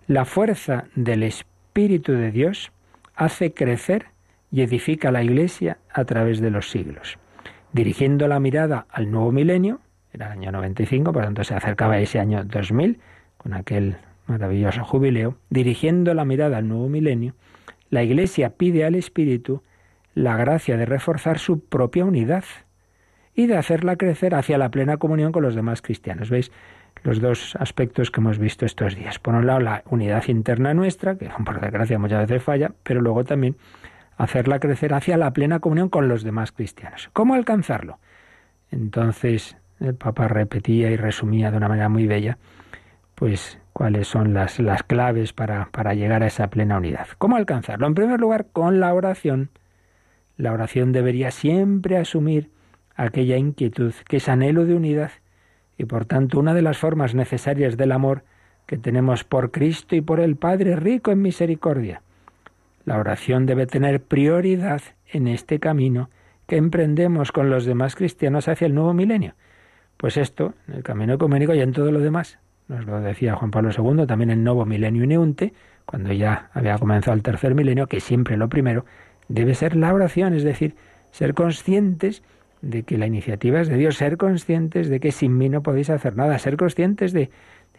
La 0.05 0.25
fuerza 0.25 0.85
del 0.95 1.23
Espíritu 1.23 2.11
de 2.11 2.29
Dios 2.31 2.71
hace 3.15 3.53
crecer 3.53 4.05
y 4.51 4.61
edifica 4.61 5.11
la 5.11 5.23
Iglesia 5.23 5.77
a 5.93 6.05
través 6.05 6.39
de 6.41 6.49
los 6.49 6.69
siglos. 6.69 7.17
Dirigiendo 7.71 8.27
la 8.27 8.39
mirada 8.39 8.87
al 8.89 9.11
nuevo 9.11 9.31
milenio, 9.31 9.79
era 10.11 10.27
el 10.27 10.31
año 10.33 10.51
95, 10.51 11.13
por 11.13 11.21
lo 11.21 11.27
tanto 11.27 11.43
se 11.43 11.53
acercaba 11.53 11.99
ese 11.99 12.19
año 12.19 12.43
2000, 12.43 12.99
con 13.37 13.53
aquel 13.53 13.97
maravilloso 14.25 14.83
jubileo, 14.83 15.37
dirigiendo 15.49 16.13
la 16.13 16.25
mirada 16.25 16.57
al 16.57 16.67
nuevo 16.67 16.89
milenio, 16.89 17.35
la 17.89 18.03
Iglesia 18.03 18.51
pide 18.51 18.85
al 18.85 18.95
Espíritu 18.95 19.63
la 20.13 20.37
gracia 20.37 20.77
de 20.77 20.85
reforzar 20.85 21.39
su 21.39 21.59
propia 21.59 22.05
unidad 22.05 22.43
y 23.33 23.47
de 23.47 23.57
hacerla 23.57 23.95
crecer 23.95 24.35
hacia 24.35 24.57
la 24.57 24.69
plena 24.69 24.97
comunión 24.97 25.31
con 25.31 25.43
los 25.43 25.55
demás 25.55 25.81
cristianos. 25.81 26.29
¿Veis? 26.29 26.51
Los 27.03 27.21
dos 27.21 27.55
aspectos 27.55 28.11
que 28.11 28.19
hemos 28.19 28.37
visto 28.37 28.65
estos 28.65 28.95
días. 28.95 29.19
Por 29.19 29.33
un 29.33 29.47
lado, 29.47 29.61
la 29.61 29.83
unidad 29.89 30.27
interna 30.27 30.73
nuestra, 30.73 31.17
que 31.17 31.29
por 31.45 31.61
desgracia 31.61 31.97
muchas 31.97 32.27
veces 32.27 32.43
falla, 32.43 32.71
pero 32.83 33.01
luego 33.01 33.23
también 33.23 33.55
hacerla 34.19 34.59
crecer 34.59 34.93
hacia 34.93 35.17
la 35.17 35.31
plena 35.31 35.59
comunión 35.59 35.89
con 35.89 36.09
los 36.09 36.23
demás 36.23 36.51
cristianos. 36.51 37.09
¿Cómo 37.13 37.33
alcanzarlo? 37.33 37.99
Entonces, 38.69 39.55
el 39.79 39.95
Papa 39.95 40.27
repetía 40.27 40.91
y 40.91 40.97
resumía 40.97 41.49
de 41.49 41.57
una 41.57 41.69
manera 41.69 41.87
muy 41.87 42.05
bella, 42.05 42.37
pues 43.15 43.59
cuáles 43.71 44.09
son 44.09 44.33
las, 44.33 44.59
las 44.59 44.83
claves 44.83 45.31
para, 45.31 45.69
para 45.71 45.93
llegar 45.93 46.21
a 46.21 46.27
esa 46.27 46.49
plena 46.49 46.77
unidad. 46.77 47.07
¿Cómo 47.17 47.37
alcanzarlo? 47.37 47.87
En 47.87 47.95
primer 47.95 48.19
lugar, 48.19 48.47
con 48.51 48.81
la 48.81 48.93
oración. 48.93 49.51
La 50.35 50.51
oración 50.51 50.91
debería 50.91 51.31
siempre 51.31 51.97
asumir 51.97 52.51
aquella 52.95 53.37
inquietud 53.37 53.93
que 54.05 54.17
es 54.17 54.27
anhelo 54.27 54.65
de 54.65 54.75
unidad 54.75 55.11
y 55.77 55.85
por 55.85 56.03
tanto 56.05 56.39
una 56.39 56.53
de 56.53 56.61
las 56.61 56.77
formas 56.77 57.15
necesarias 57.15 57.77
del 57.77 57.93
amor 57.93 58.25
que 58.65 58.77
tenemos 58.77 59.23
por 59.23 59.51
Cristo 59.51 59.95
y 59.95 60.01
por 60.01 60.19
el 60.19 60.35
Padre 60.35 60.75
rico 60.75 61.11
en 61.11 61.21
misericordia. 61.21 62.01
La 62.89 62.97
oración 62.97 63.45
debe 63.45 63.67
tener 63.67 64.01
prioridad 64.01 64.81
en 65.05 65.27
este 65.27 65.59
camino 65.59 66.09
que 66.47 66.57
emprendemos 66.57 67.31
con 67.31 67.51
los 67.51 67.65
demás 67.65 67.95
cristianos 67.95 68.47
hacia 68.47 68.65
el 68.65 68.73
nuevo 68.73 68.95
milenio. 68.95 69.35
Pues 69.95 70.17
esto, 70.17 70.55
en 70.67 70.73
el 70.73 70.81
camino 70.81 71.13
ecuménico 71.13 71.53
y 71.53 71.59
en 71.59 71.71
todo 71.71 71.91
lo 71.91 71.99
demás. 71.99 72.39
Nos 72.67 72.87
lo 72.87 72.99
decía 72.99 73.35
Juan 73.35 73.51
Pablo 73.51 73.69
II 73.69 74.07
también 74.07 74.31
en 74.31 74.43
Nuevo 74.43 74.65
Milenio 74.65 75.05
Neunte, 75.05 75.53
cuando 75.85 76.11
ya 76.13 76.49
había 76.51 76.79
comenzado 76.79 77.13
el 77.15 77.21
tercer 77.21 77.53
milenio, 77.53 77.85
que 77.85 77.99
siempre 77.99 78.37
lo 78.37 78.49
primero 78.49 78.85
debe 79.27 79.53
ser 79.53 79.75
la 79.75 79.93
oración, 79.93 80.33
es 80.33 80.41
decir, 80.41 80.73
ser 81.11 81.35
conscientes 81.35 82.23
de 82.63 82.81
que 82.81 82.97
la 82.97 83.05
iniciativa 83.05 83.61
es 83.61 83.67
de 83.67 83.77
Dios, 83.77 83.97
ser 83.97 84.17
conscientes 84.17 84.89
de 84.89 84.99
que 84.99 85.11
sin 85.11 85.37
mí 85.37 85.47
no 85.47 85.61
podéis 85.61 85.91
hacer 85.91 86.15
nada, 86.15 86.39
ser 86.39 86.57
conscientes 86.57 87.13
de, 87.13 87.29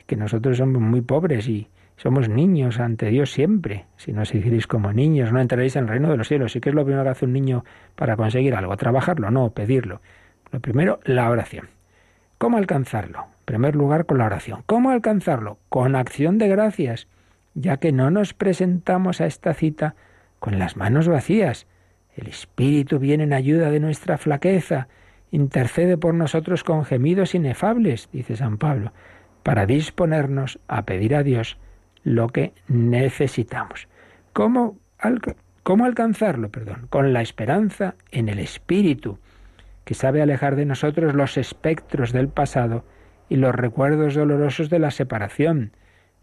que 0.07 0.15
nosotros 0.15 0.59
somos 0.59 0.81
muy 0.81 1.01
pobres 1.01 1.49
y 1.49 1.67
somos 2.03 2.31
niños 2.31 2.81
ante 2.81 3.11
Dios 3.11 3.31
siempre. 3.31 3.85
Si 3.99 4.15
no 4.15 4.23
hicierais 4.23 4.67
como 4.67 4.91
niños, 4.91 5.33
no 5.33 5.41
entraréis 5.41 5.77
en 5.77 5.83
el 5.83 5.89
reino 5.89 6.09
de 6.09 6.17
los 6.17 6.29
cielos. 6.29 6.57
¿Y 6.57 6.61
qué 6.61 6.71
es 6.71 6.75
lo 6.75 6.83
primero 6.85 7.05
que 7.05 7.11
hace 7.11 7.27
un 7.27 7.35
niño 7.35 7.63
para 7.95 8.17
conseguir 8.17 8.55
algo? 8.55 8.75
Trabajarlo, 8.79 9.31
no, 9.31 9.51
pedirlo. 9.51 10.01
Lo 10.51 10.61
primero, 10.61 11.01
la 11.05 11.29
oración. 11.29 11.69
¿Cómo 12.39 12.57
alcanzarlo? 12.57 13.19
En 13.41 13.45
primer 13.45 13.77
lugar, 13.77 14.07
con 14.07 14.17
la 14.17 14.25
oración. 14.25 14.63
¿Cómo 14.65 14.89
alcanzarlo? 14.89 15.59
Con 15.69 15.95
acción 15.95 16.39
de 16.39 16.49
gracias, 16.49 17.07
ya 17.53 17.77
que 17.77 17.93
no 17.93 18.11
nos 18.11 18.33
presentamos 18.33 19.21
a 19.21 19.27
esta 19.27 19.53
cita 19.53 19.95
con 20.39 20.59
las 20.59 20.79
manos 20.79 21.07
vacías. 21.07 21.67
El 22.17 22.29
Espíritu 22.29 22.99
viene 22.99 23.25
en 23.25 23.35
ayuda 23.35 23.71
de 23.71 23.79
nuestra 23.79 24.17
flaqueza, 24.17 24.89
intercede 25.31 25.99
por 25.99 26.15
nosotros 26.15 26.65
con 26.65 26.87
gemidos 26.87 27.35
inefables, 27.35 28.09
dice 28.11 28.37
San 28.37 28.57
Pablo, 28.57 28.95
para 29.43 29.67
disponernos 29.67 30.61
a 30.67 30.87
pedir 30.87 31.15
a 31.15 31.23
Dios 31.23 31.59
lo 32.05 32.29
que 32.29 32.53
necesitamos. 32.69 33.89
¿Cómo, 34.33 34.79
¿Cómo 35.63 35.85
alcanzarlo? 35.85 36.51
Perdón, 36.51 36.87
con 36.89 37.13
la 37.13 37.23
esperanza 37.23 37.95
en 38.11 38.29
el 38.29 38.39
Espíritu 38.39 39.19
que 39.85 39.95
sabe 39.95 40.23
alejar 40.23 40.57
de 40.57 40.67
nosotros 40.67 41.15
los 41.15 41.37
espectros 41.37 42.13
del 42.13 42.29
pasado 42.29 42.85
y 43.29 43.37
los 43.37 43.55
recuerdos 43.55 44.15
dolorosos 44.15 44.71
de 44.71 44.79
la 44.79 44.91
separación. 44.91 45.73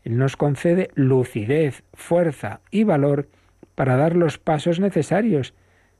Él 0.04 0.18
nos 0.18 0.38
concede 0.38 0.90
lucidez, 0.96 1.84
fuerza 1.94 2.62
y 2.72 2.84
valor 2.84 3.28
para 3.76 3.98
dar 3.98 4.16
los 4.16 4.38
pasos 4.38 4.80
necesarios, 4.80 5.54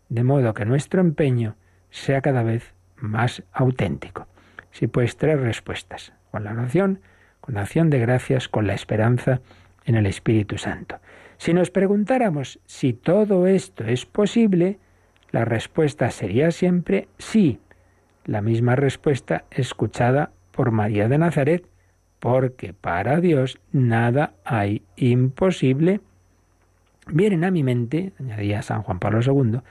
de 0.10 0.24
modo 0.24 0.54
que 0.54 0.66
nuestro 0.66 1.02
empeño 1.02 1.56
sea 1.90 2.22
cada 2.22 2.44
vez 2.44 2.74
más 2.96 3.44
auténtico. 3.52 4.28
Si 4.72 4.88
pues 4.88 5.18
tres 5.18 5.40
respuestas, 5.40 6.14
con 6.32 6.44
la 6.44 6.54
oración, 6.54 7.02
con 7.42 7.56
la 7.56 7.62
acción 7.62 7.90
de 7.90 8.00
gracias, 8.00 8.48
con 8.48 8.68
la 8.68 8.74
esperanza 8.74 9.42
en 9.88 9.96
el 9.96 10.06
Espíritu 10.06 10.60
Santo. 10.60 11.00
Si 11.38 11.54
nos 11.54 11.72
preguntáramos 11.72 12.60
si 12.66 12.94
todo 12.94 13.48
esto 13.48 13.86
es 13.86 14.06
posible, 14.06 14.78
la 15.32 15.46
respuesta 15.46 16.12
sería 16.12 16.52
siempre 16.52 17.08
sí. 17.18 17.60
La 18.26 18.42
misma 18.42 18.76
respuesta 18.76 19.46
escuchada 19.50 20.32
por 20.52 20.72
María 20.72 21.08
de 21.08 21.18
Nazaret, 21.18 21.66
porque 22.20 22.74
para 22.74 23.20
Dios 23.22 23.60
nada 23.72 24.34
hay 24.44 24.84
imposible. 24.96 26.02
Vienen 27.08 27.46
a 27.46 27.52
mi 27.52 27.64
mente, 27.64 28.12
añadía 28.20 28.62
San 28.62 28.84
Juan 28.84 29.00
Pablo 29.00 29.22
II, 29.22 29.62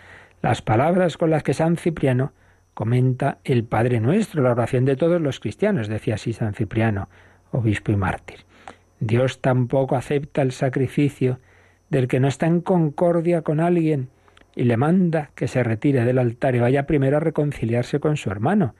las 0.41 0.63
palabras 0.63 1.17
con 1.17 1.31
las 1.31 1.43
que 1.43 1.55
San 1.55 1.77
Cipriano 1.77 2.33
comenta 2.73 3.39
el 3.45 3.65
Padre 3.65 4.01
Nuestro, 4.01 4.43
la 4.43 4.53
oración 4.53 4.85
de 4.85 4.97
todos 4.97 5.21
los 5.21 5.41
cristianos, 5.41 5.89
decía 5.89 6.15
así 6.15 6.33
San 6.33 6.55
Cipriano, 6.55 7.09
obispo 7.51 7.93
y 7.93 7.97
mártir. 7.97 8.47
Dios 9.01 9.41
tampoco 9.41 9.97
acepta 9.97 10.43
el 10.43 10.53
sacrificio 10.53 11.39
del 11.91 12.09
que 12.09 12.21
no 12.21 12.29
está 12.29 12.47
en 12.47 12.61
concordia 12.61 13.43
con 13.43 13.61
alguien 13.61 14.09
y 14.55 14.65
le 14.65 14.77
manda 14.77 15.31
que 15.35 15.49
se 15.49 15.63
retire 15.63 16.05
del 16.05 16.19
altar 16.19 16.57
y 16.57 16.61
vaya 16.61 16.87
primero 16.87 17.19
a 17.19 17.21
reconciliarse 17.21 18.01
con 18.01 18.17
su 18.17 18.31
hermano. 18.31 18.75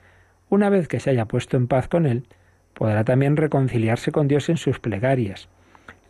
Una 0.49 0.69
vez 0.69 0.87
que 0.87 0.99
se 0.99 1.11
haya 1.11 1.25
puesto 1.25 1.55
en 1.55 1.67
paz 1.67 1.87
con 1.87 2.05
él, 2.05 2.27
podrá 2.73 3.03
también 3.03 3.37
reconciliarse 3.37 4.11
con 4.11 4.27
Dios 4.27 4.49
en 4.49 4.57
sus 4.57 4.79
plegarias. 4.79 5.49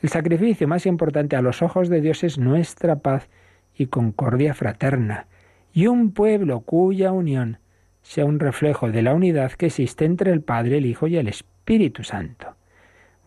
El 0.01 0.09
sacrificio 0.09 0.67
más 0.67 0.85
importante 0.85 1.35
a 1.35 1.41
los 1.41 1.61
ojos 1.61 1.89
de 1.89 2.01
Dios 2.01 2.23
es 2.23 2.37
nuestra 2.37 2.97
paz 2.97 3.29
y 3.75 3.87
concordia 3.87 4.53
fraterna, 4.53 5.27
y 5.73 5.87
un 5.87 6.11
pueblo 6.11 6.61
cuya 6.61 7.11
unión 7.11 7.59
sea 8.03 8.25
un 8.25 8.39
reflejo 8.39 8.89
de 8.89 9.01
la 9.01 9.13
unidad 9.13 9.51
que 9.51 9.67
existe 9.67 10.05
entre 10.05 10.31
el 10.31 10.41
Padre, 10.41 10.77
el 10.77 10.85
Hijo 10.85 11.07
y 11.07 11.17
el 11.17 11.27
Espíritu 11.27 12.03
Santo. 12.03 12.56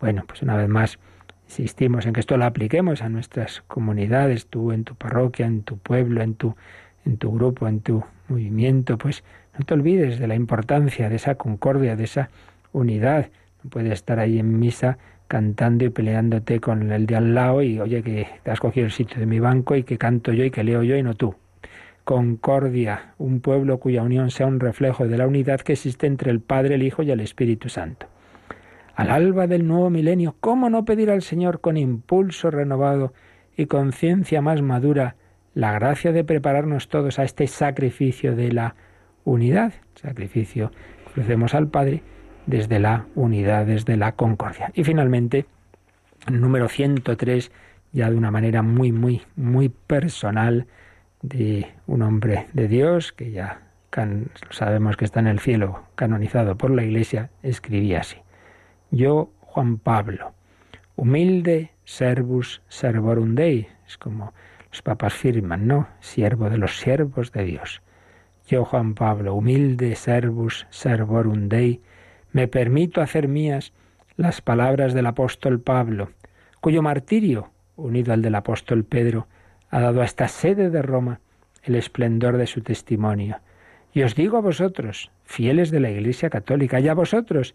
Bueno, 0.00 0.24
pues 0.26 0.40
una 0.40 0.56
vez 0.56 0.68
más, 0.68 0.98
insistimos 1.46 2.06
en 2.06 2.14
que 2.14 2.20
esto 2.20 2.38
lo 2.38 2.46
apliquemos 2.46 3.02
a 3.02 3.10
nuestras 3.10 3.62
comunidades, 3.66 4.46
tú 4.46 4.72
en 4.72 4.84
tu 4.84 4.94
parroquia, 4.94 5.44
en 5.44 5.62
tu 5.62 5.76
pueblo, 5.76 6.22
en 6.22 6.34
tu, 6.36 6.56
en 7.04 7.18
tu 7.18 7.30
grupo, 7.32 7.68
en 7.68 7.80
tu 7.80 8.02
movimiento, 8.28 8.96
pues 8.96 9.24
no 9.58 9.64
te 9.66 9.74
olvides 9.74 10.18
de 10.18 10.26
la 10.26 10.36
importancia 10.36 11.10
de 11.10 11.16
esa 11.16 11.34
concordia, 11.34 11.96
de 11.96 12.04
esa 12.04 12.30
unidad. 12.72 13.28
No 13.62 13.68
puedes 13.68 13.92
estar 13.92 14.20
ahí 14.20 14.38
en 14.38 14.58
misa 14.58 14.96
cantando 15.28 15.84
y 15.84 15.90
peleándote 15.90 16.60
con 16.60 16.90
el 16.92 17.04
de 17.04 17.16
al 17.16 17.34
lado 17.34 17.60
y 17.62 17.78
oye 17.78 18.02
que 18.02 18.26
te 18.42 18.50
has 18.50 18.58
cogido 18.58 18.86
el 18.86 18.92
sitio 18.92 19.20
de 19.20 19.26
mi 19.26 19.38
banco 19.38 19.76
y 19.76 19.82
que 19.82 19.98
canto 19.98 20.32
yo 20.32 20.44
y 20.44 20.50
que 20.50 20.64
leo 20.64 20.82
yo 20.82 20.96
y 20.96 21.02
no 21.02 21.14
tú. 21.14 21.34
Concordia, 22.04 23.12
un 23.18 23.40
pueblo 23.40 23.78
cuya 23.78 24.02
unión 24.02 24.30
sea 24.30 24.46
un 24.46 24.60
reflejo 24.60 25.06
de 25.06 25.18
la 25.18 25.26
unidad 25.26 25.60
que 25.60 25.74
existe 25.74 26.06
entre 26.06 26.30
el 26.30 26.40
Padre, 26.40 26.76
el 26.76 26.82
Hijo 26.82 27.02
y 27.02 27.10
el 27.10 27.20
Espíritu 27.20 27.68
Santo 27.68 28.06
al 28.94 29.10
alba 29.10 29.46
del 29.46 29.66
nuevo 29.66 29.90
milenio, 29.90 30.36
¿cómo 30.40 30.70
no 30.70 30.84
pedir 30.84 31.10
al 31.10 31.22
Señor 31.22 31.60
con 31.60 31.76
impulso 31.76 32.50
renovado 32.50 33.12
y 33.56 33.66
conciencia 33.66 34.40
más 34.40 34.62
madura 34.62 35.16
la 35.54 35.72
gracia 35.72 36.12
de 36.12 36.24
prepararnos 36.24 36.88
todos 36.88 37.18
a 37.18 37.24
este 37.24 37.46
sacrificio 37.46 38.36
de 38.36 38.52
la 38.52 38.74
unidad? 39.24 39.72
Sacrificio 39.94 40.70
que 40.70 41.10
ofrecemos 41.10 41.54
al 41.54 41.68
Padre 41.68 42.02
desde 42.46 42.78
la 42.78 43.06
unidad, 43.14 43.66
desde 43.66 43.96
la 43.96 44.12
concordia. 44.12 44.70
Y 44.74 44.84
finalmente, 44.84 45.46
el 46.26 46.40
número 46.40 46.68
103, 46.68 47.52
ya 47.92 48.10
de 48.10 48.16
una 48.16 48.30
manera 48.30 48.62
muy, 48.62 48.92
muy, 48.92 49.22
muy 49.36 49.68
personal, 49.68 50.66
de 51.22 51.66
un 51.86 52.02
hombre 52.02 52.46
de 52.52 52.68
Dios, 52.68 53.12
que 53.12 53.30
ya 53.30 53.62
sabemos 54.50 54.96
que 54.96 55.04
está 55.04 55.20
en 55.20 55.26
el 55.26 55.40
cielo, 55.40 55.82
canonizado 55.94 56.56
por 56.56 56.70
la 56.70 56.84
Iglesia, 56.84 57.30
escribía 57.42 58.00
así. 58.00 58.16
Yo, 58.92 59.30
Juan 59.40 59.78
Pablo, 59.78 60.34
humilde 60.96 61.70
servus 61.84 62.60
servorum 62.68 63.36
Dei, 63.36 63.68
es 63.86 63.96
como 63.96 64.32
los 64.68 64.82
papas 64.82 65.14
firman, 65.14 65.68
¿no? 65.68 65.86
Siervo 66.00 66.50
de 66.50 66.58
los 66.58 66.78
siervos 66.78 67.30
de 67.30 67.44
Dios. 67.44 67.82
Yo, 68.48 68.64
Juan 68.64 68.94
Pablo, 68.94 69.34
humilde 69.34 69.94
servus 69.94 70.66
servorum 70.70 71.48
Dei, 71.48 71.80
me 72.32 72.48
permito 72.48 73.00
hacer 73.00 73.28
mías 73.28 73.72
las 74.16 74.40
palabras 74.40 74.92
del 74.92 75.06
apóstol 75.06 75.60
Pablo, 75.60 76.10
cuyo 76.60 76.82
martirio, 76.82 77.50
unido 77.76 78.12
al 78.12 78.22
del 78.22 78.34
apóstol 78.34 78.82
Pedro, 78.82 79.28
ha 79.70 79.78
dado 79.80 80.02
a 80.02 80.04
esta 80.04 80.26
sede 80.26 80.68
de 80.68 80.82
Roma 80.82 81.20
el 81.62 81.76
esplendor 81.76 82.38
de 82.38 82.48
su 82.48 82.62
testimonio. 82.62 83.38
Y 83.92 84.02
os 84.02 84.16
digo 84.16 84.36
a 84.36 84.40
vosotros, 84.40 85.12
fieles 85.22 85.70
de 85.70 85.78
la 85.78 85.90
Iglesia 85.90 86.28
Católica, 86.28 86.80
y 86.80 86.88
a 86.88 86.94
vosotros, 86.94 87.54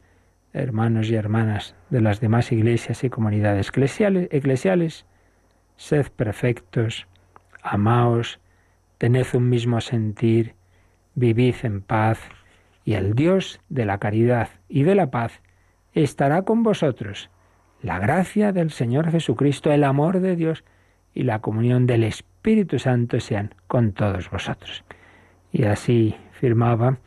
hermanos 0.55 1.09
y 1.09 1.15
hermanas 1.15 1.75
de 1.89 2.01
las 2.01 2.21
demás 2.21 2.51
iglesias 2.51 3.03
y 3.03 3.09
comunidades 3.09 3.69
eclesiales, 3.69 5.05
sed 5.75 6.07
perfectos, 6.15 7.07
amaos, 7.61 8.39
tened 8.97 9.25
un 9.33 9.49
mismo 9.49 9.81
sentir, 9.81 10.55
vivid 11.13 11.55
en 11.63 11.81
paz, 11.81 12.19
y 12.85 12.93
el 12.93 13.15
Dios 13.15 13.59
de 13.67 13.85
la 13.85 13.97
caridad 13.97 14.49
y 14.69 14.83
de 14.83 14.95
la 14.95 15.11
paz 15.11 15.41
estará 15.93 16.43
con 16.43 16.63
vosotros. 16.63 17.29
La 17.81 17.99
gracia 17.99 18.51
del 18.53 18.71
Señor 18.71 19.11
Jesucristo, 19.11 19.71
el 19.71 19.83
amor 19.83 20.21
de 20.21 20.35
Dios 20.35 20.63
y 21.13 21.23
la 21.23 21.39
comunión 21.39 21.85
del 21.85 22.03
Espíritu 22.03 22.79
Santo 22.79 23.19
sean 23.19 23.53
con 23.67 23.91
todos 23.91 24.29
vosotros. 24.29 24.83
Y 25.51 25.63
así 25.63 26.15
firmaba 26.31 26.97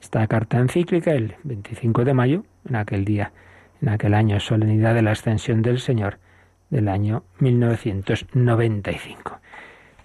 esta 0.00 0.26
carta 0.26 0.58
encíclica 0.58 1.12
el 1.12 1.34
25 1.44 2.04
de 2.04 2.14
mayo, 2.14 2.44
en 2.68 2.76
aquel 2.76 3.04
día, 3.04 3.32
en 3.82 3.88
aquel 3.88 4.14
año 4.14 4.40
solemnidad 4.40 4.94
de 4.94 5.02
la 5.02 5.12
ascensión 5.12 5.62
del 5.62 5.80
Señor 5.80 6.18
del 6.70 6.88
año 6.88 7.24
1995. 7.38 9.40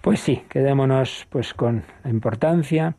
Pues 0.00 0.20
sí, 0.20 0.44
quedémonos 0.48 1.26
pues 1.30 1.54
con 1.54 1.84
la 2.04 2.10
importancia 2.10 2.96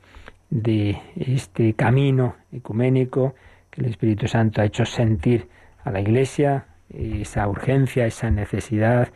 de 0.50 0.98
este 1.16 1.74
camino 1.74 2.36
ecuménico 2.52 3.36
que 3.70 3.82
el 3.82 3.88
Espíritu 3.88 4.28
Santo 4.28 4.62
ha 4.62 4.66
hecho 4.66 4.86
sentir 4.86 5.48
a 5.84 5.92
la 5.92 6.00
Iglesia, 6.00 6.66
esa 6.90 7.48
urgencia, 7.48 8.06
esa 8.06 8.30
necesidad, 8.30 9.10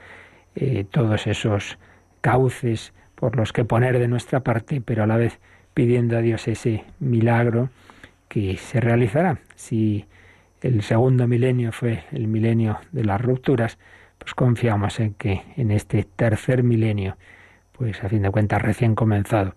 eh, 0.55 0.85
todos 0.89 1.27
esos 1.27 1.77
cauces 2.21 2.93
por 3.15 3.35
los 3.35 3.53
que 3.53 3.65
poner 3.65 3.99
de 3.99 4.07
nuestra 4.07 4.41
parte, 4.41 4.81
pero 4.81 5.03
a 5.03 5.07
la 5.07 5.17
vez 5.17 5.39
pidiendo 5.73 6.17
a 6.17 6.21
Dios 6.21 6.47
ese 6.47 6.83
milagro 6.99 7.69
que 8.27 8.57
se 8.57 8.81
realizará. 8.81 9.39
Si 9.55 10.05
el 10.61 10.81
segundo 10.81 11.27
milenio 11.27 11.71
fue 11.71 12.03
el 12.11 12.27
milenio 12.27 12.79
de 12.91 13.03
las 13.03 13.21
rupturas, 13.21 13.77
pues 14.17 14.33
confiamos 14.33 14.99
en 14.99 15.13
que 15.13 15.43
en 15.55 15.71
este 15.71 16.03
tercer 16.03 16.63
milenio, 16.63 17.17
pues 17.71 18.03
a 18.03 18.09
fin 18.09 18.23
de 18.23 18.31
cuentas 18.31 18.61
recién 18.61 18.95
comenzado, 18.95 19.55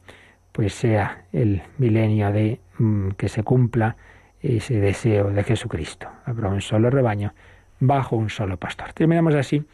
pues 0.53 0.75
sea 0.75 1.25
el 1.33 1.63
milenio 1.79 2.31
de 2.33 2.61
mm, 2.79 3.11
que 3.11 3.29
se 3.29 3.43
cumpla 3.43 3.97
ese 4.41 4.81
deseo 4.81 5.31
de 5.31 5.43
Jesucristo. 5.45 6.09
Habrá 6.25 6.49
un 6.49 6.61
solo 6.61 6.91
rebaño 6.91 7.35
bajo 7.79 8.17
un 8.17 8.31
solo 8.31 8.57
pastor. 8.57 8.93
Terminamos 8.93 9.35
así 9.35 9.65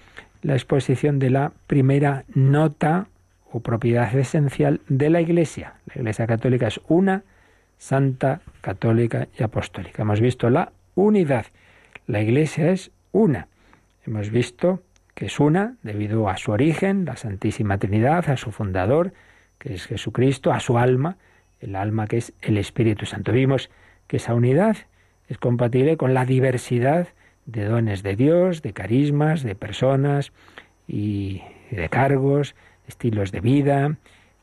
la 0.42 0.54
exposición 0.54 1.18
de 1.18 1.30
la 1.30 1.52
primera 1.66 2.24
nota 2.34 3.08
o 3.50 3.60
propiedad 3.60 4.14
esencial 4.14 4.80
de 4.88 5.10
la 5.10 5.20
Iglesia. 5.20 5.74
La 5.86 6.02
Iglesia 6.02 6.26
Católica 6.26 6.68
es 6.68 6.80
una, 6.88 7.24
santa, 7.78 8.40
católica 8.60 9.28
y 9.38 9.42
apostólica. 9.42 10.02
Hemos 10.02 10.20
visto 10.20 10.50
la 10.50 10.72
unidad. 10.96 11.46
La 12.08 12.20
Iglesia 12.20 12.72
es 12.72 12.90
una. 13.12 13.46
Hemos 14.04 14.30
visto 14.30 14.82
que 15.14 15.26
es 15.26 15.38
una 15.38 15.76
debido 15.82 16.28
a 16.28 16.36
su 16.36 16.50
origen, 16.50 17.04
la 17.04 17.16
Santísima 17.16 17.78
Trinidad, 17.78 18.28
a 18.28 18.36
su 18.36 18.50
fundador, 18.50 19.12
que 19.58 19.74
es 19.74 19.86
Jesucristo, 19.86 20.52
a 20.52 20.58
su 20.58 20.76
alma, 20.76 21.16
el 21.60 21.76
alma 21.76 22.08
que 22.08 22.16
es 22.18 22.32
el 22.42 22.58
Espíritu 22.58 23.06
Santo. 23.06 23.32
Vimos 23.32 23.70
que 24.08 24.16
esa 24.16 24.34
unidad 24.34 24.76
es 25.28 25.38
compatible 25.38 25.96
con 25.96 26.14
la 26.14 26.24
diversidad 26.24 27.08
de 27.46 27.64
dones 27.64 28.02
de 28.02 28.16
Dios, 28.16 28.62
de 28.62 28.72
carismas, 28.72 29.42
de 29.42 29.54
personas 29.54 30.32
y 30.88 31.42
de 31.70 31.88
cargos, 31.88 32.54
estilos 32.88 33.32
de 33.32 33.40
vida, 33.40 33.96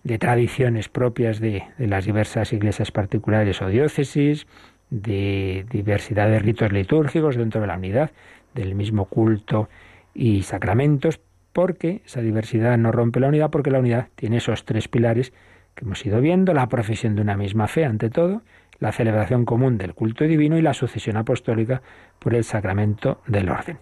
de 0.04 0.18
tradiciones 0.18 0.90
propias 0.90 1.40
de, 1.40 1.64
de, 1.78 1.88
las 1.88 2.06
diversas 2.06 2.52
iglesias 2.52 2.92
particulares 2.92 3.62
o 3.62 3.68
diócesis, 3.68 4.48
de 4.94 5.66
diversidad 5.72 6.30
de 6.30 6.38
ritos 6.38 6.72
litúrgicos 6.72 7.36
dentro 7.36 7.60
de 7.60 7.68
la 7.68 7.78
unidad, 7.78 8.12
del 8.54 8.76
mismo 8.76 9.06
culto 9.06 9.68
y 10.14 10.44
sacramentos, 10.44 11.20
porque 11.52 12.04
esa 12.06 12.22
diversidad 12.22 12.78
no 12.78 12.92
rompe 12.92 13.20
la 13.20 13.28
unidad, 13.28 13.50
porque 13.50 13.72
la 13.72 13.80
unidad 13.80 14.10
tiene 14.16 14.38
esos 14.38 14.66
tres 14.66 14.88
pilares 14.88 15.34
que 15.74 15.84
hemos 15.84 16.06
ido 16.06 16.22
viendo, 16.22 16.54
la 16.54 16.70
profesión 16.70 17.16
de 17.16 17.24
una 17.24 17.36
misma 17.36 17.68
fe 17.68 17.86
ante 17.86 18.12
todo, 18.12 18.44
la 18.78 18.92
celebración 18.92 19.46
común 19.46 19.80
del 19.80 19.96
culto 19.96 20.26
divino 20.26 20.60
y 20.60 20.62
la 20.62 20.76
sucesión 20.76 21.18
apostólica 21.18 21.82
por 22.20 22.36
el 22.36 22.44
sacramento 22.44 23.20
del 23.26 23.50
orden. 23.50 23.80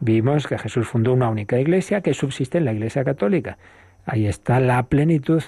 Vimos 0.00 0.46
que 0.46 0.58
Jesús 0.58 0.88
fundó 0.88 1.12
una 1.12 1.28
única 1.28 1.58
iglesia 1.58 2.00
que 2.00 2.14
subsiste 2.14 2.56
en 2.56 2.64
la 2.64 2.72
Iglesia 2.72 3.04
Católica. 3.04 3.58
Ahí 4.06 4.26
está 4.26 4.60
la 4.60 4.82
plenitud 4.84 5.42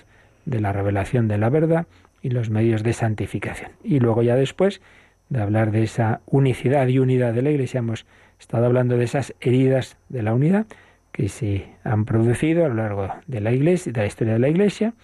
de 0.44 0.60
la 0.60 0.72
revelación 0.72 1.26
de 1.26 1.38
la 1.38 1.48
verdad 1.48 1.86
y 2.22 2.30
los 2.30 2.50
medios 2.50 2.82
de 2.82 2.92
santificación. 2.92 3.72
Y 3.82 4.00
luego 4.00 4.22
ya 4.22 4.36
después 4.36 4.80
de 5.28 5.40
hablar 5.40 5.70
de 5.70 5.82
esa 5.82 6.20
unicidad 6.26 6.86
y 6.88 6.98
unidad 6.98 7.32
de 7.32 7.42
la 7.42 7.50
Iglesia, 7.50 7.78
hemos 7.78 8.06
estado 8.38 8.66
hablando 8.66 8.96
de 8.96 9.04
esas 9.04 9.34
heridas 9.40 9.96
de 10.08 10.22
la 10.22 10.34
unidad 10.34 10.66
que 11.12 11.28
se 11.28 11.68
han 11.84 12.04
producido 12.04 12.64
a 12.64 12.68
lo 12.68 12.74
largo 12.74 13.08
de 13.26 13.40
la 13.40 13.52
Iglesia, 13.52 13.92
de 13.92 14.00
la 14.00 14.06
historia 14.06 14.32
de 14.34 14.38
la 14.38 14.48
Iglesia. 14.48 14.94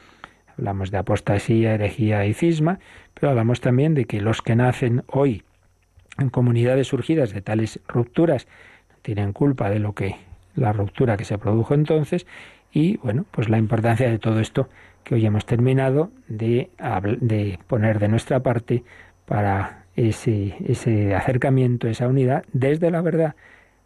Hablamos 0.59 0.91
de 0.91 0.99
apostasía, 0.99 1.75
herejía 1.75 2.27
y 2.27 2.35
cisma, 2.35 2.79
pero 3.15 3.31
hablamos 3.31 3.61
también 3.61 3.95
de 3.95 4.07
que 4.07 4.21
los 4.21 4.43
que 4.43 4.57
nacen 4.57 5.05
hoy 5.07 5.43
en 6.19 6.31
comunidades 6.31 6.89
surgidas 6.89 7.33
de 7.33 7.43
tales 7.43 7.81
rupturas 7.89 8.47
tienen 9.03 9.33
culpa 9.33 9.71
de 9.71 9.79
lo 9.79 9.95
que 9.95 10.17
la 10.55 10.73
ruptura 10.73 11.17
que 11.17 11.25
se 11.25 11.39
produjo 11.39 11.75
entonces 11.75 12.27
y 12.73 12.97
bueno, 12.99 13.25
pues 13.31 13.49
la 13.49 13.59
importancia 13.59 14.11
de 14.11 14.19
todo 14.19 14.41
esto 14.41 14.69
que 15.07 15.15
hoy 15.15 15.25
hemos 15.25 15.47
terminado 15.47 16.11
de, 16.27 16.69
poner 17.69 18.01
de 18.01 18.09
nuestra 18.09 18.41
parte 18.41 18.83
para 19.25 19.85
ese, 19.95 20.57
acercamiento, 21.17 21.87
esa 21.87 22.09
unidad 22.09 22.45
desde 22.53 22.91
la 22.91 23.03
verdad. 23.03 23.37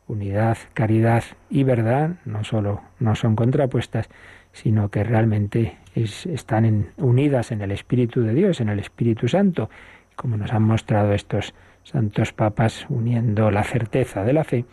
Unidad, 0.09 0.57
caridad 0.73 1.23
y 1.51 1.63
verdad 1.63 2.17
no 2.25 2.43
solo 2.43 2.81
no 2.99 3.15
son 3.17 3.37
contrapuestas, 3.37 4.09
sino 4.53 4.89
que 4.89 5.05
realmente 5.05 5.77
están 5.95 6.89
unidas 6.97 7.53
en 7.53 7.61
el 7.61 7.71
Espíritu 7.71 8.23
de 8.23 8.33
Dios, 8.33 8.63
en 8.63 8.71
el 8.71 8.79
Espíritu 8.79 9.29
Santo, 9.29 9.69
como 10.17 10.39
nos 10.39 10.55
han 10.55 10.63
mostrado 10.63 11.13
estos 11.13 11.55
santos 11.83 12.33
papas, 12.33 12.87
uniendo 12.89 13.51
la 13.51 13.63
certeza 13.63 14.25
de 14.25 14.33
la 14.33 14.45
fe 14.45 14.65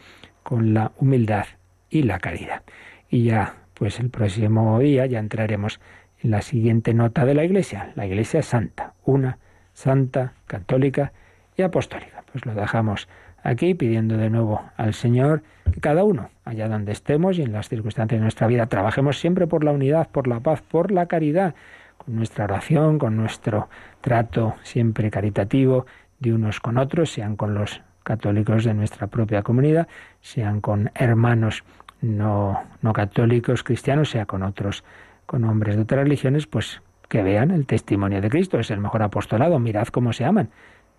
con 0.43 0.73
la 0.73 0.93
humildad 0.97 1.45
y 1.89 2.03
la 2.03 2.19
caridad. 2.19 2.63
Y 3.09 3.25
ya, 3.25 3.55
pues 3.73 3.99
el 3.99 4.09
próximo 4.09 4.79
día 4.79 5.05
ya 5.07 5.19
entraremos 5.19 5.79
en 5.79 5.96
la 6.21 6.41
siguiente 6.41 6.93
nota 6.93 7.25
de 7.25 7.33
la 7.33 7.43
Iglesia, 7.43 7.91
la 7.95 8.05
Iglesia 8.05 8.41
Santa, 8.41 8.93
una, 9.05 9.37
santa, 9.73 10.33
católica 10.47 11.11
y 11.55 11.61
apostólica. 11.61 12.23
Pues 12.31 12.45
lo 12.45 12.53
dejamos 12.53 13.07
aquí 13.43 13.73
pidiendo 13.73 14.17
de 14.17 14.29
nuevo 14.29 14.61
al 14.77 14.93
Señor 14.93 15.43
que 15.71 15.79
cada 15.79 16.03
uno, 16.03 16.29
allá 16.45 16.67
donde 16.67 16.91
estemos 16.91 17.37
y 17.37 17.43
en 17.43 17.51
las 17.51 17.69
circunstancias 17.69 18.19
de 18.19 18.23
nuestra 18.23 18.47
vida, 18.47 18.67
trabajemos 18.67 19.19
siempre 19.19 19.47
por 19.47 19.63
la 19.63 19.71
unidad, 19.71 20.09
por 20.09 20.27
la 20.27 20.39
paz, 20.39 20.61
por 20.61 20.91
la 20.91 21.05
caridad, 21.05 21.55
con 21.97 22.15
nuestra 22.15 22.45
oración, 22.45 22.99
con 22.99 23.15
nuestro 23.15 23.69
trato 24.01 24.55
siempre 24.63 25.11
caritativo 25.11 25.85
de 26.19 26.33
unos 26.33 26.59
con 26.59 26.77
otros, 26.77 27.11
sean 27.11 27.35
con 27.35 27.53
los 27.53 27.81
católicos 28.03 28.63
de 28.63 28.73
nuestra 28.73 29.07
propia 29.07 29.43
comunidad, 29.43 29.87
sean 30.21 30.61
con 30.61 30.91
hermanos 30.95 31.63
no, 32.01 32.61
no 32.81 32.93
católicos 32.93 33.63
cristianos, 33.63 34.09
sea 34.09 34.25
con 34.25 34.43
otros, 34.43 34.83
con 35.27 35.43
hombres 35.43 35.75
de 35.75 35.83
otras 35.83 36.01
religiones, 36.01 36.47
pues 36.47 36.81
que 37.07 37.21
vean 37.21 37.51
el 37.51 37.67
testimonio 37.67 38.21
de 38.21 38.29
Cristo, 38.29 38.59
es 38.59 38.71
el 38.71 38.79
mejor 38.79 39.03
apostolado, 39.03 39.59
mirad 39.59 39.87
cómo 39.89 40.13
se 40.13 40.25
aman. 40.25 40.49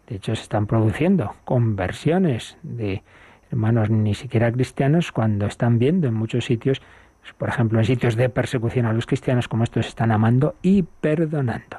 De 0.06 0.16
hecho, 0.16 0.36
se 0.36 0.42
están 0.42 0.66
produciendo 0.66 1.34
conversiones 1.44 2.56
de 2.62 3.02
hermanos 3.50 3.90
ni 3.90 4.14
siquiera 4.14 4.52
cristianos 4.52 5.10
cuando 5.10 5.46
están 5.46 5.78
viendo 5.78 6.06
en 6.06 6.14
muchos 6.14 6.44
sitios, 6.44 6.80
por 7.36 7.48
ejemplo, 7.48 7.78
en 7.78 7.84
sitios 7.84 8.16
de 8.16 8.28
persecución 8.28 8.86
a 8.86 8.92
los 8.92 9.06
cristianos, 9.06 9.48
como 9.48 9.64
estos 9.64 9.86
están 9.86 10.12
amando 10.12 10.54
y 10.62 10.82
perdonando. 10.82 11.78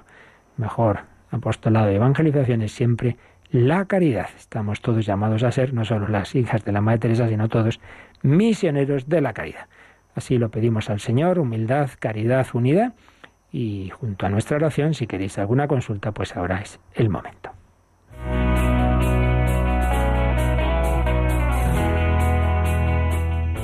Mejor 0.58 1.02
apostolado 1.32 1.88
de 1.88 1.96
evangelización 1.96 2.62
es 2.62 2.72
siempre 2.72 3.18
la 3.52 3.86
caridad. 3.86 4.28
Estamos 4.38 4.82
todos 4.82 5.06
llamados 5.06 5.44
a 5.44 5.52
ser, 5.52 5.74
no 5.74 5.86
solo 5.86 6.08
las 6.08 6.36
hijas 6.36 6.64
de 6.66 6.72
la 6.72 6.82
Madre 6.82 7.00
Teresa, 7.00 7.28
sino 7.28 7.50
todos 7.50 7.80
misioneros 8.22 9.08
de 9.08 9.22
la 9.22 9.34
caridad. 9.34 9.68
Así 10.16 10.38
lo 10.38 10.50
pedimos 10.50 10.90
al 10.90 11.00
Señor, 11.00 11.40
humildad, 11.40 11.90
caridad, 12.00 12.48
unidad. 12.54 12.94
Y 13.52 13.90
junto 13.90 14.26
a 14.26 14.30
nuestra 14.30 14.58
oración, 14.58 14.94
si 14.94 15.08
queréis 15.08 15.38
alguna 15.40 15.68
consulta, 15.68 16.12
pues 16.12 16.36
ahora 16.36 16.62
es 16.62 16.80
el 16.94 17.10
momento. 17.10 17.52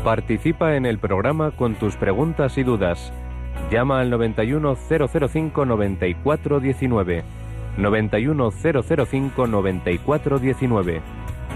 Participa 0.03 0.75
en 0.75 0.85
el 0.85 0.99
programa 0.99 1.51
con 1.51 1.75
tus 1.75 1.95
preguntas 1.97 2.57
y 2.59 2.63
dudas. 2.63 3.11
Llama 3.71 4.01
al 4.01 4.11
91005 4.11 5.65
9419. 5.65 7.23
91005 7.77 9.47
9419. 9.47 11.01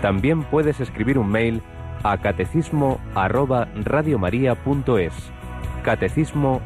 También 0.02 0.44
puedes 0.44 0.80
escribir 0.80 1.20
un 1.20 1.30
mail 1.30 1.62
a 2.04 2.18
catecismo 2.18 3.00
arroba 3.16 3.68
radiomaria.es. 3.84 5.14
Catecismo. 5.84 6.62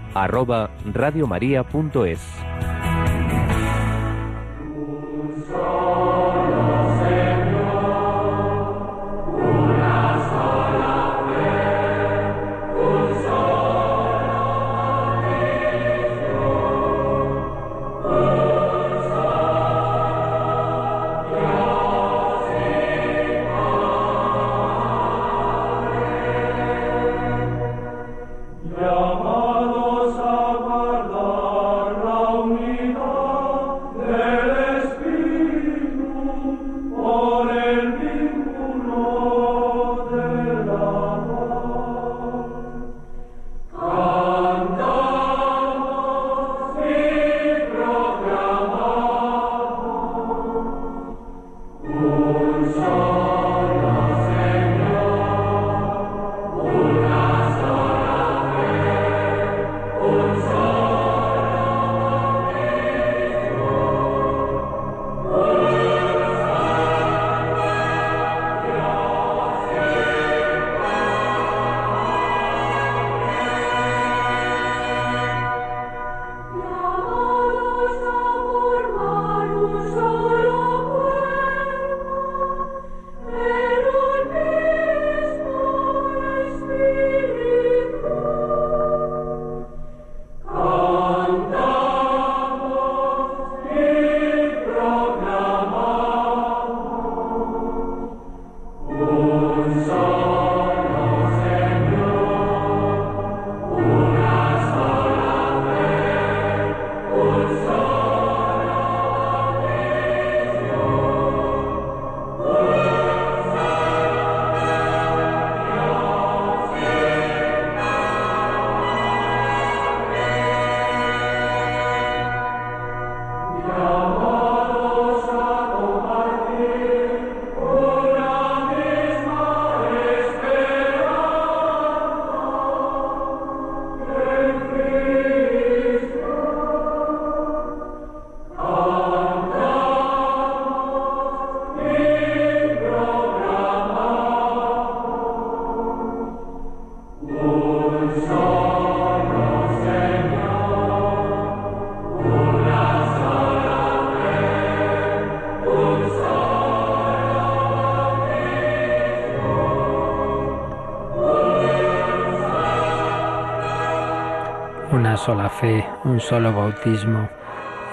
Sola 165.26 165.48
fe, 165.48 165.86
un 166.04 166.20
solo 166.20 166.52
bautismo, 166.52 167.30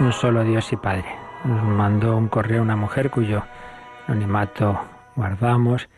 un 0.00 0.12
solo 0.12 0.42
Dios 0.42 0.72
y 0.72 0.76
Padre. 0.76 1.04
Nos 1.44 1.62
mandó 1.62 2.16
un 2.16 2.26
correo 2.26 2.60
una 2.60 2.74
mujer 2.74 3.08
cuyo 3.08 3.44
anonimato 4.08 4.80
guardamos 5.14 5.88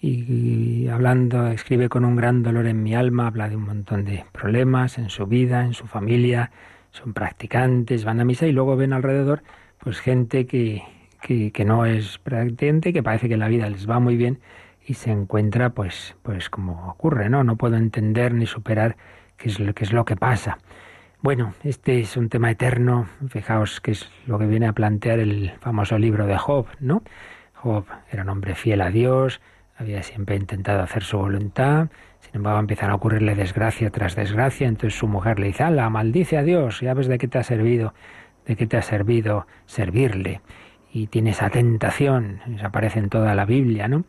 y, 0.00 0.88
hablando, 0.88 1.46
escribe 1.46 1.88
con 1.88 2.04
un 2.04 2.16
gran 2.16 2.42
dolor 2.42 2.66
en 2.66 2.82
mi 2.82 2.96
alma, 2.96 3.28
habla 3.28 3.48
de 3.48 3.54
un 3.54 3.62
montón 3.66 4.04
de 4.04 4.24
problemas 4.32 4.98
en 4.98 5.08
su 5.08 5.28
vida, 5.28 5.64
en 5.64 5.72
su 5.72 5.86
familia, 5.86 6.50
son 6.90 7.12
practicantes, 7.12 8.04
van 8.04 8.18
a 8.18 8.24
misa 8.24 8.48
y 8.48 8.52
luego 8.52 8.74
ven 8.74 8.92
alrededor 8.92 9.44
pues 9.78 10.00
gente 10.00 10.46
que, 10.46 10.82
que, 11.20 11.64
no 11.64 11.86
es 11.86 12.18
practicante, 12.18 12.92
que 12.92 13.04
parece 13.04 13.28
que 13.28 13.36
la 13.36 13.46
vida 13.46 13.70
les 13.70 13.88
va 13.88 14.00
muy 14.00 14.16
bien 14.16 14.40
y 14.84 14.94
se 14.94 15.12
encuentra 15.12 15.70
pues, 15.70 16.16
pues 16.24 16.50
como 16.50 16.88
ocurre, 16.88 17.30
¿no? 17.30 17.44
No 17.44 17.54
puedo 17.54 17.76
entender 17.76 18.34
ni 18.34 18.46
superar 18.46 18.96
qué 19.42 19.48
es 19.84 19.92
lo, 19.92 20.04
que 20.04 20.16
pasa. 20.16 20.58
Bueno, 21.20 21.54
este 21.64 22.00
es 22.00 22.16
un 22.16 22.28
tema 22.28 22.50
eterno. 22.50 23.08
Fijaos 23.28 23.80
que 23.80 23.90
es 23.92 24.08
lo 24.26 24.38
que 24.38 24.46
viene 24.46 24.68
a 24.68 24.72
plantear 24.72 25.18
el 25.18 25.52
famoso 25.60 25.98
libro 25.98 26.26
de 26.26 26.38
Job, 26.38 26.66
¿no? 26.78 27.02
Job 27.54 27.84
era 28.10 28.22
un 28.22 28.28
hombre 28.28 28.54
fiel 28.54 28.80
a 28.80 28.90
Dios, 28.90 29.40
había 29.76 30.02
siempre 30.02 30.36
intentado 30.36 30.82
hacer 30.82 31.02
su 31.02 31.18
voluntad, 31.18 31.88
sin 32.20 32.36
embargo 32.36 32.60
empiezan 32.60 32.90
a 32.90 32.94
ocurrirle 32.94 33.34
desgracia 33.34 33.90
tras 33.90 34.16
desgracia, 34.16 34.68
entonces 34.68 34.98
su 34.98 35.08
mujer 35.08 35.38
le 35.38 35.48
dice, 35.48 35.64
ala, 35.64 35.88
maldice 35.90 36.36
a 36.36 36.42
Dios, 36.42 36.80
ya 36.80 36.94
ves 36.94 37.06
de 37.06 37.18
qué 37.18 37.28
te 37.28 37.38
ha 37.38 37.42
servido, 37.42 37.94
de 38.46 38.56
qué 38.56 38.66
te 38.66 38.76
ha 38.76 38.82
servido 38.82 39.46
servirle. 39.66 40.40
Y 40.92 41.06
tiene 41.06 41.30
esa 41.30 41.50
tentación, 41.50 42.40
aparece 42.62 42.98
en 42.98 43.08
toda 43.08 43.34
la 43.34 43.44
Biblia, 43.44 43.88
¿no? 43.88 44.04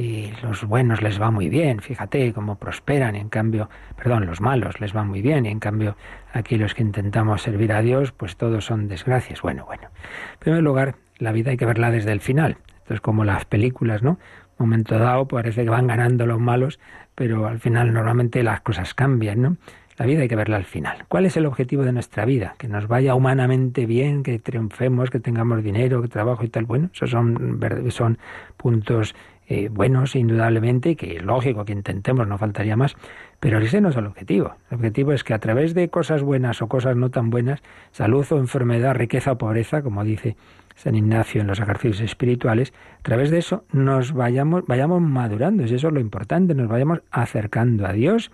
Y 0.00 0.32
los 0.42 0.64
buenos 0.64 1.02
les 1.02 1.20
va 1.20 1.30
muy 1.30 1.50
bien, 1.50 1.80
fíjate 1.80 2.32
cómo 2.32 2.56
prosperan, 2.56 3.16
en 3.16 3.28
cambio, 3.28 3.68
perdón, 3.96 4.24
los 4.24 4.40
malos 4.40 4.80
les 4.80 4.96
va 4.96 5.04
muy 5.04 5.20
bien, 5.20 5.44
y 5.44 5.50
en 5.50 5.60
cambio 5.60 5.94
aquí 6.32 6.56
los 6.56 6.74
que 6.74 6.82
intentamos 6.82 7.42
servir 7.42 7.72
a 7.72 7.82
Dios, 7.82 8.12
pues 8.12 8.36
todos 8.36 8.64
son 8.64 8.88
desgracias. 8.88 9.42
Bueno, 9.42 9.66
bueno. 9.66 9.88
En 10.32 10.38
primer 10.38 10.62
lugar, 10.62 10.94
la 11.18 11.32
vida 11.32 11.50
hay 11.50 11.58
que 11.58 11.66
verla 11.66 11.90
desde 11.90 12.12
el 12.12 12.20
final. 12.20 12.56
Esto 12.78 12.94
es 12.94 13.00
como 13.02 13.24
las 13.24 13.44
películas, 13.44 14.02
¿no? 14.02 14.18
momento 14.60 14.98
dado 14.98 15.26
parece 15.26 15.64
que 15.64 15.70
van 15.70 15.86
ganando 15.86 16.26
los 16.26 16.38
malos, 16.38 16.78
pero 17.14 17.46
al 17.46 17.60
final 17.60 17.92
normalmente 17.92 18.42
las 18.42 18.60
cosas 18.60 18.94
cambian, 18.94 19.42
¿no? 19.42 19.56
La 19.96 20.06
vida 20.06 20.22
hay 20.22 20.28
que 20.28 20.36
verla 20.36 20.56
al 20.56 20.64
final. 20.64 21.04
¿Cuál 21.08 21.26
es 21.26 21.36
el 21.36 21.44
objetivo 21.44 21.82
de 21.82 21.92
nuestra 21.92 22.24
vida? 22.24 22.54
Que 22.56 22.68
nos 22.68 22.88
vaya 22.88 23.14
humanamente 23.14 23.84
bien, 23.84 24.22
que 24.22 24.38
triunfemos, 24.38 25.10
que 25.10 25.20
tengamos 25.20 25.62
dinero, 25.62 26.00
que 26.00 26.08
trabajo 26.08 26.42
y 26.42 26.48
tal. 26.48 26.64
Bueno, 26.64 26.88
esos 26.94 27.10
son, 27.10 27.60
son 27.90 28.18
puntos 28.56 29.14
eh, 29.52 29.68
buenos, 29.68 30.14
indudablemente, 30.14 30.94
que 30.94 31.16
es 31.16 31.24
lógico 31.24 31.64
que 31.64 31.72
intentemos, 31.72 32.24
no 32.28 32.38
faltaría 32.38 32.76
más, 32.76 32.94
pero 33.40 33.58
ese 33.58 33.80
no 33.80 33.88
es 33.88 33.96
el 33.96 34.06
objetivo. 34.06 34.54
El 34.70 34.76
objetivo 34.76 35.12
es 35.12 35.24
que 35.24 35.34
a 35.34 35.40
través 35.40 35.74
de 35.74 35.88
cosas 35.90 36.22
buenas 36.22 36.62
o 36.62 36.68
cosas 36.68 36.94
no 36.94 37.10
tan 37.10 37.30
buenas, 37.30 37.60
salud 37.90 38.24
o 38.30 38.38
enfermedad, 38.38 38.94
riqueza 38.94 39.32
o 39.32 39.38
pobreza, 39.38 39.82
como 39.82 40.04
dice 40.04 40.36
San 40.76 40.94
Ignacio 40.94 41.40
en 41.40 41.48
los 41.48 41.58
ejercicios 41.58 42.00
espirituales, 42.00 42.72
a 43.00 43.02
través 43.02 43.32
de 43.32 43.38
eso 43.38 43.64
nos 43.72 44.12
vayamos, 44.12 44.66
vayamos 44.68 45.02
madurando, 45.02 45.64
y 45.64 45.74
eso 45.74 45.88
es 45.88 45.94
lo 45.94 45.98
importante, 45.98 46.54
nos 46.54 46.68
vayamos 46.68 47.00
acercando 47.10 47.88
a 47.88 47.92
Dios. 47.92 48.30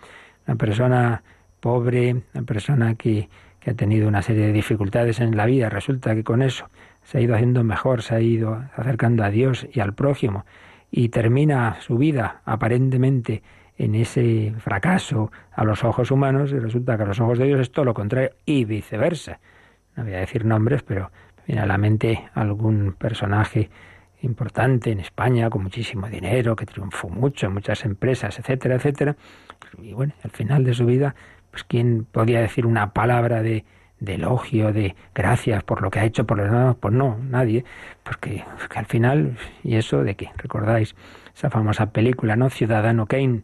Una 0.46 0.56
persona 0.56 1.22
pobre, 1.60 2.24
una 2.34 2.44
persona 2.44 2.94
que, 2.94 3.30
que 3.60 3.70
ha 3.70 3.74
tenido 3.74 4.06
una 4.06 4.20
serie 4.20 4.48
de 4.48 4.52
dificultades 4.52 5.20
en 5.20 5.34
la 5.34 5.46
vida, 5.46 5.70
resulta 5.70 6.14
que 6.14 6.24
con 6.24 6.42
eso 6.42 6.68
se 7.04 7.16
ha 7.16 7.20
ido 7.22 7.34
haciendo 7.34 7.64
mejor, 7.64 8.02
se 8.02 8.16
ha 8.16 8.20
ido 8.20 8.62
acercando 8.76 9.24
a 9.24 9.30
Dios 9.30 9.66
y 9.72 9.80
al 9.80 9.94
prójimo 9.94 10.44
y 10.90 11.08
termina 11.08 11.80
su 11.80 11.98
vida 11.98 12.42
aparentemente 12.44 13.42
en 13.78 13.94
ese 13.94 14.54
fracaso 14.58 15.30
a 15.52 15.64
los 15.64 15.84
ojos 15.84 16.10
humanos 16.10 16.52
y 16.52 16.58
resulta 16.58 16.96
que 16.96 17.02
a 17.02 17.06
los 17.06 17.20
ojos 17.20 17.38
de 17.38 17.46
Dios 17.46 17.60
es 17.60 17.70
todo 17.70 17.84
lo 17.84 17.94
contrario 17.94 18.30
y 18.46 18.64
viceversa. 18.64 19.40
No 19.96 20.04
voy 20.04 20.14
a 20.14 20.18
decir 20.18 20.44
nombres, 20.44 20.82
pero 20.82 21.10
viene 21.46 21.62
a 21.62 21.66
la 21.66 21.78
mente 21.78 22.28
algún 22.34 22.94
personaje 22.98 23.70
importante 24.22 24.90
en 24.90 25.00
España 25.00 25.50
con 25.50 25.62
muchísimo 25.62 26.08
dinero, 26.08 26.56
que 26.56 26.66
triunfó 26.66 27.08
mucho 27.08 27.46
en 27.46 27.54
muchas 27.54 27.84
empresas, 27.84 28.38
etcétera, 28.38 28.76
etcétera. 28.76 29.16
Y 29.82 29.92
bueno, 29.92 30.14
al 30.22 30.30
final 30.30 30.64
de 30.64 30.74
su 30.74 30.86
vida, 30.86 31.14
pues 31.50 31.64
quién 31.64 32.06
podía 32.10 32.40
decir 32.40 32.66
una 32.66 32.92
palabra 32.92 33.42
de, 33.42 33.64
de 34.00 34.14
elogio, 34.14 34.72
de 34.72 34.94
gracias 35.14 35.62
por 35.62 35.82
lo 35.82 35.90
que 35.90 36.00
ha 36.00 36.04
hecho 36.04 36.26
por 36.26 36.38
los 36.38 36.50
demás, 36.50 36.76
pues 36.78 36.92
no, 36.94 37.18
nadie, 37.28 37.64
porque, 38.02 38.44
al 38.74 38.86
final, 38.86 39.36
y 39.62 39.76
eso 39.76 40.04
de 40.04 40.14
qué, 40.14 40.30
recordáis 40.36 40.94
esa 41.34 41.50
famosa 41.50 41.92
película, 41.92 42.36
¿no? 42.36 42.50
Ciudadano 42.50 43.06
Kane, 43.06 43.42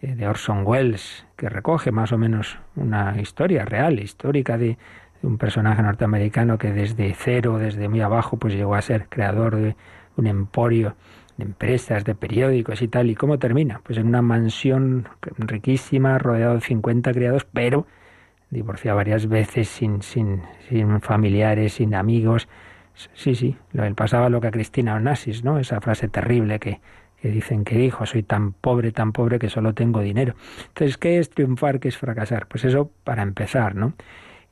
eh, 0.00 0.14
de 0.14 0.26
Orson 0.26 0.66
Welles, 0.66 1.26
que 1.36 1.48
recoge 1.48 1.92
más 1.92 2.12
o 2.12 2.18
menos 2.18 2.58
una 2.76 3.20
historia 3.20 3.64
real, 3.64 4.00
histórica 4.00 4.58
de, 4.58 4.76
de 5.20 5.28
un 5.28 5.38
personaje 5.38 5.82
norteamericano 5.82 6.58
que 6.58 6.72
desde 6.72 7.14
cero, 7.16 7.58
desde 7.58 7.88
muy 7.88 8.00
abajo, 8.00 8.36
pues 8.36 8.54
llegó 8.54 8.74
a 8.74 8.82
ser 8.82 9.08
creador 9.08 9.56
de 9.56 9.76
un 10.16 10.26
emporio 10.26 10.96
de 11.36 11.44
empresas, 11.44 12.04
de 12.04 12.14
periódicos 12.14 12.82
y 12.82 12.88
tal. 12.88 13.10
¿Y 13.10 13.14
cómo 13.14 13.38
termina? 13.38 13.80
Pues 13.84 13.98
en 13.98 14.06
una 14.06 14.22
mansión 14.22 15.08
riquísima, 15.38 16.18
rodeado 16.18 16.54
de 16.54 16.60
50 16.60 17.12
criados, 17.12 17.46
pero 17.52 17.86
divorciado 18.52 18.96
varias 18.96 19.26
veces, 19.26 19.68
sin, 19.68 20.02
sin, 20.02 20.42
sin 20.68 21.00
familiares, 21.00 21.74
sin 21.74 21.94
amigos. 21.94 22.48
Sí, 23.14 23.34
sí, 23.34 23.56
él 23.72 23.94
pasaba 23.94 24.28
lo 24.28 24.40
que 24.40 24.48
a 24.48 24.50
Cristina 24.50 24.94
Onassis, 24.94 25.42
¿no? 25.42 25.58
Esa 25.58 25.80
frase 25.80 26.08
terrible 26.08 26.60
que, 26.60 26.80
que 27.20 27.30
dicen 27.30 27.64
que 27.64 27.76
dijo, 27.78 28.04
soy 28.04 28.22
tan 28.22 28.52
pobre, 28.52 28.92
tan 28.92 29.12
pobre 29.12 29.38
que 29.38 29.48
solo 29.48 29.72
tengo 29.72 30.00
dinero. 30.00 30.34
Entonces, 30.68 30.98
¿qué 30.98 31.18
es 31.18 31.30
triunfar, 31.30 31.80
qué 31.80 31.88
es 31.88 31.96
fracasar? 31.96 32.46
Pues 32.46 32.64
eso 32.64 32.90
para 33.04 33.22
empezar, 33.22 33.74
¿no? 33.74 33.94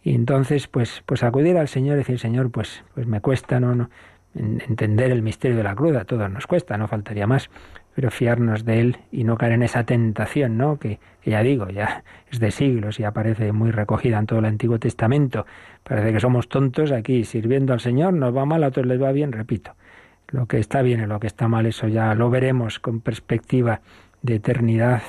Y 0.02 0.14
entonces, 0.14 0.66
pues, 0.66 1.02
pues 1.04 1.22
acudir 1.22 1.58
al 1.58 1.68
Señor 1.68 1.96
y 1.96 1.98
decir, 1.98 2.18
Señor, 2.18 2.50
pues, 2.50 2.82
pues 2.94 3.06
me 3.06 3.20
cuesta 3.20 3.60
no, 3.60 3.74
no 3.74 3.90
entender 4.34 5.10
el 5.10 5.22
misterio 5.22 5.56
de 5.56 5.64
la 5.64 5.74
cruz, 5.74 5.96
a 5.96 6.04
todos 6.04 6.30
nos 6.30 6.46
cuesta, 6.46 6.78
no 6.78 6.88
faltaría 6.88 7.26
más 7.26 7.50
pero 7.94 8.10
fiarnos 8.10 8.64
de 8.64 8.80
Él 8.80 8.96
y 9.10 9.24
no 9.24 9.36
caer 9.36 9.52
en 9.52 9.62
esa 9.62 9.84
tentación, 9.84 10.56
¿no? 10.56 10.78
Que, 10.78 11.00
ya 11.24 11.42
digo, 11.42 11.68
ya 11.68 12.04
es 12.30 12.40
de 12.40 12.50
siglos 12.50 13.00
y 13.00 13.04
aparece 13.04 13.52
muy 13.52 13.70
recogida 13.70 14.18
en 14.18 14.26
todo 14.26 14.38
el 14.38 14.44
Antiguo 14.44 14.78
Testamento. 14.78 15.46
Parece 15.82 16.12
que 16.12 16.20
somos 16.20 16.48
tontos 16.48 16.92
aquí 16.92 17.24
sirviendo 17.24 17.72
al 17.72 17.80
Señor, 17.80 18.14
nos 18.14 18.34
va 18.34 18.44
mal, 18.44 18.64
a 18.64 18.68
otros 18.68 18.86
les 18.86 19.00
va 19.00 19.12
bien, 19.12 19.32
repito. 19.32 19.74
Lo 20.28 20.46
que 20.46 20.58
está 20.58 20.82
bien 20.82 21.00
y 21.00 21.06
lo 21.06 21.18
que 21.18 21.26
está 21.26 21.48
mal, 21.48 21.66
eso 21.66 21.88
ya 21.88 22.14
lo 22.14 22.30
veremos 22.30 22.78
con 22.78 23.00
perspectiva 23.00 23.80
de 24.22 24.36
eternidad 24.36 25.02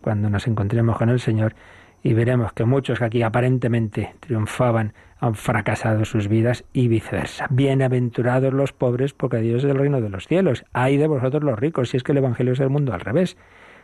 cuando 0.00 0.30
nos 0.30 0.46
encontremos 0.46 0.96
con 0.96 1.10
el 1.10 1.20
Señor 1.20 1.54
y 2.02 2.14
veremos 2.14 2.52
que 2.52 2.64
muchos 2.64 2.98
que 2.98 3.04
aquí 3.04 3.22
aparentemente 3.22 4.14
triunfaban 4.20 4.92
han 5.18 5.34
fracasado 5.34 6.04
sus 6.04 6.26
vidas 6.26 6.64
y 6.72 6.88
viceversa. 6.88 7.46
Bienaventurados 7.50 8.52
los 8.52 8.72
pobres, 8.72 9.12
porque 9.12 9.38
Dios 9.38 9.62
es 9.62 9.70
el 9.70 9.78
reino 9.78 10.00
de 10.00 10.08
los 10.08 10.26
cielos. 10.26 10.64
Ay 10.72 10.96
de 10.96 11.06
vosotros 11.06 11.44
los 11.44 11.58
ricos, 11.58 11.90
si 11.90 11.96
es 11.96 12.02
que 12.02 12.10
el 12.12 12.18
Evangelio 12.18 12.54
es 12.54 12.60
el 12.60 12.70
mundo 12.70 12.92
al 12.92 13.00
revés. 13.00 13.36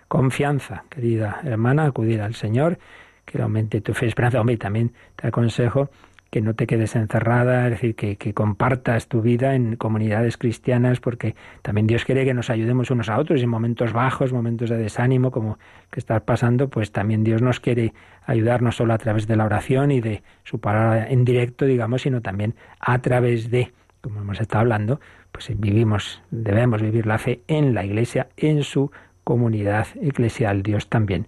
Confianza, 0.08 0.84
querida 0.88 1.40
hermana, 1.44 1.84
acudir 1.84 2.20
al 2.22 2.34
Señor, 2.34 2.78
que 3.24 3.40
aumente 3.40 3.80
tu 3.80 3.94
fe 3.94 4.06
y 4.06 4.08
esperanza. 4.08 4.40
Hombre, 4.40 4.56
también 4.56 4.92
te 5.14 5.28
aconsejo 5.28 5.90
que 6.30 6.42
no 6.42 6.54
te 6.54 6.66
quedes 6.66 6.94
encerrada, 6.94 7.64
es 7.64 7.70
decir, 7.72 7.94
que, 7.94 8.16
que, 8.16 8.34
compartas 8.34 9.08
tu 9.08 9.22
vida 9.22 9.54
en 9.54 9.76
comunidades 9.76 10.36
cristianas, 10.36 11.00
porque 11.00 11.34
también 11.62 11.86
Dios 11.86 12.04
quiere 12.04 12.24
que 12.24 12.34
nos 12.34 12.50
ayudemos 12.50 12.90
unos 12.90 13.08
a 13.08 13.18
otros 13.18 13.42
en 13.42 13.48
momentos 13.48 13.92
bajos, 13.92 14.32
momentos 14.32 14.68
de 14.68 14.76
desánimo, 14.76 15.30
como 15.30 15.58
que 15.90 16.00
estás 16.00 16.20
pasando, 16.22 16.68
pues 16.68 16.92
también 16.92 17.24
Dios 17.24 17.40
nos 17.40 17.60
quiere 17.60 17.94
ayudar 18.26 18.60
no 18.60 18.72
solo 18.72 18.92
a 18.92 18.98
través 18.98 19.26
de 19.26 19.36
la 19.36 19.46
oración 19.46 19.90
y 19.90 20.00
de 20.00 20.22
su 20.44 20.60
palabra 20.60 21.08
en 21.08 21.24
directo, 21.24 21.64
digamos, 21.64 22.02
sino 22.02 22.20
también 22.20 22.54
a 22.78 22.98
través 22.98 23.50
de, 23.50 23.72
como 24.02 24.20
hemos 24.20 24.40
estado 24.40 24.60
hablando, 24.60 25.00
pues 25.32 25.50
vivimos, 25.58 26.22
debemos 26.30 26.82
vivir 26.82 27.06
la 27.06 27.18
fe 27.18 27.42
en 27.48 27.72
la 27.74 27.84
Iglesia, 27.84 28.28
en 28.36 28.64
su 28.64 28.90
comunidad 29.24 29.86
eclesial. 30.00 30.62
Dios 30.62 30.88
también 30.88 31.26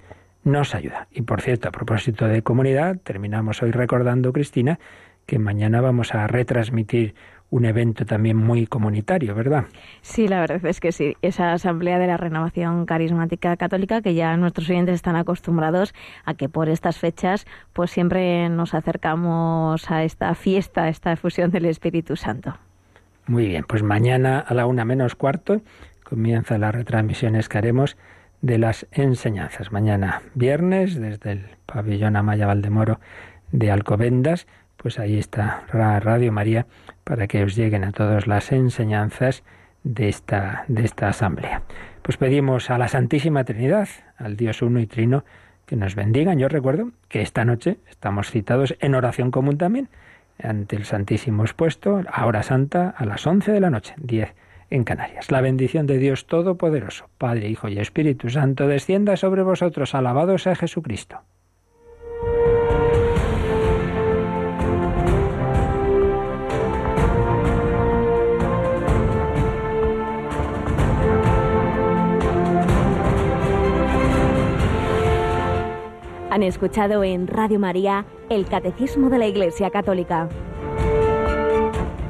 nos 0.51 0.74
ayuda. 0.74 1.09
Y 1.11 1.22
por 1.22 1.40
cierto, 1.40 1.68
a 1.68 1.72
propósito 1.72 2.26
de 2.26 2.42
comunidad, 2.42 2.98
terminamos 3.03 3.62
hoy 3.62 3.70
recordando, 3.70 4.32
Cristina, 4.32 4.78
que 5.26 5.38
mañana 5.38 5.80
vamos 5.80 6.14
a 6.14 6.26
retransmitir 6.26 7.14
un 7.51 7.64
evento 7.64 8.07
también 8.07 8.36
muy 8.36 8.66
comunitario, 8.66 9.34
¿verdad? 9.34 9.64
Sí, 10.03 10.28
la 10.28 10.40
verdad 10.40 10.64
es 10.64 10.80
que 10.80 10.92
sí. 10.92 11.16
Esa 11.20 11.53
asamblea 11.53 11.98
de 11.98 12.07
la 12.07 12.16
renovación 12.16 12.86
carismática 12.86 13.57
católica 13.57 14.03
que 14.03 14.14
ya 14.14 14.36
nuestros 14.36 14.70
oyentes 14.70 14.94
están 14.94 15.16
acostumbrados 15.16 15.92
a 16.24 16.34
que 16.34 16.48
por 16.48 16.68
estas 16.68 16.98
fechas 16.98 17.46
pues 17.72 17.90
siempre 17.90 18.48
nos 18.48 18.72
acercamos 18.74 19.90
a 19.90 20.05
esta 20.05 20.34
fiesta, 20.34 20.84
a 20.84 20.88
esta 20.88 21.12
efusión 21.12 21.51
del 21.51 21.66
Espíritu 21.66 22.16
Santo. 22.16 22.57
Muy 23.26 23.48
bien, 23.48 23.64
pues 23.68 23.82
mañana 23.82 24.38
a 24.38 24.55
la 24.55 24.66
una 24.66 24.84
menos 24.84 25.14
cuarto 25.14 25.61
comienza 26.05 26.59
las 26.59 26.74
retransmisiones 26.74 27.48
que 27.48 27.59
haremos 27.59 27.96
de 28.43 28.59
las 28.59 28.86
enseñanzas. 28.93 29.72
Mañana 29.72 30.22
viernes, 30.34 30.95
desde 30.95 31.32
el 31.32 31.47
pabellón 31.66 32.16
Amaya 32.16 32.47
Valdemoro 32.47 33.01
de 33.53 33.70
Alcobendas, 33.70 34.47
pues 34.76 34.99
ahí 34.99 35.18
está 35.18 35.64
Radio 35.68 36.32
María 36.32 36.66
para 37.05 37.26
que 37.26 37.43
os 37.45 37.55
lleguen 37.55 37.84
a 37.84 37.93
todos 37.93 38.26
las 38.26 38.51
enseñanzas 38.53 39.43
de 39.84 40.09
esta, 40.09 40.64
de 40.68 40.84
esta 40.84 41.09
asamblea. 41.09 41.62
Pues 42.03 42.16
pedimos 42.16 42.70
a 42.70 42.78
la 42.78 42.88
Santísima 42.88 43.45
Trinidad, 43.45 43.88
al 44.16 44.36
Dios 44.36 44.62
uno 44.62 44.80
y 44.80 44.86
trino, 44.86 45.24
que 45.66 45.76
nos 45.76 45.95
bendigan. 45.95 46.38
Yo 46.38 46.49
recuerdo 46.49 46.91
que 47.09 47.22
esta 47.22 47.45
noche 47.45 47.76
estamos 47.88 48.30
citados 48.30 48.74
en 48.80 48.95
oración 48.95 49.30
común 49.30 49.59
también 49.59 49.88
ante 50.43 50.76
el 50.76 50.86
Santísimo 50.86 51.45
expuesto, 51.45 52.03
a 52.11 52.26
hora 52.26 52.43
santa, 52.43 52.88
a 52.97 53.05
las 53.05 53.26
11 53.26 53.53
de 53.53 53.61
la 53.61 53.70
noche, 53.70 53.95
10 53.99 54.34
en 54.71 54.85
Canarias. 54.85 55.31
La 55.31 55.41
bendición 55.41 55.87
de 55.87 55.99
Dios 55.99 56.27
Todopoderoso, 56.27 57.11
Padre, 57.18 57.49
Hijo 57.49 57.68
y 57.68 57.79
Espíritu 57.79 58.31
Santo, 58.31 58.66
descienda 58.66 59.16
sobre 59.16 59.43
vosotros. 59.43 59.95
Alabado 59.95 60.39
sea 60.39 60.55
Jesucristo. 60.55 61.21
Han 76.31 76.45
escuchado 76.45 77.03
en 77.03 77.27
Radio 77.27 77.59
María 77.59 78.07
el 78.29 78.47
Catecismo 78.47 79.11
de 79.11 79.18
la 79.18 79.27
Iglesia 79.27 79.71
Católica. 79.71 80.29